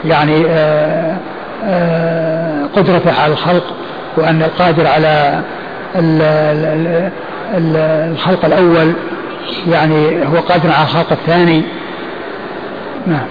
[0.05, 1.17] يعني آه،
[1.65, 3.63] آه، قدرته على الخلق
[4.17, 5.41] وأن القادر على
[7.55, 8.93] الخلق الأول.
[9.71, 11.63] يعني هو قادر على الخلق الثاني.
[13.07, 13.25] نعم.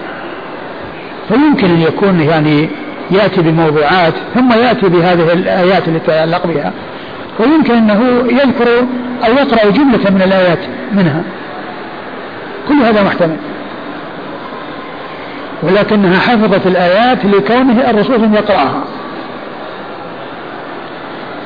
[1.28, 2.68] فيمكن أن يكون يعني
[3.10, 6.72] يأتي بموضوعات ثم يأتي بهذه الآيات التي يتعلق بها.
[7.40, 8.68] ويمكن أنه يذكر
[9.26, 10.58] أو يقرأ جملة من الآيات
[10.92, 11.22] منها.
[12.68, 13.36] كل هذا محتمل.
[15.62, 18.84] ولكنها حفظت الآيات لكونه الرسول يقرأها.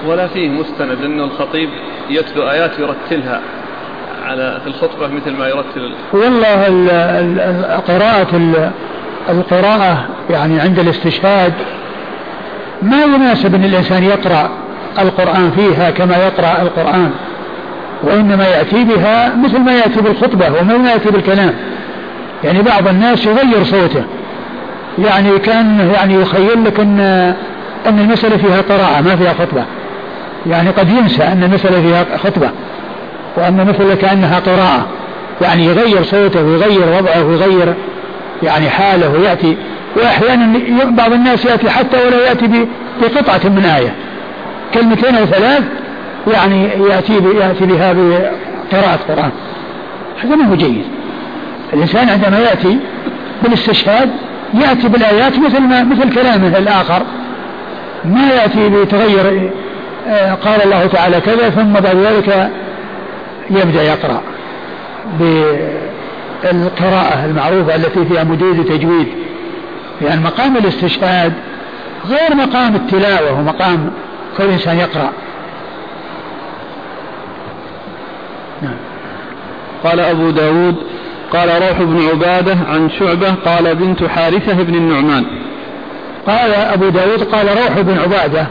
[0.07, 1.69] ولا فيه مستند أنه الخطيب
[2.11, 3.41] يتلو آيات يرتلها
[4.25, 6.63] على في الخطبة مثل ما يرتل والله
[7.89, 8.63] قراءة
[9.29, 11.53] القراءة يعني عند الاستشهاد
[12.83, 14.51] ما يناسب أن الإنسان يقرأ
[14.99, 17.11] القرآن فيها كما يقرأ القرآن
[18.03, 21.55] وإنما يأتي بها مثل ما يأتي بالخطبة وما يأتي بالكلام.
[22.45, 24.05] يعني بعض الناس يغير صوته
[24.99, 27.01] يعني كان يعني يخيل لك أن
[27.87, 29.65] أن المسألة فيها قراءة ما فيها خطبة.
[30.47, 32.51] يعني قد ينسى أن المسألة فيها خطبة
[33.37, 34.87] وأن مثل كأنها قراءة.
[35.43, 37.75] يعني يغير صوته ويغير وضعه ويغير
[38.43, 39.57] يعني حاله ويأتي
[39.97, 42.67] وأحيانا بعض الناس يأتي حتى ولا يأتي
[43.03, 43.95] بقطعة من آية.
[44.75, 45.63] كلمتين أو ثلاث
[46.33, 49.31] يعني يأتي يأتي بها بقراءة قرآن.
[50.25, 50.85] هذا ما هو جيد.
[51.73, 52.79] الإنسان عندما يأتي
[53.43, 54.11] بالاستشهاد
[54.55, 57.03] يأتي بالآيات مثل ما مثل كلامه الآخر.
[58.05, 59.51] ما يأتي بتغير
[60.09, 62.51] آه، قال الله تعالى كذا ثم بعد ذلك
[63.51, 64.23] يبدأ يقرأ
[66.43, 69.09] بالقراءة المعروفة التي فيها مدود تجويد
[70.01, 71.33] لأن يعني مقام الاستشهاد
[72.09, 73.91] غير مقام التلاوة ومقام
[74.39, 75.13] كل إنسان يقرأ.
[78.63, 78.77] نعم.
[79.85, 80.77] قال أبو داود
[81.33, 85.25] قال روح بن عبادة عن شعبة قال بنت حارثة بن النعمان.
[86.27, 88.47] قال أبو داود قال روح بن عبادة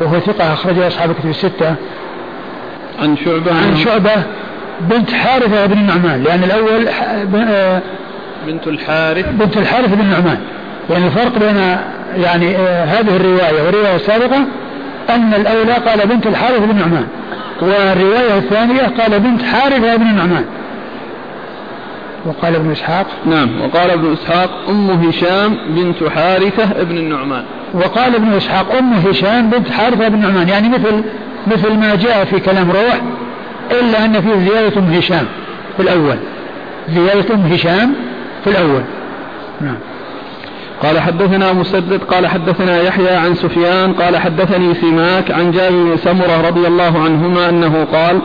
[0.00, 1.74] وهو ثقة أخرجه أصحاب الكتب الستة.
[3.02, 3.52] عن شعبة.
[3.52, 4.22] عن شعبة
[4.80, 7.82] بنت حارثة بن النعمان لأن الأول آه،
[8.46, 9.26] بنت الحارث.
[9.28, 10.38] بنت الحارث بن النعمان.
[10.90, 11.56] يعني الفرق بين
[12.24, 14.44] يعني آه، هذه الرواية والرواية السابقة
[15.10, 17.06] أن الأولى قال بنت الحارث بن النعمان
[17.60, 20.44] والرواية الثانية قال بنت حارثة بن النعمان.
[22.26, 27.44] وقال ابن إسحاق؟ نعم وقال ابن إسحاق أم هشام بنت حارثة بن النعمان.
[27.74, 30.48] وقال ابن إسحاق أم هشام بنت حارثة بن النعمان.
[30.48, 31.04] يعني مثل
[31.46, 33.00] مثل ما جاء في كلام روح
[33.70, 35.26] إلا أن فيه زيادة أم هشام
[35.76, 36.16] في الأول.
[36.88, 37.94] زيادة أم هشام
[38.44, 38.82] في الأول.
[39.60, 39.76] نعم.
[40.82, 46.48] قال حدثنا مسدد قال حدثنا يحيى عن سفيان قال حدثني سماك عن جابر بن سمرة
[46.48, 48.22] رضي الله عنهما أنه قال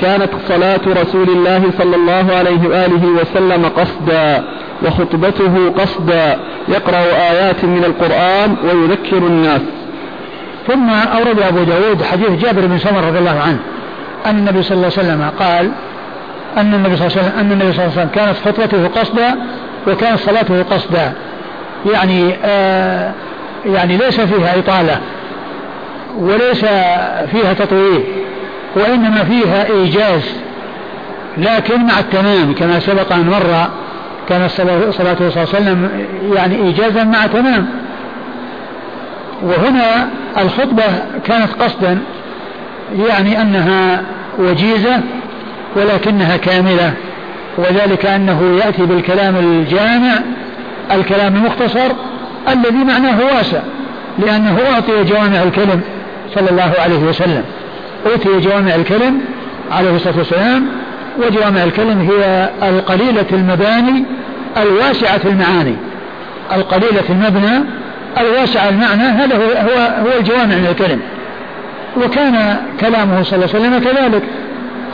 [0.00, 4.44] كانت صلاة رسول الله صلى الله عليه وآله وسلم قصدا
[4.86, 6.38] وخطبته قصدا
[6.68, 9.60] يقرأ آيات من القرآن ويذكر الناس.
[10.68, 13.58] ثم أورد أبو داود حديث جابر بن سمر رضي الله عنه.
[14.26, 15.70] أن النبي صلى الله عليه وسلم قال
[16.56, 19.34] أن النبي صلى الله عليه وسلم أن النبي صلى الله عليه وسلم كانت خطبته قصدا
[19.86, 21.12] وكانت صلاته قصدا.
[21.92, 23.12] يعني آه
[23.66, 25.00] يعني ليس فيها إطالة
[26.18, 26.64] وليس
[27.30, 28.04] فيها تطويل
[28.76, 30.22] وإنما فيها إيجاز
[31.38, 33.68] لكن مع التمام كما سبق أن مر
[34.28, 37.66] كان صلاته صلى الله عليه وسلم يعني إيجازا مع تمام.
[39.42, 40.84] وهنا الخطبة
[41.24, 41.98] كانت قصدا
[43.08, 44.02] يعني أنها
[44.38, 45.00] وجيزة
[45.76, 46.92] ولكنها كاملة
[47.58, 50.12] وذلك أنه يأتي بالكلام الجامع
[50.92, 51.92] الكلام المختصر
[52.48, 53.60] الذي معناه واسع
[54.18, 55.80] لأنه أعطي جوامع الكلم
[56.34, 57.42] صلى الله عليه وسلم.
[58.06, 59.20] أوتي جوامع الكلم
[59.72, 60.66] عليه الصلاة والسلام
[61.18, 64.04] وجوامع الكلم هي القليلة المباني
[64.56, 65.76] الواسعة المعاني.
[66.52, 67.64] القليلة المبنى
[68.20, 71.00] الواسع المعنى هذا هو هو, هو الجوامع من الكلم.
[71.96, 74.22] وكان كلامه صلى الله عليه وسلم كذلك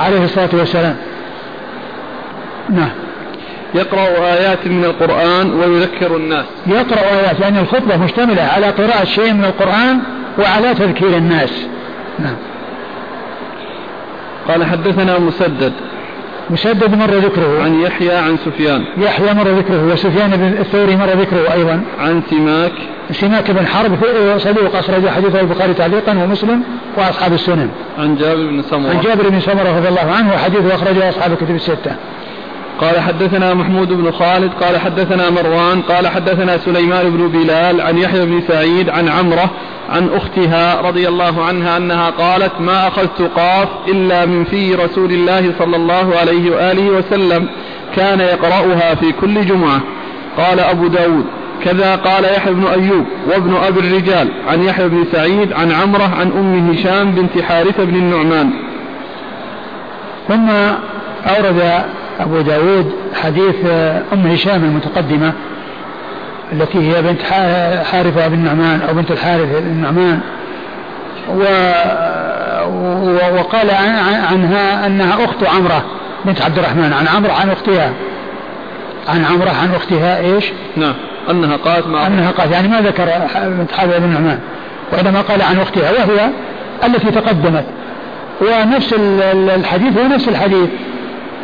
[0.00, 0.96] عليه الصلاة والسلام.
[2.70, 2.90] نعم.
[3.74, 4.00] يقرأ
[4.32, 6.44] آيات من القرآن ويذكر الناس.
[6.66, 10.00] يقرأ آيات يعني الخطبة مشتملة على قراءة شيء من القرآن
[10.38, 11.66] وعلى تذكير الناس.
[12.18, 12.36] نعم.
[14.48, 15.72] قال حدثنا مسدد.
[16.50, 17.62] مسدد مر ذكره.
[17.62, 18.84] عن يحيى عن سفيان.
[18.98, 21.80] يحيى مر ذكره وسفيان بن الثوري مر ذكره أيضا.
[21.98, 22.72] عن سماك.
[23.12, 23.92] سماك بن حرب
[24.38, 26.62] صدوق أخرج حديثه البخاري تعليقا ومسلم
[26.96, 27.70] وأصحاب السنن.
[27.98, 28.90] عن جابر بن سمرة.
[28.90, 31.96] عن جابر بن سمرة رضي الله عنه وحديثه أخرجه أصحاب الكتب الستة.
[32.80, 38.26] قال حدثنا محمود بن خالد قال حدثنا مروان قال حدثنا سليمان بن بلال عن يحيى
[38.26, 39.50] بن سعيد عن عمرة
[39.90, 45.52] عن أختها رضي الله عنها أنها قالت ما أخذت قاف إلا من في رسول الله
[45.58, 47.48] صلى الله عليه وآله وسلم
[47.96, 49.80] كان يقرأها في كل جمعة.
[50.36, 51.24] قال أبو داود
[51.64, 56.32] كذا قال يحيى بن أيوب وابن أبي الرجال عن يحيى بن سعيد عن عمرة عن
[56.32, 58.50] أم هشام بنت حارثة بن النعمان.
[60.28, 60.50] ثم
[61.26, 61.84] أورد
[62.20, 63.54] أبو داود حديث
[64.12, 65.32] أم هشام المتقدمة
[66.52, 67.22] التي هي بنت
[67.84, 70.20] حارثة بن نعمان أو بنت الحارث بن نعمان.
[71.28, 71.42] و
[73.38, 73.70] وقال
[74.30, 75.84] عنها أنها أخت عمرة
[76.24, 77.92] بنت عبد الرحمن عن عمرة عن أختها.
[79.08, 80.94] عن عمرة عن أختها إيش؟ نعم.
[81.30, 84.38] أنها قالت ما أنها قالت يعني ما ذكر بنت حارثة بن نعمان.
[84.92, 86.30] وإنما قال عن أختها وهي
[86.84, 87.64] التي تقدمت.
[88.40, 88.94] ونفس
[89.32, 90.68] الحديث هو نفس الحديث.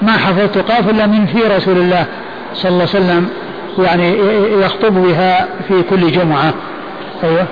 [0.02, 2.06] ما حفظت قاف إلا من في رسول الله
[2.55, 3.28] صلى الله عليه وسلم
[3.78, 4.18] يعني
[4.64, 6.55] يخطب بها في كل جمعة.
[7.24, 7.47] أيوه.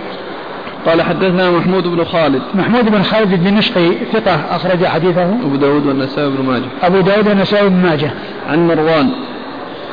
[0.86, 2.42] قال حدثنا محمود بن خالد.
[2.54, 5.24] محمود بن خالد الدمشقي ثقة أخرج حديثه.
[5.24, 6.66] أبو داود والنسائي بن ماجه.
[6.82, 8.10] أبو داود والنسائي بن ماجه.
[8.48, 9.10] عن مروان.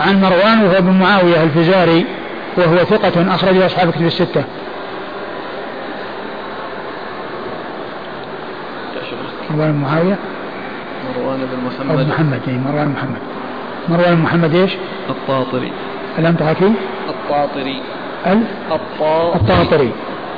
[0.01, 2.05] عن مروان وهو بن معاوية الفزاري
[2.57, 4.43] وهو ثقة أخرج أصحاب كتب الستة.
[9.51, 10.17] مروان معاوية.
[11.17, 12.07] مروان بن محمد.
[12.07, 13.21] محمد أي مروان محمد.
[13.89, 14.71] مروان محمد إيش؟
[15.09, 15.71] الطاطري.
[16.19, 16.71] الأم تحكي؟
[17.09, 17.81] الطاطري.
[18.27, 19.35] ال؟ الطاطري.
[19.35, 19.91] الطاطري.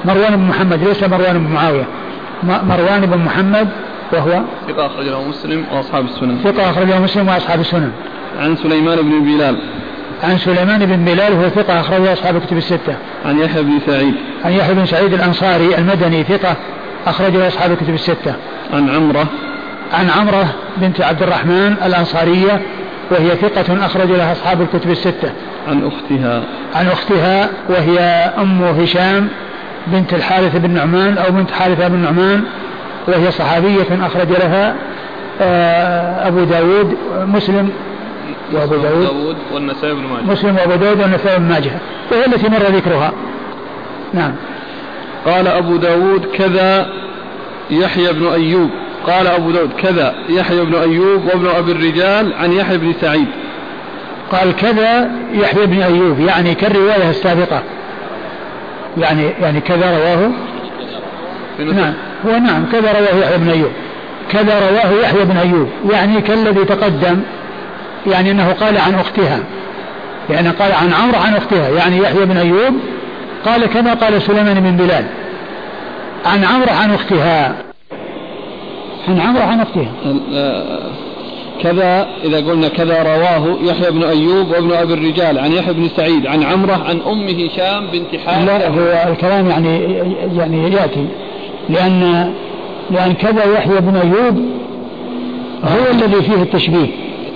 [0.06, 1.86] مروان بن محمد ليس مروان بن معاوية.
[2.44, 3.70] مروان بن محمد
[4.14, 6.38] وهو؟ ثقة أخرجه مسلم وأصحاب السنن.
[6.44, 7.92] ثقة أخرجه مسلم وأصحاب السنن.
[8.40, 9.58] عن سليمان بن بلال.
[10.24, 12.96] عن سليمان بن بلال وهو ثقة أخرجه أصحاب الكتب الستة.
[13.26, 14.16] عن يحيى بن سعيد.
[14.46, 16.56] عن يحيى بن سعيد الأنصاري المدني ثقة
[17.08, 18.36] أخرجه أصحاب الكتب الستة.
[18.74, 19.28] عن عمرة.
[19.94, 22.62] عن عمرة بنت عبد الرحمن الأنصارية
[23.12, 25.32] وهي ثقة أخرج لها أصحاب الكتب الستة.
[25.68, 26.44] عن أختها.
[26.76, 28.00] عن أختها وهي
[28.38, 29.28] أم هشام
[29.88, 32.44] بنت الحارث بن نعمان أو بنت حارثة بن نعمان
[33.08, 34.76] وهي صحابية أخرج لها
[35.42, 37.70] آه، أبو داود مسلم
[38.54, 40.24] وأبو داود, داود والنسائي بن ماجه.
[40.24, 41.72] مسلم وأبو داود والنسائي بن ماجه.
[42.12, 43.12] وهي التي مر ذكرها.
[44.14, 44.36] نعم.
[45.26, 46.88] قال أبو داود كذا
[47.72, 48.70] يحيى بن أيوب.
[49.08, 53.28] قال أبو داود كذا يحيى بن أيوب وابن أبي الرجال عن يحيى بن سعيد.
[54.32, 57.64] قال كذا يحيى بن أيوب يعني كالرواية السابقة.
[58.98, 60.32] يعني يعني كذا رواه.
[61.60, 61.94] نعم
[62.26, 63.72] هو نعم كذا رواه يحيى بن أيوب.
[64.32, 67.22] كذا رواه يحيى بن أيوب يعني كالذي تقدم
[68.08, 69.40] يعني أنه قال عن أختها.
[70.30, 72.74] يعني قال عن عمرو عن أختها يعني يحيى بن أيوب
[73.46, 75.06] قال كما قال سليمان بن بلال.
[76.26, 77.56] عن عمرو عن أختها.
[79.08, 79.92] عن عمرة عن أختها
[81.62, 86.28] كذا إذا قلنا كذا رواه يحيى بن أيوب وابن أبي الرجال عن يحيى بن سعيد
[86.28, 88.46] عن عمرة عن أم هشام بنت حارثة.
[88.46, 89.80] لا هو الكلام يعني
[90.38, 91.06] يعني يأتي.
[91.70, 92.34] لأن
[92.92, 94.46] لأن كذا يحيى بن أيوب
[95.64, 96.88] هو الذي فيه التشبيه.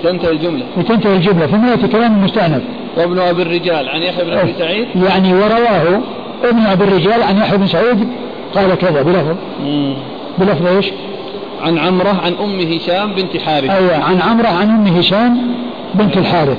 [0.03, 0.63] تنتهي الجملة.
[0.77, 1.47] وتنتهي الجملة.
[1.47, 2.61] ثم يأتي كلام مستأنف.
[2.97, 4.87] وابن أبي الرجال عن يحيى بن أبي سعيد.
[4.95, 6.01] يعني ورواه
[6.43, 8.07] ابن أبي الرجال عن يحيى بن سعيد
[8.55, 9.35] قال كذا بلفظ.
[10.37, 10.91] بلفظ إيش؟
[11.63, 15.37] عن عمرة عن أم هشام بنت حارث أيوة عن عمرة عن أم هشام
[15.93, 16.57] بنت الحارث.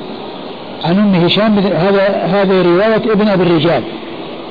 [0.84, 3.82] عن أم هشام هذا هذه رواية ابن أبي الرجال.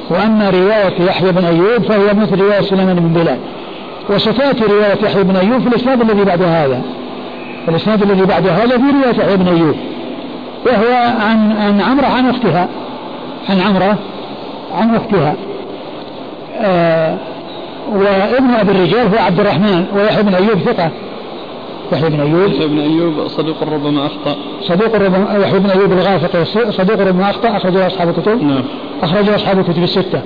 [0.09, 3.37] وأما رواية يحيى بن أيوب فهي مثل رواية سليمان بن بلال.
[4.09, 6.81] وستأتي رواية يحيى بن أيوب في الإسناد الذي بعد هذا.
[7.67, 9.75] الإسناد الذي بعد هذا في رواية يحيى بن أيوب.
[10.65, 12.67] وهو عن عن عمرة عن أختها.
[13.49, 13.97] عن عمرة
[14.77, 15.35] عن أختها.
[16.61, 17.17] آه
[17.93, 20.91] وابن أبي الرجال هو عبد الرحمن ويحيى بن أيوب ثقة.
[21.91, 22.51] يحيى بن أيوب.
[22.51, 24.35] يحيى بن أيوب صدوق ربما أخطأ.
[24.61, 28.43] صدوق ربما يحيى بن أيوب الغافقي صدوق ربما أخطأ أخرجه أصحاب الكتب.
[28.43, 28.64] نعم.
[29.03, 30.22] أخرجه أصحاب الكتب الستة.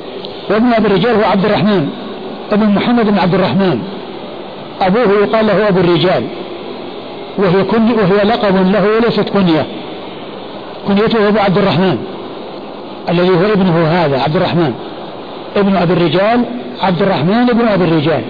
[0.49, 1.89] وابن أبي الرجال هو عبد الرحمن.
[2.51, 3.79] ابن محمد بن عبد الرحمن.
[4.81, 6.23] أبوه يقال له أبو الرجال.
[7.37, 9.65] وهي كن وهي لقب له وليست كنية.
[10.87, 11.97] كنيته أبو عبد الرحمن.
[13.09, 14.73] الذي هو ابنه هذا عبد الرحمن.
[15.57, 16.45] ابن أبي الرجال
[16.81, 18.21] عبد الرحمن بن أبي الرجال.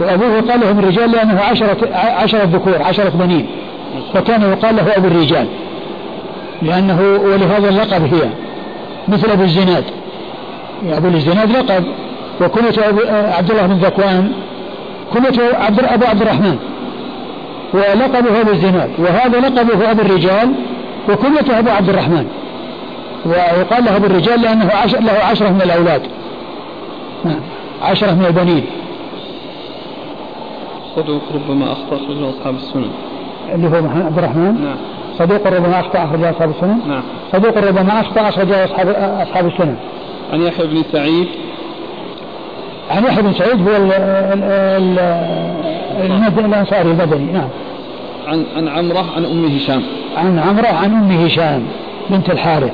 [0.00, 3.46] وأبوه قال لهم الرجال لأنه عشرة, عشرة ذكور عشرة بنين.
[4.14, 5.46] فكان يقال له أبو الرجال.
[6.62, 8.28] لأنه ولهذا اللقب هي
[9.08, 9.84] مثل أبو الزناد.
[10.92, 11.84] أبو الزناد لقب.
[12.40, 12.84] وكنية
[13.36, 14.32] عبد الله بن ذكوان.
[15.14, 16.56] كنية عبد أبو عبد الرحمن
[17.74, 18.90] ولقبه أبو الزناد.
[18.98, 20.52] وهذا لقبه أبو الرجال.
[21.08, 22.26] وكنيته أبو عبد الرحمن
[23.26, 26.02] ويقال له أبو الرجال لأنه عشر له عشرة من الأولاد.
[27.24, 27.40] نعم.
[27.82, 28.64] عشرة من البنين.
[30.96, 32.90] صدوق ربما أخطأ أخرجه أصحاب السنن
[33.54, 33.74] اللي هو
[34.06, 34.76] عبد الرحمن؟ نعم.
[35.18, 37.02] صدوق ربما أخطأ أخرجه أصحاب السنن نعم.
[37.32, 38.88] صدوق ربما أخطأ أخرجه أصحاب
[39.28, 39.76] أصحاب السنن
[40.32, 41.28] عن يحيى بن سعيد.
[42.90, 43.76] عن يحيى بن سعيد هو
[46.44, 47.48] الأنصاري المدني نعم.
[48.26, 49.82] عن عن عمرة عن أم هشام.
[50.16, 51.62] عن عمرة عن أم هشام
[52.10, 52.72] بنت الحارث.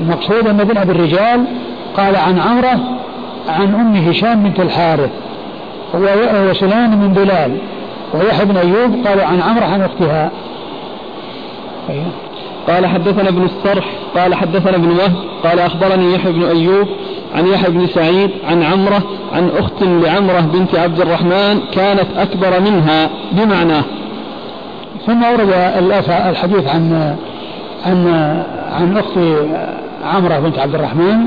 [0.00, 1.44] المقصود أن ابن أبي الرجال
[1.96, 2.99] قال عن عمرة
[3.48, 5.10] عن أم هشام بنت الحارث
[6.50, 7.56] وسليمان من بلال
[8.14, 10.30] ويحيى بن أيوب قالوا عن عمرو عن أختها
[11.90, 12.04] أيوه.
[12.68, 13.84] قال حدثنا ابن الصرح
[14.16, 15.14] قال حدثنا ابن وهب
[15.44, 16.88] قال أخبرني يحيى بن أيوب
[17.34, 19.02] عن يحيى بن سعيد عن عمرة
[19.32, 23.84] عن أخت لعمرة بنت عبد الرحمن كانت أكبر منها بمعناه
[25.06, 25.52] ثم ورد
[26.10, 27.16] الحديث عن
[27.86, 28.06] عن
[28.72, 29.18] عن أخت
[30.04, 31.26] عمرة بنت عبد الرحمن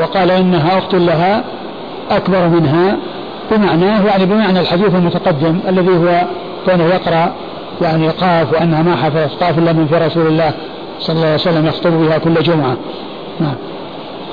[0.00, 1.44] وقال إنها أخت لها
[2.10, 2.96] أكبر منها
[3.50, 6.22] بمعناه يعني بمعنى الحديث المتقدم الذي هو
[6.66, 7.32] كان يقرأ
[7.82, 10.52] يعني قاف وأنها ما حفظت قاف إلا من في رسول الله
[11.00, 12.76] صلى الله عليه وسلم يخطب بها كل جمعة.
[13.40, 13.54] نعم.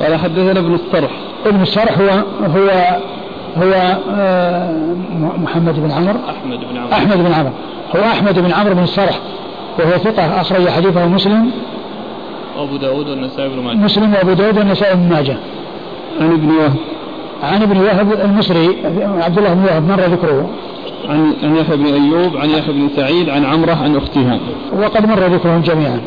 [0.02, 1.12] قال حدثنا ابن الصرح
[1.46, 2.10] ابن الصرح هو
[2.56, 2.70] هو
[3.58, 4.72] هو آه،
[5.38, 6.20] محمد بن عمرو.
[6.30, 6.94] أحمد بن عمرو.
[6.94, 7.52] أحمد بن عمرو.
[7.96, 9.20] هو أحمد بن عمرو بن الصرح
[9.80, 11.52] وهو ثقة أخرج حديثه مسلم
[12.58, 13.78] وأبو داود والنسائي بن ماجه.
[13.78, 15.38] مسلم وأبو داود والنسائي بن ماجه.
[16.22, 16.76] عن ابن وهب.
[17.44, 18.68] عن ابن وهب المصري
[19.22, 20.50] عبد الله بن وهب مر ذكره.
[21.10, 24.40] عن عن يحيى بن أيوب عن يحيى بن سعيد عن عمرة عن أختها.
[24.74, 26.02] وقد مر ذكرهم جميعا.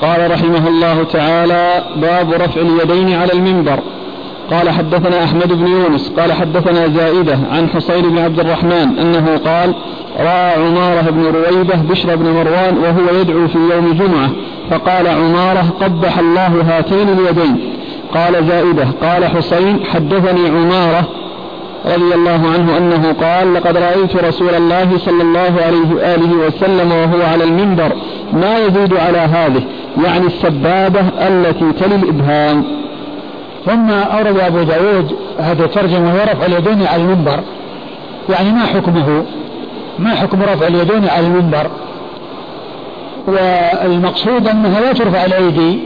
[0.00, 3.78] قال رحمه الله تعالى باب رفع اليدين على المنبر.
[4.50, 9.74] قال حدثنا أحمد بن يونس قال حدثنا زائدة عن حصين بن عبد الرحمن أنه قال
[10.18, 14.30] رأى عمارة بن رويبة بشر بن مروان وهو يدعو في يوم جمعة
[14.70, 17.58] فقال عمارة قبح الله هاتين اليدين.
[18.14, 21.08] قال زائدة قال حسين حدثني عمارة
[21.86, 27.22] رضي الله عنه أنه قال لقد رأيت رسول الله صلى الله عليه وآله وسلم وهو
[27.32, 27.92] على المنبر
[28.32, 29.62] ما يزيد على هذه
[30.04, 32.64] يعني السبابة التي تلي الإبهام.
[33.66, 37.40] ثم أورد أبو داود هذا الترجمة ورفع اليدين على المنبر.
[38.28, 39.24] يعني ما حكمه؟
[39.98, 41.70] ما حكم رفع اليدين على المنبر؟
[43.26, 45.78] والمقصود أنها لا ترفع الأيدي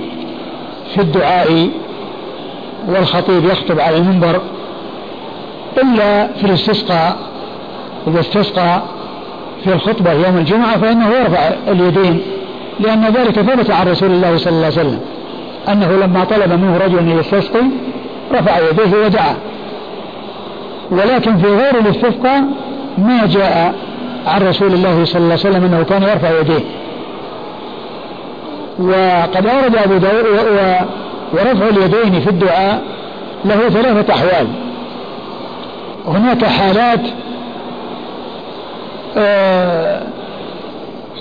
[0.94, 1.68] في الدعاء
[2.88, 4.40] والخطيب يخطب على المنبر
[5.82, 7.16] إلا في الاستسقاء.
[8.06, 8.82] إذا استسقى
[9.64, 12.20] في الخطبة يوم الجمعة فإنه يرفع اليدين
[12.80, 15.00] لأن ذلك ثبت عن رسول الله صلى الله عليه وسلم.
[15.72, 17.64] أنه لما طلب منه رجل أن يستسقي
[18.32, 19.34] رفع يديه ودعا.
[20.90, 22.44] ولكن في غير الاستسقاء
[22.98, 23.74] ما جاء
[24.26, 26.64] عن رسول الله صلى الله عليه وسلم أنه كان يرفع يديه.
[28.78, 30.26] وقد أورد أبو داود
[31.32, 32.82] ورفع اليدين في الدعاء
[33.44, 34.46] له ثلاثة أحوال.
[36.06, 37.00] هناك حالات
[39.16, 40.02] آه،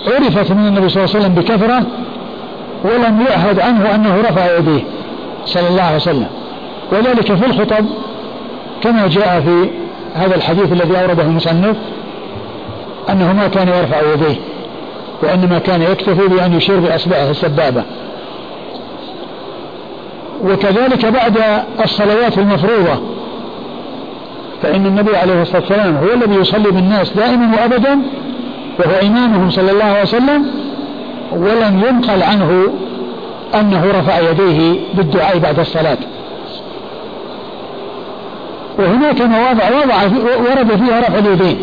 [0.06, 1.82] عرفت من النبي صلى الله عليه وسلم بكثرة
[2.84, 4.80] ولم يعهد عنه أنه رفع يديه
[5.46, 6.28] صلى الله عليه وسلم.
[6.92, 7.86] وذلك في الخطب
[8.82, 9.70] كما جاء في
[10.14, 11.76] هذا الحديث الذي أورده المصنف
[13.10, 14.36] أنه ما كان يرفع يديه
[15.22, 17.84] وإنما كان يكتفي بأن يشير بأصبعه السبابة.
[20.44, 21.38] وكذلك بعد
[21.84, 23.00] الصلوات المفروضة
[24.62, 27.98] فإن النبي عليه الصلاة والسلام هو الذي يصلي بالناس دائما وأبدا
[28.78, 30.46] وهو إمامهم صلى الله عليه وسلم
[31.32, 32.64] ولم ينقل عنه
[33.54, 35.98] أنه رفع يديه بالدعاء بعد الصلاة.
[38.78, 40.02] وهناك مواضع وضع
[40.38, 41.58] ورد فيها رفع اليدين.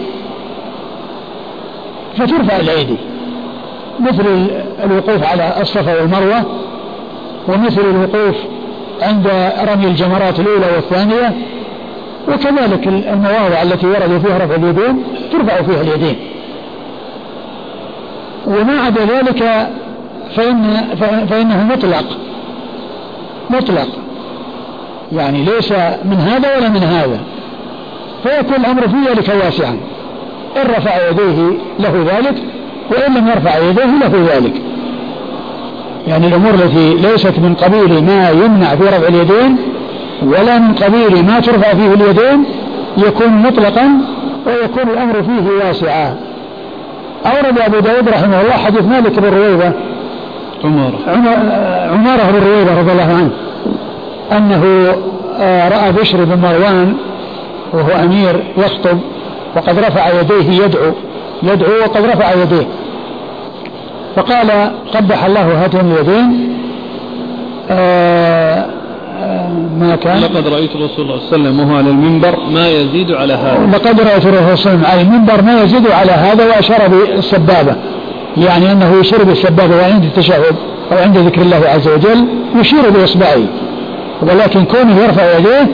[2.17, 2.97] فترفع الأيدي
[3.99, 4.47] مثل
[4.83, 6.43] الوقوف على الصفا والمروة
[7.47, 8.35] ومثل الوقوف
[9.01, 9.27] عند
[9.69, 11.33] رمي الجمرات الأولى والثانية
[12.27, 16.15] وكذلك المواضع التي ورد فيها رفع اليدين ترفع فيها اليدين.
[18.47, 19.69] وما عدا ذلك
[20.35, 20.83] فإن
[21.29, 22.05] فإنه مطلق.
[23.49, 23.87] مطلق.
[25.11, 25.71] يعني ليس
[26.05, 27.19] من هذا ولا من هذا.
[28.23, 29.77] فيكون الأمر في ذلك واسعا.
[30.57, 32.35] إن رفع يديه له ذلك
[32.91, 34.53] وإن لم يرفع يديه له ذلك.
[36.07, 39.57] يعني الأمور التي ليست من قبيل ما يمنع في رفع اليدين
[40.23, 42.45] ولا من قبيل ما ترفع فيه اليدين
[42.97, 44.01] يكون مطلقا
[44.47, 46.15] ويكون الأمر فيه واسعا.
[47.25, 49.71] أورد أبو داود رحمه الله حديث مالك بن رويبة.
[50.63, 50.99] عمارة
[51.91, 53.31] عمارة بن رويبة رضي الله عنه
[54.31, 54.95] أنه
[55.39, 56.95] آه، رأى بشر بن مروان
[57.73, 58.99] وهو أمير يخطب
[59.55, 60.91] وقد رفع يديه يدعو
[61.43, 62.67] يدعو وقد رفع يديه.
[64.15, 66.57] فقال قبح الله هاتين اليدين.
[67.69, 68.65] آه
[69.79, 70.19] ما كان.
[70.19, 73.69] لقد رأيت الرسول صلى الله عليه وسلم وهو على المنبر ما يزيد على هذا.
[73.73, 77.75] لقد رأيت الرسول صلى الله عليه وسلم على المنبر ما يزيد على هذا وأشار بالسبابة.
[78.37, 80.55] يعني أنه يشير بالسبابة وعند التشهد
[80.91, 82.25] أو عند ذكر الله عز وجل
[82.55, 83.43] يشير بإصبعه.
[84.21, 85.67] ولكن كونه يرفع يديه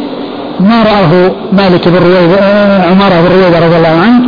[0.60, 4.22] ما رآه مالك بن رويبة آه، عمارة بن رويبة رضي الله عنه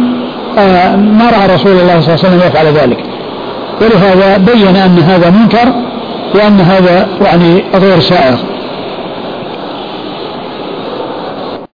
[0.57, 2.97] آه، ما رأى رسول الله صلى الله عليه وسلم يفعل ذلك.
[3.81, 5.73] ولهذا بين أن هذا منكر
[6.35, 8.35] وأن هذا يعني غير سائغ.